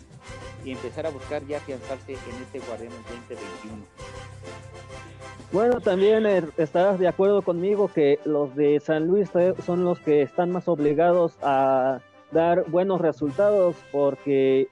y 0.63 0.71
empezar 0.71 1.05
a 1.05 1.09
buscar 1.09 1.45
ya 1.45 1.57
afianzarse 1.57 2.13
en 2.13 2.41
este 2.41 2.59
Guardianes 2.59 2.97
2021. 3.27 3.85
Bueno, 5.51 5.81
también 5.81 6.25
eh, 6.25 6.43
estarás 6.57 6.99
de 6.99 7.07
acuerdo 7.07 7.41
conmigo 7.41 7.87
que 7.87 8.19
los 8.23 8.55
de 8.55 8.79
San 8.79 9.07
Luis 9.07 9.29
son 9.65 9.83
los 9.83 9.99
que 9.99 10.21
están 10.21 10.51
más 10.51 10.67
obligados 10.67 11.37
a 11.41 12.01
dar 12.31 12.69
buenos 12.69 13.01
resultados 13.01 13.75
porque 13.91 14.67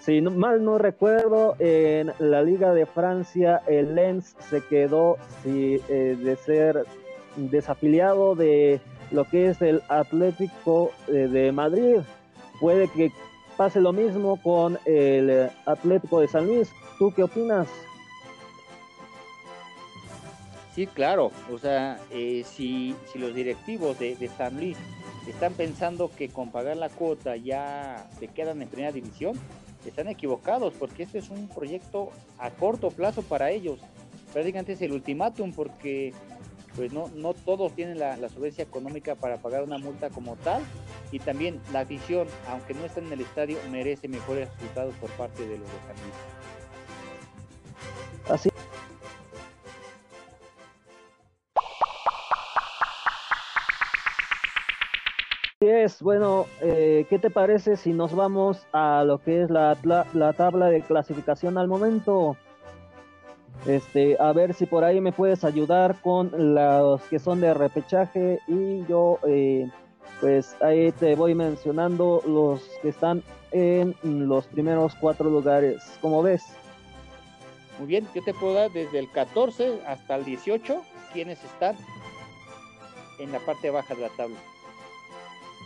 si 0.00 0.20
mal 0.22 0.64
no 0.64 0.78
recuerdo, 0.78 1.56
en 1.58 2.12
la 2.18 2.40
Liga 2.42 2.72
de 2.72 2.86
Francia 2.86 3.60
el 3.66 3.96
Lens 3.96 4.36
se 4.48 4.62
quedó 4.62 5.18
si, 5.42 5.82
eh, 5.88 6.16
de 6.18 6.36
ser 6.36 6.84
desafiliado 7.34 8.36
de 8.36 8.80
lo 9.10 9.24
que 9.24 9.48
es 9.48 9.60
el 9.62 9.82
Atlético 9.88 10.92
eh, 11.08 11.12
de 11.12 11.52
Madrid. 11.52 11.98
Puede 12.60 12.88
que 12.88 13.12
pase 13.56 13.80
lo 13.80 13.92
mismo 13.92 14.40
con 14.42 14.78
el 14.84 15.50
Atlético 15.64 16.20
de 16.20 16.28
San 16.28 16.46
Luis. 16.46 16.70
¿Tú 16.98 17.12
qué 17.14 17.22
opinas? 17.22 17.68
Sí, 20.74 20.86
claro. 20.86 21.30
O 21.50 21.58
sea, 21.58 21.98
eh, 22.10 22.44
si, 22.46 22.94
si, 23.10 23.18
los 23.18 23.34
directivos 23.34 23.98
de, 23.98 24.14
de, 24.14 24.28
San 24.28 24.56
Luis 24.56 24.76
están 25.26 25.54
pensando 25.54 26.10
que 26.14 26.28
con 26.28 26.50
pagar 26.50 26.76
la 26.76 26.90
cuota 26.90 27.34
ya 27.36 28.06
se 28.18 28.28
quedan 28.28 28.60
en 28.60 28.68
primera 28.68 28.92
división, 28.92 29.38
están 29.86 30.08
equivocados 30.08 30.74
porque 30.74 31.04
este 31.04 31.18
es 31.18 31.30
un 31.30 31.48
proyecto 31.48 32.10
a 32.38 32.50
corto 32.50 32.90
plazo 32.90 33.22
para 33.22 33.50
ellos. 33.50 33.80
Prácticamente 34.34 34.72
es 34.72 34.82
el 34.82 34.92
ultimátum 34.92 35.52
porque 35.52 36.12
pues 36.76 36.92
no, 36.92 37.10
no 37.14 37.34
todos 37.34 37.72
tienen 37.72 37.98
la, 37.98 38.16
la 38.16 38.28
solvencia 38.28 38.62
económica 38.62 39.14
para 39.14 39.38
pagar 39.38 39.62
una 39.62 39.78
multa 39.78 40.10
como 40.10 40.36
tal 40.36 40.62
y 41.10 41.18
también 41.18 41.60
la 41.72 41.80
afición, 41.80 42.28
aunque 42.48 42.74
no 42.74 42.84
está 42.84 43.00
en 43.00 43.12
el 43.12 43.22
estadio, 43.22 43.58
merece 43.70 44.08
mejores 44.08 44.48
resultados 44.54 44.94
por 44.96 45.10
parte 45.12 45.42
de 45.46 45.58
los 45.58 45.68
de 45.68 45.76
Así 48.28 48.50
es, 55.60 56.02
bueno, 56.02 56.46
eh, 56.60 57.06
¿qué 57.08 57.18
te 57.18 57.30
parece 57.30 57.76
si 57.76 57.92
nos 57.92 58.14
vamos 58.14 58.66
a 58.72 59.04
lo 59.04 59.18
que 59.18 59.42
es 59.42 59.50
la, 59.50 59.76
la, 60.12 60.32
tabla 60.34 60.66
de 60.66 60.82
clasificación 60.82 61.58
al 61.58 61.68
momento? 61.68 62.36
Este, 63.66 64.16
a 64.20 64.32
ver 64.32 64.54
si 64.54 64.66
por 64.66 64.84
ahí 64.84 65.00
me 65.00 65.12
puedes 65.12 65.42
ayudar 65.44 66.00
con 66.00 66.30
los 66.54 67.02
que 67.02 67.18
son 67.18 67.40
de 67.40 67.52
repechaje 67.52 68.38
y 68.46 68.86
yo, 68.86 69.18
eh, 69.26 69.68
pues 70.20 70.54
ahí 70.60 70.92
te 70.92 71.16
voy 71.16 71.34
mencionando 71.34 72.22
los 72.26 72.60
que 72.80 72.90
están 72.90 73.24
en 73.50 73.94
los 74.02 74.46
primeros 74.46 74.94
cuatro 74.94 75.28
lugares. 75.28 75.82
¿Cómo 76.00 76.22
ves? 76.22 76.42
Muy 77.78 77.88
bien, 77.88 78.06
yo 78.14 78.22
te 78.22 78.32
puedo 78.34 78.54
dar 78.54 78.70
desde 78.70 79.00
el 79.00 79.10
14 79.10 79.80
hasta 79.86 80.16
el 80.16 80.24
18 80.24 80.82
quienes 81.12 81.42
están 81.42 81.76
en 83.18 83.32
la 83.32 83.40
parte 83.40 83.70
baja 83.70 83.94
de 83.94 84.02
la 84.02 84.08
tabla. 84.10 84.36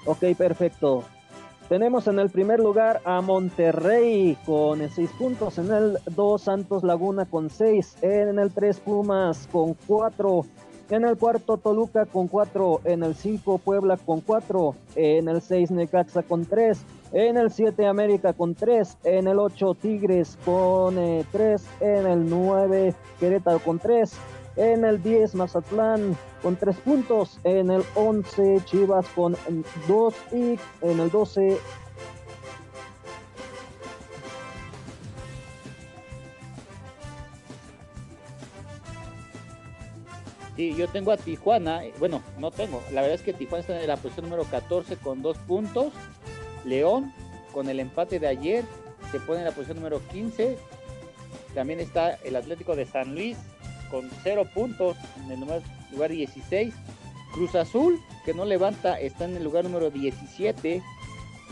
Ok, 0.07 0.25
perfecto. 0.37 1.05
Tenemos 1.71 2.09
en 2.09 2.19
el 2.19 2.31
primer 2.31 2.59
lugar 2.59 3.01
a 3.05 3.21
Monterrey 3.21 4.37
con 4.45 4.81
6 4.81 5.11
puntos, 5.17 5.57
en 5.57 5.71
el 5.71 5.99
2 6.17 6.43
Santos 6.43 6.83
Laguna 6.83 7.27
con 7.27 7.49
6, 7.49 7.99
en 8.03 8.41
el 8.41 8.51
3 8.51 8.81
Pumas 8.81 9.49
con 9.53 9.77
4, 9.87 10.45
en 10.91 11.05
el 11.05 11.17
cuarto 11.17 11.59
Toluca 11.59 12.07
con 12.07 12.27
4, 12.27 12.81
en 12.87 13.05
el 13.05 13.15
5 13.15 13.59
Puebla 13.59 13.97
con 13.99 14.21
4, 14.21 14.75
en 14.97 15.29
el 15.29 15.41
6 15.41 15.71
Necaxa 15.71 16.25
con 16.25 16.45
3, 16.45 16.77
en 17.13 17.37
el 17.37 17.53
7 17.53 17.87
América 17.87 18.33
con 18.33 18.57
3, 18.57 18.97
en 19.05 19.29
el 19.29 19.39
8 19.39 19.75
Tigres 19.81 20.37
con 20.45 20.97
3, 21.31 21.63
eh, 21.81 21.99
en 22.01 22.07
el 22.09 22.29
9 22.29 22.95
Querétaro 23.21 23.61
con 23.61 23.79
3, 23.79 24.11
en 24.61 24.85
el 24.85 25.03
10 25.03 25.37
Mazatlán 25.37 26.15
con 26.43 26.55
3 26.55 26.77
puntos, 26.77 27.39
en 27.45 27.71
el 27.71 27.83
11 27.95 28.61
Chivas 28.67 29.07
con 29.15 29.35
2 29.89 30.15
y 30.33 30.59
en 30.83 31.01
el 31.01 31.11
12 31.11 31.57
Sí, 40.57 40.75
yo 40.75 40.89
tengo 40.89 41.11
a 41.11 41.17
Tijuana, 41.17 41.87
eh, 41.87 41.95
bueno, 41.99 42.23
no 42.39 42.51
tengo, 42.51 42.83
la 42.93 43.01
verdad 43.01 43.15
es 43.15 43.23
que 43.23 43.33
Tijuana 43.33 43.63
está 43.63 43.81
en 43.81 43.89
la 43.89 43.97
posición 43.97 44.27
número 44.27 44.45
14 44.45 44.99
con 44.99 45.23
2 45.23 45.39
puntos, 45.39 45.95
León 46.67 47.15
con 47.55 47.71
el 47.71 47.81
empate 47.81 48.19
de 48.19 48.29
ayer 48.29 48.65
se 49.11 49.21
pone 49.21 49.39
en 49.39 49.47
la 49.47 49.53
posición 49.53 49.79
número 49.79 50.03
15, 50.13 50.59
también 51.55 51.81
está 51.81 52.19
el 52.25 52.37
Atlético 52.37 52.77
de 52.77 52.85
San 52.85 53.15
Luis 53.15 53.39
con 53.91 54.11
0 54.23 54.45
puntos 54.55 54.97
en 55.25 55.33
el 55.33 55.41
lugar 55.93 56.11
16. 56.11 56.75
Cruz 57.33 57.55
Azul, 57.55 58.01
que 58.25 58.35
no 58.35 58.45
levanta, 58.45 58.99
está 58.99 59.25
en 59.25 59.37
el 59.37 59.45
lugar 59.45 59.65
número 59.65 59.91
17. 59.91 60.83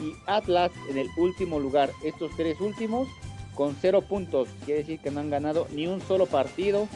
Y 0.01 0.13
Atlas 0.27 0.71
en 0.91 0.99
el 0.99 1.09
último 1.17 1.59
lugar. 1.59 1.91
Estos 2.05 2.31
tres 2.37 2.61
últimos 2.61 3.09
con 3.55 3.77
0 3.81 4.03
puntos. 4.03 4.49
Quiere 4.65 4.81
decir 4.81 5.01
que 5.01 5.11
no 5.11 5.21
han 5.21 5.31
ganado 5.31 5.67
ni 5.73 5.87
un 5.87 6.01
solo 6.01 6.27
partido. 6.27 6.89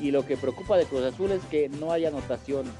Y 0.00 0.10
lo 0.10 0.24
que 0.24 0.36
preocupa 0.36 0.76
de 0.76 0.86
Cruz 0.86 1.02
Azul 1.02 1.32
es 1.32 1.42
que 1.50 1.68
no 1.68 1.92
hay 1.92 2.06
anotaciones. 2.06 2.72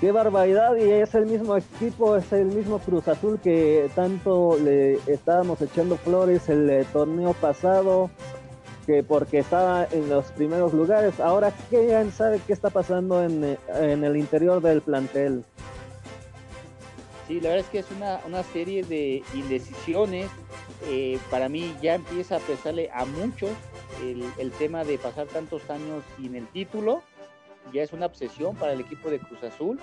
Qué 0.00 0.10
barbaridad, 0.10 0.76
y 0.76 0.90
es 0.90 1.14
el 1.14 1.26
mismo 1.26 1.56
equipo, 1.56 2.16
es 2.16 2.32
el 2.32 2.46
mismo 2.46 2.78
Cruz 2.78 3.06
Azul 3.06 3.38
que 3.40 3.88
tanto 3.94 4.58
le 4.58 4.94
estábamos 5.06 5.62
echando 5.62 5.96
flores 5.96 6.48
el 6.48 6.68
eh, 6.68 6.84
torneo 6.92 7.32
pasado 7.34 8.10
que 8.84 9.02
porque 9.02 9.38
estaba 9.38 9.86
en 9.90 10.08
los 10.08 10.26
primeros 10.32 10.72
lugares. 10.72 11.18
Ahora, 11.20 11.52
¿quién 11.70 12.12
sabe 12.12 12.40
qué 12.46 12.52
está 12.52 12.70
pasando 12.70 13.22
en, 13.22 13.58
el 13.78 14.16
interior 14.16 14.60
del 14.60 14.80
plantel? 14.82 15.44
Sí, 17.26 17.40
la 17.40 17.50
verdad 17.50 17.64
es 17.64 17.70
que 17.70 17.78
es 17.78 17.90
una, 17.90 18.20
una 18.26 18.42
serie 18.42 18.82
de 18.84 19.22
indecisiones. 19.34 20.30
Eh, 20.86 21.18
para 21.30 21.48
mí 21.48 21.74
ya 21.80 21.94
empieza 21.94 22.36
a 22.36 22.40
pesarle 22.40 22.90
a 22.92 23.04
muchos 23.06 23.50
el, 24.02 24.24
el, 24.38 24.50
tema 24.52 24.84
de 24.84 24.98
pasar 24.98 25.26
tantos 25.28 25.68
años 25.70 26.04
sin 26.16 26.34
el 26.34 26.46
título. 26.48 27.02
Ya 27.72 27.82
es 27.82 27.92
una 27.92 28.06
obsesión 28.06 28.54
para 28.56 28.72
el 28.72 28.80
equipo 28.80 29.08
de 29.08 29.18
Cruz 29.18 29.42
Azul. 29.42 29.80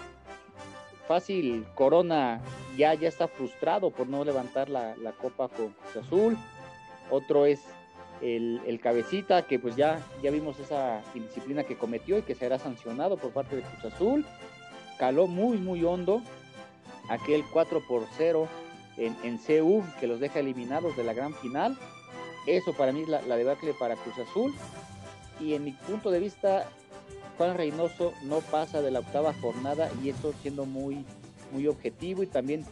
Fácil, 1.08 1.66
Corona 1.74 2.42
ya, 2.78 2.94
ya 2.94 3.10
está 3.10 3.28
frustrado 3.28 3.90
por 3.90 4.08
no 4.08 4.24
levantar 4.24 4.70
la, 4.70 4.96
la 4.98 5.12
copa 5.12 5.50
con 5.50 5.70
Cruz 5.70 6.06
Azul. 6.06 6.38
Otro 7.10 7.46
es 7.46 7.60
el, 8.22 8.80
cabecita, 8.82 9.44
que 9.44 9.60
pues 9.60 9.76
ya, 9.76 10.00
ya 10.22 10.32
vimos 10.32 10.60
esa 10.60 11.02
indisciplina 11.16 11.64
que 11.64 11.78
cometió 11.78 12.18
y 12.18 12.22
que 12.22 12.36
será 12.36 12.60
sancionado 12.60 13.18
por 13.18 13.32
parte 13.32 13.56
de 13.56 13.64
Cruz 13.64 13.94
Azul. 13.94 14.26
Caló 14.98 15.28
muy, 15.28 15.58
muy 15.58 15.84
hondo 15.84 16.22
aquel 17.10 17.44
4 17.52 17.82
por 17.88 18.06
0 18.18 18.48
en, 18.98 19.16
en 19.24 19.38
CU 19.38 19.84
que 20.00 20.08
los 20.08 20.20
deja 20.20 20.40
eliminados 20.40 20.96
de 20.96 21.04
la 21.04 21.14
gran 21.14 21.34
final. 21.34 21.78
Eso 22.48 22.74
para 22.74 22.92
mí 22.92 23.02
es 23.02 23.10
la, 23.10 23.22
la 23.24 23.36
debacle 23.36 23.74
para 23.74 23.96
Cruz 23.96 24.18
Azul. 24.20 24.54
Y 25.40 25.56
en 25.56 25.64
mi 25.64 25.72
punto 25.72 26.12
de 26.12 26.20
vista, 26.20 26.70
Juan 27.38 27.58
Reynoso 27.58 28.14
no 28.24 28.40
pasa 28.42 28.82
de 28.82 28.92
la 28.92 29.00
octava 29.00 29.34
jornada 29.34 29.90
y 30.04 30.10
eso 30.10 30.34
siendo 30.42 30.66
muy, 30.66 31.06
muy 31.52 31.68
objetivo 31.68 32.22
y 32.22 32.28
también 32.28 32.66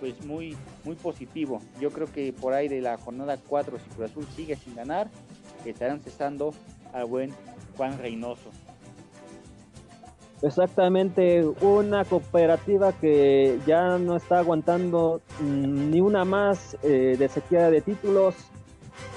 pues 0.00 0.24
muy, 0.24 0.56
muy 0.84 0.94
positivo. 0.94 1.60
Yo 1.80 1.90
creo 1.90 2.10
que 2.12 2.32
por 2.32 2.52
ahí 2.52 2.68
de 2.68 2.80
la 2.80 2.96
jornada 2.96 3.36
4, 3.48 3.78
si 3.78 3.90
Cruz 3.90 4.10
Azul 4.10 4.26
sigue 4.34 4.56
sin 4.56 4.74
ganar, 4.74 5.08
estarán 5.64 6.00
cesando 6.00 6.54
al 6.92 7.06
buen 7.06 7.32
Juan 7.76 7.98
Reynoso. 7.98 8.50
Exactamente, 10.40 11.44
una 11.62 12.04
cooperativa 12.04 12.92
que 12.92 13.58
ya 13.66 13.98
no 13.98 14.16
está 14.16 14.38
aguantando 14.38 15.20
mm, 15.40 15.90
ni 15.90 16.00
una 16.00 16.24
más 16.24 16.76
eh, 16.84 17.16
de 17.18 17.28
sequía 17.28 17.70
de 17.70 17.80
títulos 17.80 18.36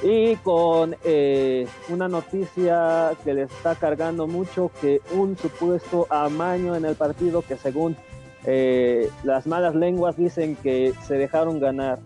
y 0.02 0.36
con 0.38 0.96
eh, 1.04 1.68
una 1.90 2.08
noticia 2.08 3.12
que 3.24 3.36
le 3.36 3.44
está 3.44 3.76
cargando 3.76 4.26
mucho 4.26 4.72
que 4.82 5.00
un 5.14 5.38
supuesto 5.38 6.08
amaño 6.10 6.76
en 6.76 6.86
el 6.86 6.96
partido 6.96 7.44
que 7.44 7.56
según 7.56 7.96
eh, 8.46 9.10
las 9.24 9.46
malas 9.46 9.76
lenguas 9.76 10.18
dicen 10.18 10.56
que 10.56 10.94
se 11.06 11.16
dejaron 11.16 11.60
ganar. 11.60 12.00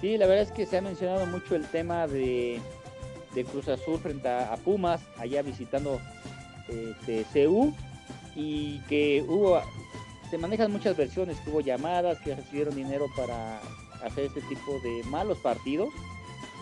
Sí, 0.00 0.18
la 0.18 0.26
verdad 0.26 0.42
es 0.42 0.52
que 0.52 0.66
se 0.66 0.76
ha 0.76 0.82
mencionado 0.82 1.24
mucho 1.26 1.56
el 1.56 1.64
tema 1.66 2.06
de, 2.06 2.60
Cruz 3.50 3.68
Azul 3.68 3.98
frente 3.98 4.28
a, 4.28 4.54
Pumas, 4.62 5.00
allá 5.18 5.40
visitando 5.40 5.98
este, 6.68 7.24
CU, 7.32 7.72
y 8.36 8.80
que 8.80 9.24
hubo, 9.26 9.60
se 10.30 10.36
manejan 10.36 10.70
muchas 10.70 10.94
versiones, 10.94 11.38
que 11.40 11.50
hubo 11.50 11.62
llamadas, 11.62 12.20
que 12.20 12.34
recibieron 12.34 12.76
dinero 12.76 13.06
para 13.16 13.60
hacer 14.04 14.24
este 14.26 14.42
tipo 14.42 14.78
de 14.80 15.02
malos 15.04 15.38
partidos, 15.38 15.88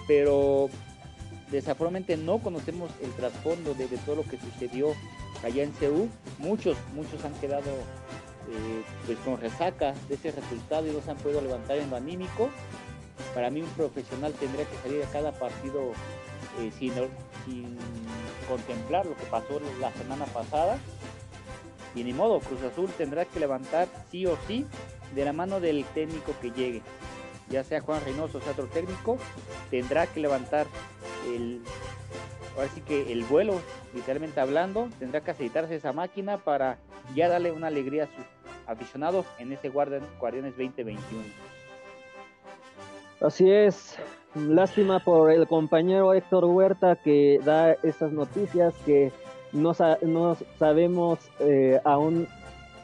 pero 0.07 0.71
Desafortunadamente 1.53 2.17
no 2.17 2.39
conocemos 2.39 2.91
el 3.03 3.13
trasfondo 3.13 3.75
de, 3.75 3.87
todo 3.87 4.17
lo 4.17 4.23
que 4.23 4.39
sucedió 4.39 4.95
allá 5.45 5.63
en 5.63 5.73
CEU. 5.75 6.09
Muchos, 6.39 6.79
muchos 6.95 7.23
han 7.27 7.35
quedado 7.35 7.71
eh, 7.71 8.83
pues 9.05 9.19
con 9.19 9.39
resaca 9.39 9.93
de 10.09 10.15
ese 10.15 10.33
resultado 10.33 10.87
y 10.87 10.93
no 10.93 11.03
se 11.03 11.11
han 11.11 11.19
podido 11.19 11.43
levantar 11.43 11.77
en 11.77 11.91
lo 11.91 11.97
anímico. 11.97 12.49
Para 13.35 13.51
mí 13.51 13.61
un 13.61 13.69
profesional 13.71 14.33
tendría 14.33 14.65
que 14.65 14.77
salir 14.79 15.05
a 15.05 15.11
cada 15.11 15.31
partido 15.33 15.93
eh, 16.59 16.73
sin, 16.79 16.95
sin 17.45 17.77
contemplar 18.49 19.05
lo 19.05 19.15
que 19.15 19.25
pasó 19.25 19.61
la 19.79 19.93
semana 19.93 20.25
pasada. 20.25 20.79
Y 21.95 22.03
ni 22.03 22.15
modo, 22.15 22.41
Cruz 22.41 22.63
Azul 22.63 22.89
tendrá 22.97 23.27
que 23.27 23.39
levantar 23.39 23.89
sí 24.11 24.25
o 24.25 24.39
sí 24.47 24.65
de 25.15 25.27
la 25.27 25.35
mano 25.35 25.61
del 25.61 25.85
técnico 25.85 26.35
que 26.41 26.51
llegue. 26.51 26.81
Ya 27.53 27.65
sea 27.65 27.83
Juan 27.83 28.03
Reynoso 28.05 28.41
sea 28.41 28.53
otro 28.53 28.67
técnico, 28.67 29.19
tendrá 29.71 30.07
que 30.07 30.21
levantar 30.21 30.67
el, 31.27 31.61
ahora 32.57 32.69
sí 32.75 32.81
que 32.81 33.13
el 33.13 33.25
vuelo, 33.25 33.61
literalmente 33.95 34.41
hablando, 34.41 34.89
tendrá 34.99 35.21
que 35.21 35.33
aceitarse 35.33 35.77
esa 35.77 35.93
máquina 35.93 36.39
para 36.39 36.79
ya 37.15 37.29
darle 37.29 37.53
una 37.53 37.67
alegría 37.67 38.05
a 38.05 38.07
sus 38.07 38.25
aficionados 38.67 39.27
en 39.39 39.53
este 39.53 39.69
Guardianes 39.69 40.57
2021. 40.57 41.23
Así 43.21 43.51
es, 43.51 43.97
lástima 44.35 44.99
por 45.01 45.31
el 45.31 45.47
compañero 45.47 46.15
Héctor 46.15 46.47
Huerta 46.47 46.97
que 46.97 47.39
da 47.45 47.73
esas 47.83 48.13
noticias 48.13 48.75
que 48.85 49.13
no, 49.53 49.75
no 50.03 50.37
sabemos 50.59 51.19
eh, 51.39 51.81
aún 51.85 52.27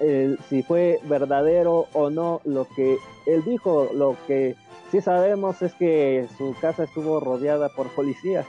eh, 0.01 0.37
si 0.49 0.63
fue 0.63 1.01
verdadero 1.05 1.89
o 1.93 2.11
no 2.11 2.41
lo 2.45 2.67
que 2.77 2.99
él 3.29 3.45
dijo, 3.45 3.91
lo 3.93 4.17
que 4.27 4.57
sí 4.91 5.03
sabemos 5.03 5.61
es 5.61 5.75
que 5.75 6.27
su 6.39 6.55
casa 6.61 6.85
estuvo 6.85 7.21
rodeada 7.21 7.69
por 7.69 7.89
policía. 7.89 8.47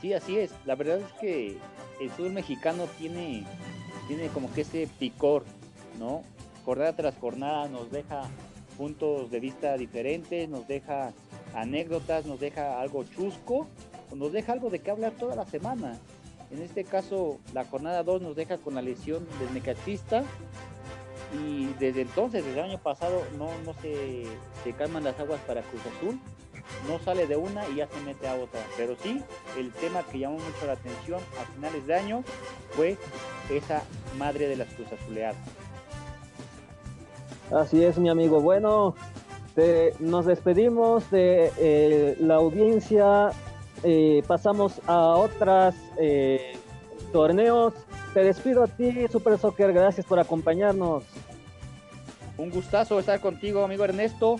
Sí, 0.00 0.14
así 0.14 0.38
es. 0.38 0.50
La 0.64 0.76
verdad 0.76 0.98
es 1.00 1.12
que 1.20 1.58
el 2.00 2.10
fútbol 2.10 2.32
mexicano 2.32 2.86
tiene, 2.98 3.44
tiene 4.08 4.28
como 4.28 4.50
que 4.54 4.62
ese 4.62 4.88
picor, 4.98 5.44
¿no? 5.98 6.22
Jornada 6.64 6.96
tras 6.96 7.18
jornada 7.18 7.68
nos 7.68 7.90
deja 7.90 8.22
puntos 8.78 9.30
de 9.30 9.40
vista 9.40 9.76
diferentes, 9.76 10.48
nos 10.48 10.66
deja 10.66 11.12
anécdotas, 11.54 12.24
nos 12.24 12.40
deja 12.40 12.80
algo 12.80 13.04
chusco, 13.04 13.66
nos 14.14 14.32
deja 14.32 14.54
algo 14.54 14.70
de 14.70 14.78
qué 14.78 14.90
hablar 14.90 15.12
toda 15.12 15.36
la 15.36 15.44
semana. 15.44 15.98
En 16.50 16.62
este 16.62 16.84
caso, 16.84 17.38
la 17.52 17.64
jornada 17.64 18.02
2 18.02 18.22
nos 18.22 18.36
deja 18.36 18.56
con 18.56 18.74
la 18.74 18.82
lesión 18.82 19.26
del 19.38 19.50
mecatista 19.50 20.24
y 21.32 21.66
desde 21.78 22.02
entonces, 22.02 22.44
desde 22.44 22.58
el 22.60 22.70
año 22.70 22.78
pasado, 22.78 23.22
no, 23.38 23.48
no 23.64 23.74
se, 23.80 24.24
se 24.64 24.72
calman 24.72 25.04
las 25.04 25.18
aguas 25.20 25.40
para 25.46 25.62
Cruz 25.62 25.82
Azul, 25.96 26.18
no 26.88 26.98
sale 27.00 27.26
de 27.26 27.36
una 27.36 27.68
y 27.68 27.76
ya 27.76 27.88
se 27.88 28.00
mete 28.00 28.28
a 28.28 28.34
otra. 28.34 28.60
Pero 28.76 28.96
sí, 29.02 29.22
el 29.58 29.72
tema 29.72 30.02
que 30.02 30.18
llamó 30.18 30.36
mucho 30.36 30.66
la 30.66 30.72
atención 30.72 31.20
a 31.40 31.44
finales 31.54 31.86
de 31.86 31.94
año 31.94 32.24
fue 32.70 32.96
esa 33.50 33.82
madre 34.18 34.48
de 34.48 34.56
las 34.56 34.68
Cruz 34.74 34.88
Azuleadas. 34.92 35.36
Así 37.52 37.82
es, 37.82 37.98
mi 37.98 38.08
amigo. 38.08 38.40
Bueno, 38.40 38.94
nos 39.98 40.26
despedimos 40.26 41.10
de 41.10 41.52
eh, 41.58 42.16
la 42.20 42.36
audiencia 42.36 43.32
eh, 43.82 44.22
pasamos 44.26 44.80
a 44.86 44.98
otros 45.16 45.74
eh, 45.98 46.52
torneos. 47.12 47.72
Te 48.14 48.24
despido 48.24 48.64
a 48.64 48.66
ti, 48.66 49.06
Super 49.10 49.38
Soccer. 49.38 49.72
Gracias 49.72 50.04
por 50.04 50.18
acompañarnos. 50.18 51.04
Un 52.36 52.50
gustazo 52.50 52.98
estar 52.98 53.20
contigo, 53.20 53.64
amigo 53.64 53.84
Ernesto. 53.84 54.36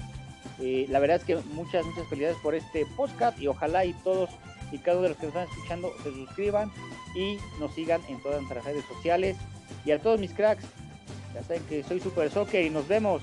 Eh, 0.59 0.87
la 0.89 0.99
verdad 0.99 1.19
es 1.19 1.25
que 1.25 1.37
muchas, 1.55 1.85
muchas 1.87 2.09
felicidades 2.09 2.39
por 2.43 2.55
este 2.55 2.85
podcast 2.97 3.39
y 3.41 3.47
ojalá 3.47 3.85
y 3.85 3.93
todos 3.95 4.29
y 4.73 4.79
cada 4.79 4.99
uno 4.99 5.05
de 5.05 5.09
los 5.11 5.19
que 5.19 5.27
nos 5.27 5.35
están 5.35 5.49
escuchando 5.49 5.93
se 6.03 6.13
suscriban 6.13 6.71
y 7.15 7.39
nos 7.59 7.75
sigan 7.75 8.01
en 8.09 8.21
todas 8.23 8.41
nuestras 8.41 8.65
redes 8.65 8.85
sociales. 8.87 9.37
Y 9.85 9.93
a 9.93 10.01
todos 10.01 10.19
mis 10.19 10.33
cracks, 10.33 10.65
ya 11.35 11.43
saben 11.43 11.63
que 11.65 11.83
soy 11.83 12.01
Super 12.01 12.31
Soccer 12.31 12.65
y 12.65 12.71
nos 12.71 12.89
vemos. 12.89 13.23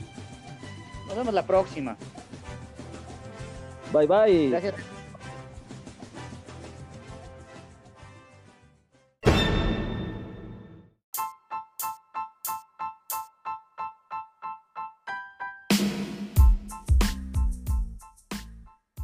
Nos 1.07 1.17
vemos 1.17 1.33
la 1.33 1.43
próxima. 1.45 1.97
Bye 3.93 4.07
bye. 4.07 4.49
Gracias. 4.49 4.96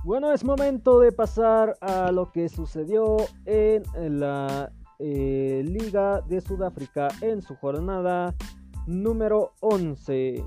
Bueno, 0.03 0.33
es 0.33 0.43
momento 0.43 0.99
de 0.99 1.13
pasar 1.13 1.77
a 1.79 2.11
lo 2.11 2.29
que 2.33 2.49
sucedió 2.49 3.15
en 3.45 3.83
la 4.19 4.69
eh, 4.99 5.63
Liga 5.65 6.19
de 6.27 6.41
Sudáfrica 6.41 7.07
en 7.21 7.41
su 7.41 7.55
jornada 7.55 8.35
número 8.85 9.53
11. 9.61 10.43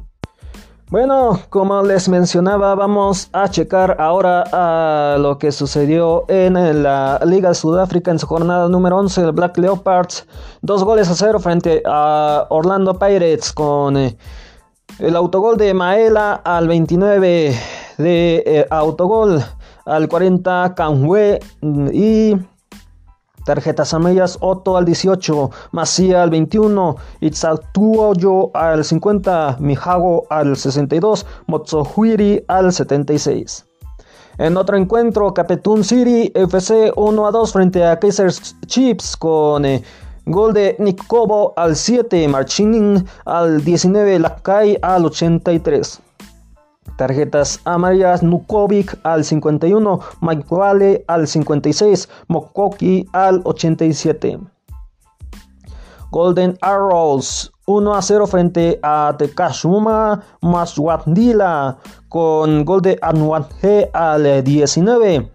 Bueno, 0.90 1.40
como 1.48 1.82
les 1.82 2.06
mencionaba, 2.06 2.74
vamos 2.74 3.30
a 3.32 3.48
checar 3.48 3.96
ahora 3.98 4.44
a 4.52 5.16
lo 5.18 5.38
que 5.38 5.50
sucedió 5.50 6.26
en 6.28 6.82
la 6.82 7.18
Liga 7.24 7.48
de 7.48 7.54
Sudáfrica 7.54 8.10
en 8.10 8.18
su 8.18 8.26
jornada 8.26 8.68
número 8.68 8.98
11. 8.98 9.22
El 9.22 9.32
Black 9.32 9.56
Leopards, 9.56 10.26
dos 10.60 10.84
goles 10.84 11.08
a 11.08 11.14
cero 11.14 11.40
frente 11.40 11.82
a 11.86 12.46
Orlando 12.50 12.98
Pirates 12.98 13.54
con 13.54 13.96
eh, 13.96 14.18
el 14.98 15.16
autogol 15.16 15.56
de 15.56 15.72
Maela 15.72 16.34
al 16.44 16.68
29 16.68 17.56
de 17.98 18.42
eh, 18.46 18.66
autogol 18.70 19.42
al 19.84 20.08
40 20.08 20.74
Canhue 20.74 21.40
y 21.92 22.36
tarjetas 23.46 23.94
amarillas 23.94 24.36
Otto 24.40 24.76
al 24.76 24.84
18, 24.84 25.50
Macía 25.70 26.22
al 26.22 26.30
21, 26.30 26.96
Itzatuoyo 27.20 28.50
al 28.54 28.84
50, 28.84 29.56
Mijago 29.60 30.26
al 30.28 30.56
62, 30.56 31.24
Motsohuiri 31.46 32.44
al 32.48 32.72
76. 32.72 33.64
En 34.38 34.56
otro 34.58 34.76
encuentro, 34.76 35.32
Capetun 35.32 35.82
City 35.82 36.30
FC 36.34 36.92
1 36.94 37.26
a 37.26 37.30
2 37.30 37.52
frente 37.52 37.84
a 37.84 37.98
Kaiser 37.98 38.30
Chips 38.66 39.16
con 39.16 39.64
eh, 39.64 39.82
gol 40.26 40.52
de 40.52 40.76
Nick 40.78 41.06
Kobo 41.06 41.54
al 41.56 41.74
7, 41.74 42.28
Marchinin 42.28 43.06
al 43.24 43.64
19, 43.64 44.18
Lakai 44.18 44.76
al 44.82 45.06
83. 45.06 46.05
Tarjetas 46.96 47.60
amarillas 47.64 48.22
Nukovic 48.22 48.98
al 49.04 49.24
51, 49.24 50.00
Mike 50.20 51.04
al 51.06 51.26
56, 51.26 52.08
Mokoki 52.28 53.06
al 53.12 53.42
87. 53.44 54.40
Golden 56.10 56.56
Arrows 56.62 57.52
1 57.66 57.94
a 57.94 58.00
0 58.00 58.26
frente 58.26 58.78
a 58.82 59.14
Tekashuma 59.18 60.22
Maswandila 60.40 61.76
con 62.08 62.64
gol 62.64 62.80
de 62.80 62.98
Anwathe 63.02 63.90
al 63.92 64.42
19. 64.42 65.30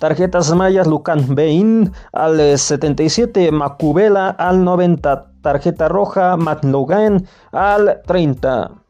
Tarjetas 0.00 0.50
amarillas 0.50 0.86
Lucan 0.86 1.34
Bain 1.34 1.90
al 2.12 2.58
77, 2.58 3.50
Makubela 3.50 4.30
al 4.30 4.62
90. 4.62 5.32
Tarjeta 5.40 5.88
roja 5.88 6.36
Matt 6.36 6.64
Logan 6.64 7.26
al 7.52 8.02
30. 8.06 8.87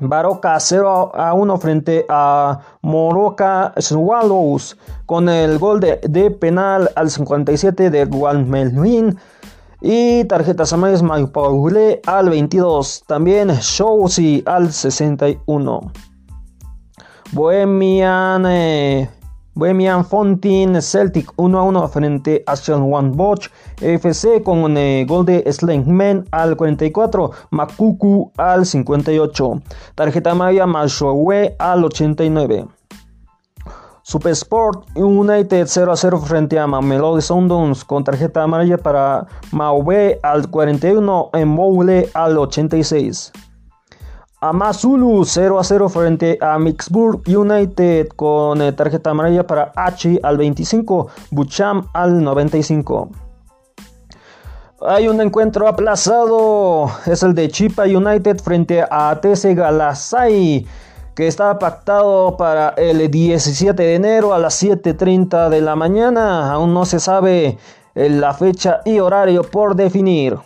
Baroca 0.00 0.58
0 0.58 1.12
a 1.14 1.32
1 1.34 1.58
frente 1.58 2.06
a 2.08 2.60
Moroca 2.82 3.72
Swallows 3.78 4.76
con 5.06 5.28
el 5.28 5.58
gol 5.58 5.80
de, 5.80 6.30
penal 6.30 6.90
al 6.96 7.10
57 7.10 7.90
de 7.90 8.06
Juan 8.06 8.48
Melvin. 8.48 9.18
Y 9.80 10.24
tarjetas 10.24 10.72
amarillas 10.72 11.02
Maipaule 11.02 12.00
al 12.06 12.30
22 12.30 13.04
también 13.06 13.50
Showsy 13.50 14.42
al 14.46 14.72
61 14.72 15.92
Bohemian 17.32 18.46
eh, 18.46 19.10
Bohemian 19.56 20.04
Fontin 20.04 20.82
Celtic 20.82 21.32
1 21.36 21.58
a 21.58 21.62
1 21.62 21.88
frente 21.88 22.44
a 22.46 22.54
One 22.74 23.08
Boch 23.14 23.48
FC 23.80 24.42
con 24.42 24.76
eh, 24.76 25.06
gol 25.08 25.24
de 25.24 25.50
Slangman 25.50 26.26
al 26.30 26.56
44, 26.56 27.30
Makuku 27.50 28.30
al 28.36 28.66
58, 28.66 29.62
tarjeta 29.94 30.32
amarilla 30.32 30.66
Mashowe 30.66 31.56
al 31.58 31.84
89. 31.84 32.66
Supersport 34.02 34.84
United 34.94 35.66
0 35.66 35.90
a 35.90 35.96
0 35.96 36.20
frente 36.20 36.58
a 36.58 36.66
Mamelodi 36.66 37.22
Sundowns 37.22 37.82
con 37.82 38.04
tarjeta 38.04 38.42
amarilla 38.42 38.76
para 38.76 39.26
Maube 39.52 40.18
al 40.22 40.50
41, 40.50 41.30
Mboule 41.32 42.10
al 42.12 42.36
86. 42.36 43.45
Amazulu 44.40 45.24
0 45.24 45.58
a 45.58 45.64
0 45.64 45.88
frente 45.88 46.38
a 46.42 46.58
Mixburg 46.58 47.22
United 47.26 48.08
con 48.08 48.60
eh, 48.60 48.72
tarjeta 48.72 49.10
amarilla 49.10 49.46
para 49.46 49.72
H 49.74 50.20
al 50.22 50.36
25, 50.36 51.08
Bucham 51.30 51.88
al 51.94 52.22
95. 52.22 53.08
Hay 54.82 55.08
un 55.08 55.22
encuentro 55.22 55.66
aplazado, 55.66 56.90
es 57.06 57.22
el 57.22 57.34
de 57.34 57.48
Chipa 57.48 57.84
United 57.84 58.38
frente 58.42 58.84
a 58.90 59.18
TC 59.18 59.54
Galasai, 59.54 60.66
que 61.14 61.26
estaba 61.26 61.58
pactado 61.58 62.36
para 62.36 62.74
el 62.76 63.10
17 63.10 63.82
de 63.82 63.94
enero 63.94 64.34
a 64.34 64.38
las 64.38 64.62
7.30 64.62 65.48
de 65.48 65.62
la 65.62 65.76
mañana. 65.76 66.52
Aún 66.52 66.74
no 66.74 66.84
se 66.84 67.00
sabe 67.00 67.56
eh, 67.94 68.10
la 68.10 68.34
fecha 68.34 68.80
y 68.84 68.98
horario 68.98 69.44
por 69.44 69.76
definir. 69.76 70.36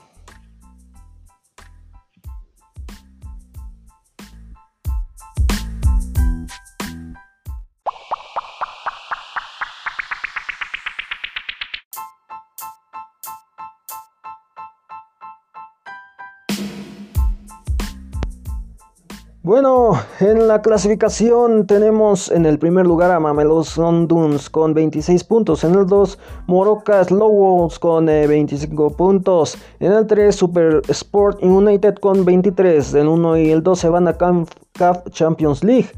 Bueno, 19.42 19.92
en 20.20 20.48
la 20.48 20.60
clasificación 20.60 21.66
tenemos 21.66 22.30
en 22.30 22.44
el 22.44 22.58
primer 22.58 22.86
lugar 22.86 23.10
a 23.10 23.20
Mamelodi 23.20 23.64
Sundowns 23.64 24.50
con 24.50 24.74
26 24.74 25.24
puntos, 25.24 25.64
en 25.64 25.76
el 25.76 25.86
2 25.86 26.18
Morocas 26.46 27.10
Lowos 27.10 27.78
con 27.78 28.04
25 28.04 28.86
eh, 28.86 28.94
puntos, 28.94 29.56
en 29.78 29.92
el 29.92 30.06
3 30.06 30.36
Super 30.36 30.82
Sport 30.88 31.42
United 31.42 31.94
con 31.94 32.26
23, 32.26 32.92
el 32.92 33.08
1 33.08 33.38
y 33.38 33.50
el 33.50 33.62
2 33.62 33.78
se 33.78 33.88
van 33.88 34.08
a 34.08 34.18
CAF 34.18 35.08
Champions 35.08 35.64
League 35.64 35.88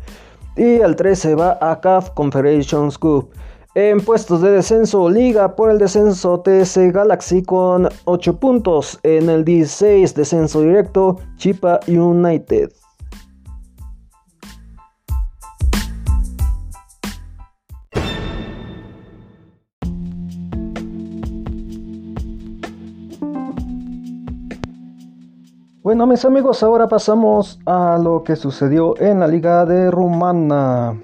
y 0.57 0.77
el 0.81 0.95
3 0.95 1.19
se 1.19 1.35
va 1.35 1.59
a 1.61 1.81
CAF 1.81 2.11
Confederations 2.11 2.97
Cup. 2.97 3.31
En 3.75 4.05
puestos 4.05 4.41
de 4.41 4.53
descenso, 4.53 5.11
Liga 5.11 5.57
por 5.57 5.69
el 5.69 5.79
descenso 5.79 6.39
TS 6.43 6.93
Galaxy 6.93 7.43
con 7.43 7.89
8 8.05 8.37
puntos. 8.39 9.01
En 9.03 9.29
el 9.29 9.45
16, 9.45 10.15
descenso 10.15 10.61
directo, 10.61 11.19
Chipa 11.39 11.81
United. 11.89 12.71
Bueno, 25.93 26.07
mis 26.07 26.25
amigos, 26.25 26.63
ahora 26.63 26.89
pasamos 26.89 27.61
a 27.67 27.99
lo 28.03 28.25
que 28.25 28.35
sucedió 28.35 28.99
en 28.99 29.21
la 29.21 29.27
Liga 29.27 29.67
de 29.67 29.91
Rumana. 29.91 30.99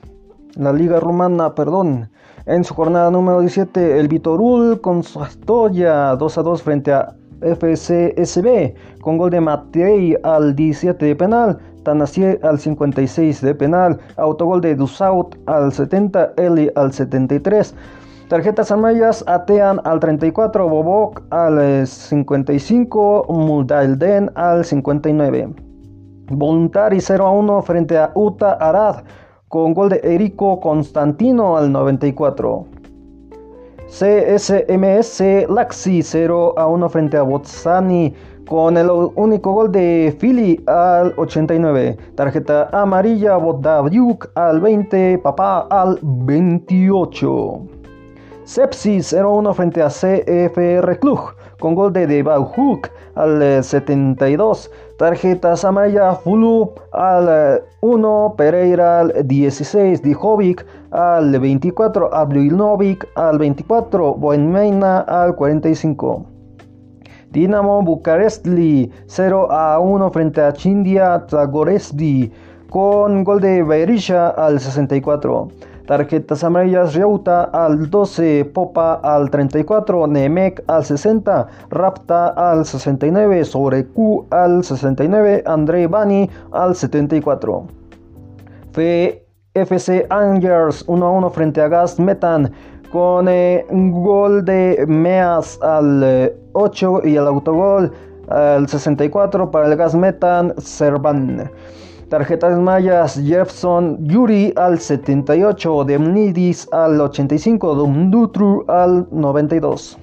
La 0.55 0.73
Liga 0.73 0.99
Rumana, 0.99 1.55
perdón. 1.55 2.09
En 2.47 2.65
su 2.65 2.73
jornada 2.73 3.11
número 3.11 3.43
17, 3.43 4.01
el 4.01 4.09
Vitorul 4.09 4.81
con 4.81 5.03
Sastoya 5.03 6.17
2 6.17 6.39
a 6.39 6.43
2 6.43 6.63
frente 6.63 6.95
a 6.95 7.15
FCSB 7.43 8.73
con 9.03 9.19
gol 9.19 9.29
de 9.29 9.43
Matei 9.43 10.17
al 10.23 10.57
17 10.57 11.05
de 11.05 11.15
penal, 11.15 11.59
Tanasie 11.83 12.41
al 12.43 12.59
56 12.59 13.43
de 13.43 13.55
penal, 13.55 13.99
autogol 14.17 14.63
de 14.63 14.75
Dusaut 14.75 15.37
al 15.45 15.71
70, 15.71 16.33
Eli 16.39 16.71
al 16.77 16.95
73. 16.95 17.75
Tarjetas 18.29 18.71
amarillas, 18.71 19.25
Atean 19.27 19.81
al 19.85 20.01
34, 20.01 20.69
Bobok 20.69 21.23
al 21.31 21.87
55, 21.87 23.25
Muldalden 23.31 24.31
al 24.35 24.67
59. 24.67 25.49
Voluntari 26.33 27.01
0 27.01 27.25
a 27.25 27.31
1 27.31 27.63
frente 27.63 27.97
a 27.97 28.13
Uta 28.15 28.53
Arad 28.61 28.97
con 29.49 29.73
gol 29.73 29.89
de 29.89 30.01
Erico 30.05 30.61
Constantino 30.61 31.57
al 31.57 31.73
94. 31.73 32.67
CSMS 33.87 35.49
Laxi 35.49 36.03
0 36.03 36.53
a 36.59 36.67
1 36.67 36.89
frente 36.91 37.17
a 37.17 37.23
Botsani 37.23 38.13
con 38.47 38.77
el 38.77 38.91
único 38.91 39.55
gol 39.55 39.73
de 39.73 40.15
Philly 40.21 40.63
al 40.67 41.15
89. 41.17 41.97
Tarjeta 42.15 42.69
amarilla 42.73 43.39
Bodaviuk 43.39 44.31
al 44.35 44.61
20, 44.61 45.17
Papá 45.25 45.67
al 45.71 45.99
28. 46.03 47.78
Sepsis 48.49 49.13
0-1 49.13 49.53
frente 49.53 49.83
a 49.83 49.91
CFR 49.91 50.99
Cluj 51.01 51.37
con 51.61 51.75
gol 51.75 51.93
de 51.93 52.07
Debauhuk 52.07 52.89
al 53.15 53.63
72. 53.63 54.71
Tarjetas 54.97 55.67
amarilla 55.67 56.15
Fulu 56.15 56.73
al 56.93 57.61
1, 57.83 58.35
Pereira 58.39 59.01
al 59.01 59.13
16, 59.27 60.01
Dijovic 60.01 60.65
al 60.93 61.39
24, 61.39 62.09
Abrilnovic 62.15 63.07
al 63.17 63.37
24, 63.37 64.15
Boenmeina 64.15 65.01
al 65.01 65.35
45. 65.35 66.25
Dinamo 67.29 67.83
Bucarestli 67.83 68.91
0 69.05 69.49
a 69.51 69.79
1 69.79 70.11
frente 70.11 70.41
a 70.41 70.53
Chindia 70.53 71.23
Zagoresdi 71.29 72.33
con 72.71 73.25
gol 73.25 73.41
de 73.41 73.63
Berisha 73.63 74.31
al 74.31 74.59
64. 74.59 75.49
Tarjetas 75.89 76.45
amarillas 76.45 76.95
Reuta 76.95 77.45
al 77.45 77.89
12, 77.89 78.45
Popa 78.53 79.01
al 79.03 79.31
34, 79.31 80.07
Nemec 80.07 80.63
al 80.67 80.85
60, 80.85 81.49
Rapta 81.71 82.29
al 82.29 82.67
69, 82.67 83.43
Sobre 83.47 83.87
Q 83.87 84.27
al 84.29 84.63
69, 84.63 85.45
André 85.47 85.87
Bani 85.87 86.29
al 86.53 86.77
74. 86.77 87.65
FC 89.55 90.07
Angers 90.11 90.85
1 90.87 91.07
a 91.07 91.11
1 91.11 91.31
frente 91.31 91.63
a 91.63 91.69
Gas 91.69 91.99
Metan 91.99 92.53
con 92.93 93.27
eh, 93.27 93.65
gol 93.71 94.45
de 94.45 94.85
Meas 94.87 95.59
al 95.63 96.35
8 96.53 97.03
eh, 97.03 97.11
y 97.11 97.17
el 97.17 97.27
autogol 97.27 97.91
al 98.29 98.69
64 98.69 99.51
para 99.51 99.67
el 99.67 99.77
Gas 99.77 99.95
Metan 99.95 100.53
Servan. 100.59 101.51
Tarjetas 102.09 102.59
mayas 102.59 103.17
Jefferson 103.21 103.99
Yuri 104.01 104.53
al 104.57 104.79
78, 104.81 105.85
Demnidis 105.85 106.67
al 106.73 107.01
85, 107.01 107.75
Dumdutru 107.75 108.65
al 108.67 109.07
92. 109.13 109.99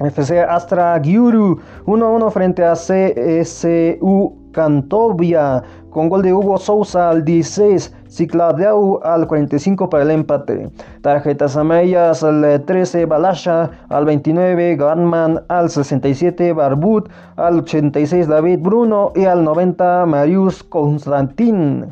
FC 0.00 0.40
Astra 0.48 0.96
Gyuru 0.98 1.60
1-1 1.84 2.30
frente 2.30 2.64
a 2.64 2.72
CSU 2.72 4.32
Cantovia 4.58 5.62
con 5.90 6.08
gol 6.08 6.22
de 6.22 6.34
Hugo 6.34 6.58
Sousa 6.58 7.10
al 7.10 7.24
16, 7.24 7.94
Cicladeu 8.08 8.98
al 9.04 9.28
45 9.28 9.88
para 9.88 10.02
el 10.02 10.10
empate. 10.10 10.68
Tarjetas 11.00 11.56
amarillas 11.56 12.24
al 12.24 12.64
13, 12.66 13.06
Balasha 13.06 13.70
al 13.88 14.04
29, 14.04 14.74
Gunman 14.74 15.44
al 15.46 15.70
67, 15.70 16.52
Barbut 16.54 17.08
al 17.36 17.60
86, 17.60 18.26
David 18.26 18.58
Bruno 18.58 19.12
y 19.14 19.26
al 19.26 19.44
90, 19.44 20.06
Marius 20.06 20.64
Constantin. 20.64 21.86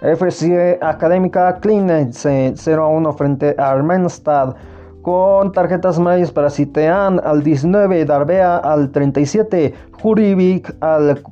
FC 0.00 0.78
Académica 0.80 1.60
Klinense 1.60 2.54
0-1 2.54 3.14
frente 3.14 3.54
a 3.58 3.72
Armenstad 3.72 4.54
con 5.02 5.52
tarjetas 5.52 5.98
amarillas 5.98 6.30
para 6.30 6.50
Citean 6.50 7.20
al 7.24 7.42
19, 7.42 8.04
Darbea 8.04 8.56
al 8.56 8.90
37, 8.90 9.74
Jurivik 10.00 10.74
al 10.80 11.22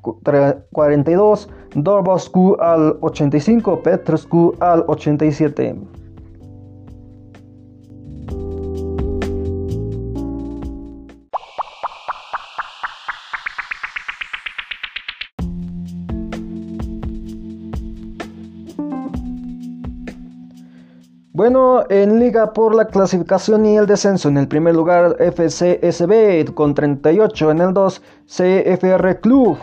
42, 0.72 1.48
Dorboscu 1.74 2.56
al 2.60 2.96
85, 3.00 3.82
Petrescu 3.82 4.54
al 4.60 4.84
87. 4.86 5.97
Bueno, 21.38 21.84
en 21.88 22.18
liga 22.18 22.52
por 22.52 22.74
la 22.74 22.88
clasificación 22.88 23.64
y 23.64 23.76
el 23.76 23.86
descenso, 23.86 24.28
en 24.28 24.38
el 24.38 24.48
primer 24.48 24.74
lugar 24.74 25.16
FCSB 25.20 26.52
con 26.52 26.74
38, 26.74 27.52
en 27.52 27.60
el 27.60 27.72
2 27.72 28.02
CFR 28.26 29.20
Club, 29.20 29.56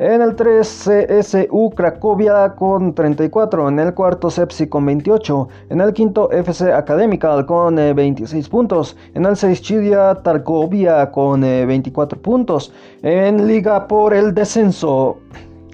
en 0.00 0.22
el 0.22 0.34
3 0.34 0.66
CSU 0.66 1.70
Cracovia 1.76 2.56
con 2.56 2.96
34, 2.96 3.68
en 3.68 3.78
el 3.78 3.94
cuarto 3.94 4.28
Sepsi 4.28 4.66
con 4.66 4.84
28, 4.86 5.48
en 5.68 5.80
el 5.80 5.92
quinto 5.92 6.32
FC 6.32 6.72
Academical 6.72 7.46
con 7.46 7.76
26 7.76 8.44
eh, 8.44 8.50
puntos, 8.50 8.96
en 9.14 9.24
el 9.24 9.36
6 9.36 9.62
Chidia 9.62 10.16
Tarkovia 10.16 11.12
con 11.12 11.42
24 11.42 12.18
eh, 12.18 12.22
puntos, 12.22 12.72
en 13.02 13.46
liga 13.46 13.86
por 13.86 14.14
el 14.14 14.34
descenso, 14.34 15.18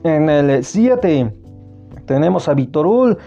en 0.04 0.28
el 0.28 0.62
7 0.62 1.32
tenemos 2.06 2.48
a 2.48 2.54
Vitorul 2.54 3.18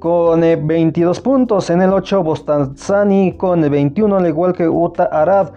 con 0.00 0.40
22 0.40 1.18
eh, 1.18 1.22
puntos. 1.22 1.70
En 1.70 1.82
el 1.82 1.92
8 1.92 2.24
Bostanzani 2.24 3.36
con 3.36 3.60
21, 3.60 4.16
al 4.16 4.26
igual 4.26 4.52
que 4.52 4.68
Uta 4.68 5.04
Arad 5.04 5.50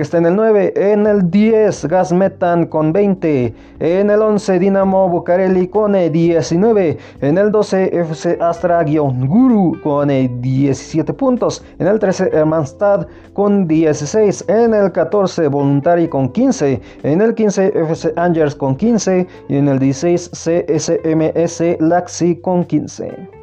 que 0.00 0.04
está 0.04 0.16
en 0.16 0.24
el 0.24 0.34
9. 0.34 0.72
En 0.76 1.06
el 1.06 1.30
10 1.30 1.84
Gas 1.84 2.10
Metan 2.10 2.64
con 2.64 2.90
20. 2.90 3.54
En 3.80 4.08
el 4.08 4.22
11 4.22 4.58
Dinamo 4.58 5.10
Bucareli 5.10 5.68
con 5.68 5.92
19. 5.92 6.88
Eh, 6.88 6.98
en 7.20 7.36
el 7.36 7.52
12 7.52 8.00
FC 8.00 8.38
Astra-Guru 8.40 9.76
con 9.82 10.08
17 10.08 11.12
eh, 11.12 11.14
puntos. 11.14 11.62
En 11.78 11.86
el 11.86 11.98
13 11.98 12.30
Hermannstad 12.32 13.08
con 13.34 13.68
16. 13.68 14.46
En 14.48 14.72
el 14.72 14.90
14 14.90 15.48
Voluntari 15.48 16.08
con 16.08 16.30
15. 16.30 16.80
En 17.02 17.20
el 17.20 17.34
15 17.34 17.66
FC 17.66 18.14
Angers 18.16 18.54
con 18.54 18.76
15. 18.76 19.26
Y 19.50 19.56
en 19.56 19.68
el 19.68 19.78
16 19.78 20.30
CSMS 20.30 21.76
Laxi 21.78 22.36
con 22.36 22.64
15. 22.64 23.39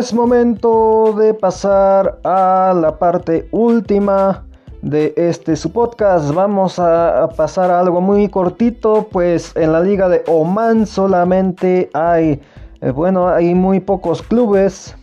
Es 0.00 0.14
momento 0.14 1.14
de 1.18 1.34
pasar 1.34 2.20
a 2.24 2.72
la 2.74 2.98
parte 2.98 3.46
última 3.50 4.46
de 4.80 5.12
este 5.14 5.56
su 5.56 5.70
podcast. 5.72 6.32
Vamos 6.32 6.78
a 6.78 7.28
pasar 7.36 7.70
a 7.70 7.80
algo 7.80 8.00
muy 8.00 8.26
cortito, 8.28 9.08
pues 9.12 9.54
en 9.56 9.72
la 9.72 9.82
liga 9.82 10.08
de 10.08 10.22
Oman 10.26 10.86
solamente 10.86 11.90
hay, 11.92 12.40
eh, 12.80 12.90
bueno, 12.92 13.28
hay 13.28 13.54
muy 13.54 13.78
pocos 13.78 14.22
clubes, 14.22 14.96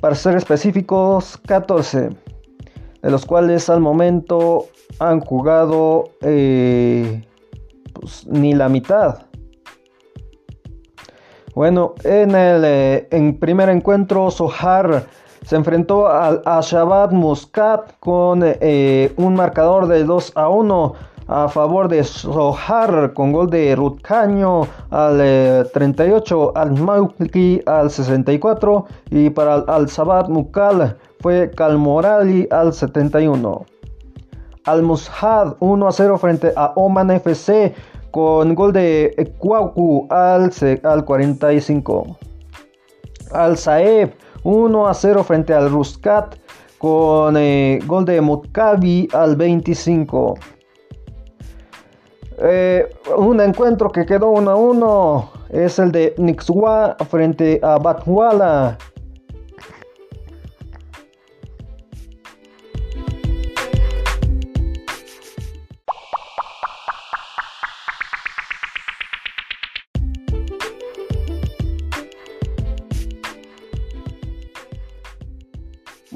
para 0.00 0.16
ser 0.16 0.34
específicos, 0.34 1.38
14, 1.46 2.10
de 3.00 3.10
los 3.12 3.24
cuales 3.24 3.70
al 3.70 3.80
momento 3.80 4.66
han 4.98 5.20
jugado 5.20 6.10
eh, 6.22 7.24
pues, 7.92 8.26
ni 8.26 8.54
la 8.54 8.68
mitad. 8.68 9.20
Bueno, 11.54 11.94
en 12.02 12.34
el 12.34 12.64
eh, 12.64 13.08
en 13.10 13.38
primer 13.38 13.68
encuentro, 13.68 14.30
Sohar 14.30 15.04
se 15.44 15.56
enfrentó 15.56 16.06
al 16.08 16.40
Ashabat 16.46 17.12
Muscat 17.12 17.98
con 18.00 18.40
eh, 18.42 19.12
un 19.18 19.34
marcador 19.34 19.86
de 19.86 20.04
2 20.04 20.32
a 20.34 20.48
1 20.48 20.94
a 21.26 21.48
favor 21.48 21.88
de 21.88 22.04
Sohar 22.04 23.12
con 23.12 23.32
gol 23.32 23.50
de 23.50 23.76
Rutcaño 23.76 24.62
al 24.88 25.68
38, 25.74 26.52
eh, 26.54 26.58
al 26.58 26.72
Mauki 26.72 27.60
al 27.66 27.90
64 27.90 28.86
y 29.10 29.28
para 29.28 29.56
Al 29.56 29.90
Sabat 29.90 30.30
Mukal 30.30 30.96
fue 31.20 31.50
Calmorali 31.50 32.48
al 32.50 32.72
71. 32.72 33.66
Al 34.64 34.82
Mushad 34.82 35.56
1 35.60 35.88
a 35.88 35.92
0 35.92 36.18
frente 36.18 36.52
a 36.56 36.72
Oman 36.76 37.10
FC 37.10 37.74
con 38.12 38.54
gol 38.54 38.72
de 38.72 39.34
Cuaucu 39.38 40.06
al, 40.10 40.52
al 40.84 41.04
45. 41.04 42.18
Al 43.32 43.56
Saeb 43.56 44.12
1 44.44 44.86
a 44.86 44.94
0 44.94 45.24
frente 45.24 45.54
al 45.54 45.70
Ruscat 45.70 46.36
con 46.78 47.36
eh, 47.36 47.80
gol 47.86 48.04
de 48.04 48.20
Mutkavi 48.20 49.08
al 49.12 49.34
25. 49.34 50.34
Eh, 52.38 52.88
un 53.16 53.40
encuentro 53.40 53.90
que 53.90 54.04
quedó 54.04 54.30
1 54.30 54.50
a 54.50 54.54
1 54.56 55.30
es 55.50 55.78
el 55.78 55.90
de 55.90 56.14
Nixwa 56.18 56.96
frente 57.08 57.60
a 57.62 57.78
Batwala 57.78 58.78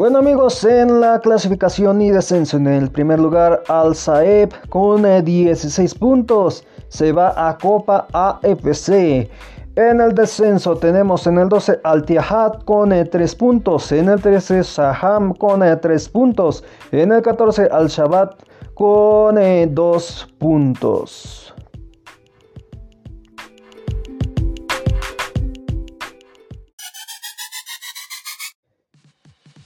Bueno 0.07 0.21
amigos, 0.21 0.63
en 0.63 1.01
la 1.01 1.19
clasificación 1.19 2.01
y 2.01 2.11
descenso 2.11 2.59
en 2.59 2.69
el 2.69 2.93
primer 2.93 3.19
lugar 3.19 3.65
Al 3.67 3.97
Saeb 3.97 4.51
con 4.69 5.03
16 5.03 5.95
puntos 5.97 6.65
se 6.87 7.11
va 7.11 7.35
a 7.37 7.59
Copa 7.59 8.07
AFC. 8.13 9.29
En 9.75 10.01
el 10.01 10.15
descenso 10.15 10.77
tenemos 10.77 11.27
en 11.27 11.39
el 11.39 11.49
12 11.49 11.81
Al 11.83 12.05
Tiahat 12.05 12.63
con 12.63 12.91
3 12.91 13.35
puntos, 13.35 13.91
en 13.91 14.09
el 14.09 14.23
13 14.23 14.63
Saham 14.63 15.35
con 15.35 15.61
3 15.61 16.09
puntos, 16.11 16.63
en 16.93 17.11
el 17.11 17.21
14 17.21 17.65
Al 17.73 17.89
Shabat 17.89 18.45
con 18.75 19.35
2 19.75 20.35
puntos. 20.39 21.53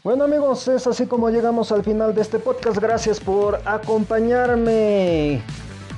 Bueno 0.02 0.24
amigos, 0.24 0.66
es 0.66 0.86
así 0.86 1.04
como 1.04 1.28
llegamos 1.28 1.72
al 1.72 1.84
final 1.84 2.14
de 2.14 2.22
este 2.22 2.38
podcast. 2.38 2.78
Gracias 2.78 3.20
por 3.20 3.60
acompañarme. 3.66 5.42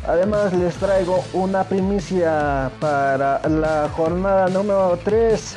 Además 0.09 0.53
les 0.55 0.74
traigo 0.74 1.22
una 1.32 1.62
primicia 1.62 2.72
para 2.80 3.40
la 3.48 3.88
jornada 3.94 4.48
número 4.48 4.98
3. 5.05 5.57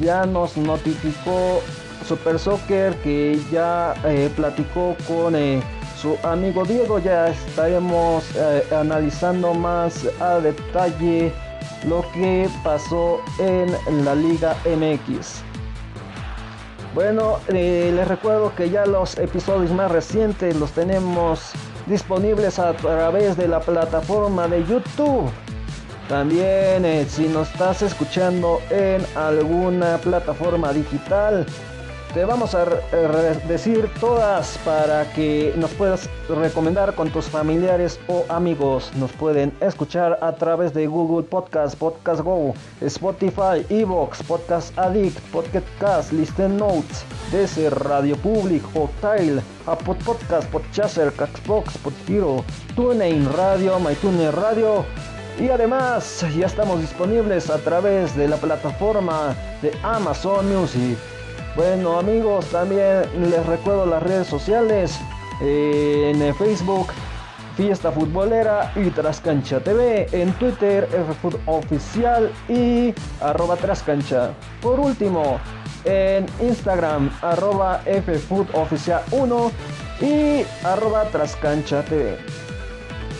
Ya 0.00 0.24
nos 0.24 0.56
notificó 0.56 1.60
Super 2.08 2.38
Soccer 2.38 2.96
que 3.02 3.38
ya 3.52 3.92
eh, 4.06 4.30
platicó 4.34 4.96
con 5.06 5.36
eh, 5.36 5.62
su 6.00 6.16
amigo 6.22 6.64
Diego. 6.64 6.98
Ya 6.98 7.28
estaremos 7.28 8.24
eh, 8.36 8.64
analizando 8.74 9.52
más 9.52 10.08
a 10.18 10.40
detalle 10.40 11.30
lo 11.86 12.02
que 12.14 12.48
pasó 12.64 13.20
en 13.38 13.70
la 14.02 14.14
Liga 14.14 14.56
MX. 14.64 15.51
Bueno, 16.94 17.38
eh, 17.48 17.90
les 17.94 18.06
recuerdo 18.06 18.54
que 18.54 18.68
ya 18.68 18.84
los 18.84 19.16
episodios 19.16 19.70
más 19.70 19.90
recientes 19.90 20.54
los 20.56 20.72
tenemos 20.72 21.52
disponibles 21.86 22.58
a 22.58 22.74
través 22.74 23.34
de 23.38 23.48
la 23.48 23.60
plataforma 23.60 24.46
de 24.46 24.62
YouTube. 24.66 25.30
También 26.06 26.84
eh, 26.84 27.06
si 27.08 27.28
nos 27.28 27.50
estás 27.50 27.80
escuchando 27.80 28.60
en 28.68 29.02
alguna 29.16 29.96
plataforma 29.98 30.70
digital, 30.74 31.46
te 32.14 32.24
vamos 32.26 32.54
a 32.54 32.66
decir 33.48 33.88
todas 33.98 34.58
para 34.64 35.10
que 35.12 35.54
nos 35.56 35.70
puedas 35.72 36.10
recomendar 36.28 36.94
con 36.94 37.10
tus 37.10 37.26
familiares 37.26 37.98
o 38.06 38.24
amigos. 38.28 38.90
Nos 38.96 39.10
pueden 39.12 39.52
escuchar 39.60 40.18
a 40.20 40.32
través 40.32 40.74
de 40.74 40.86
Google 40.86 41.26
Podcast, 41.26 41.76
Podcast 41.78 42.20
Go, 42.22 42.54
Spotify, 42.82 43.64
Evox, 43.70 44.22
Podcast 44.24 44.76
Addict, 44.78 45.18
Podcast 45.30 45.66
Cast, 45.78 46.12
Listen 46.12 46.56
Notes, 46.58 47.04
DC 47.30 47.70
Radio 47.70 48.16
Public, 48.16 48.62
Hotel, 48.74 49.40
Apple 49.66 49.96
Podcast, 50.04 50.48
Podchaser, 50.50 51.12
Caxbox, 51.12 51.78
Podhero, 51.78 52.44
TuneIn 52.76 53.32
Radio, 53.32 53.78
MyTuner 53.80 54.34
Radio. 54.34 54.84
Y 55.40 55.48
además 55.48 56.26
ya 56.36 56.46
estamos 56.46 56.80
disponibles 56.80 57.48
a 57.48 57.56
través 57.58 58.14
de 58.16 58.28
la 58.28 58.36
plataforma 58.36 59.34
de 59.62 59.72
Amazon 59.82 60.46
Music. 60.52 60.98
Bueno 61.54 61.98
amigos, 61.98 62.46
también 62.46 63.02
les 63.30 63.44
recuerdo 63.44 63.84
las 63.84 64.02
redes 64.02 64.26
sociales 64.26 64.98
en 65.40 66.34
Facebook 66.34 66.86
Fiesta 67.56 67.92
Futbolera 67.92 68.72
y 68.74 68.88
Trascancha 68.88 69.60
TV, 69.60 70.06
en 70.12 70.32
Twitter 70.34 70.88
FFood 70.88 71.34
Oficial 71.44 72.32
y 72.48 72.94
arroba 73.20 73.56
Trascancha. 73.56 74.30
Por 74.62 74.80
último, 74.80 75.38
en 75.84 76.24
Instagram 76.40 77.10
arroba 77.20 77.82
FFood 77.84 78.46
Oficial 78.54 79.02
1 79.10 79.52
y 80.00 80.44
arroba 80.64 81.04
Trascancha 81.04 81.82
TV. 81.82 82.16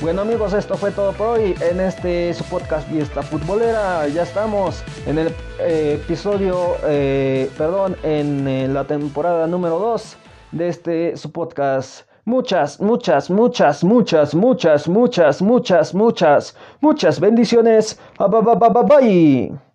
Bueno 0.02 0.22
amigos, 0.22 0.52
esto 0.52 0.74
fue 0.76 0.90
todo 0.90 1.12
por 1.12 1.38
hoy 1.38 1.54
en 1.60 1.78
este 1.78 2.34
su 2.34 2.42
podcast 2.46 2.88
Fiesta 2.88 3.22
Futbolera. 3.22 4.08
Ya 4.08 4.24
estamos 4.24 4.82
en 5.06 5.16
el 5.16 5.28
eh, 5.60 6.00
episodio, 6.02 6.74
eh, 6.84 7.48
perdón, 7.56 7.96
en 8.02 8.48
eh, 8.48 8.66
la 8.66 8.82
temporada 8.84 9.46
número 9.46 9.78
2 9.78 10.16
de 10.50 10.68
este 10.68 11.16
su 11.16 11.30
podcast. 11.30 12.08
Muchas, 12.24 12.80
muchas, 12.80 13.30
muchas, 13.30 13.84
muchas, 13.84 14.34
muchas, 14.34 14.88
muchas, 14.88 15.40
muchas, 15.40 15.94
muchas, 15.94 16.56
muchas 16.80 17.20
bendiciones. 17.20 18.00
Bye. 18.18 19.71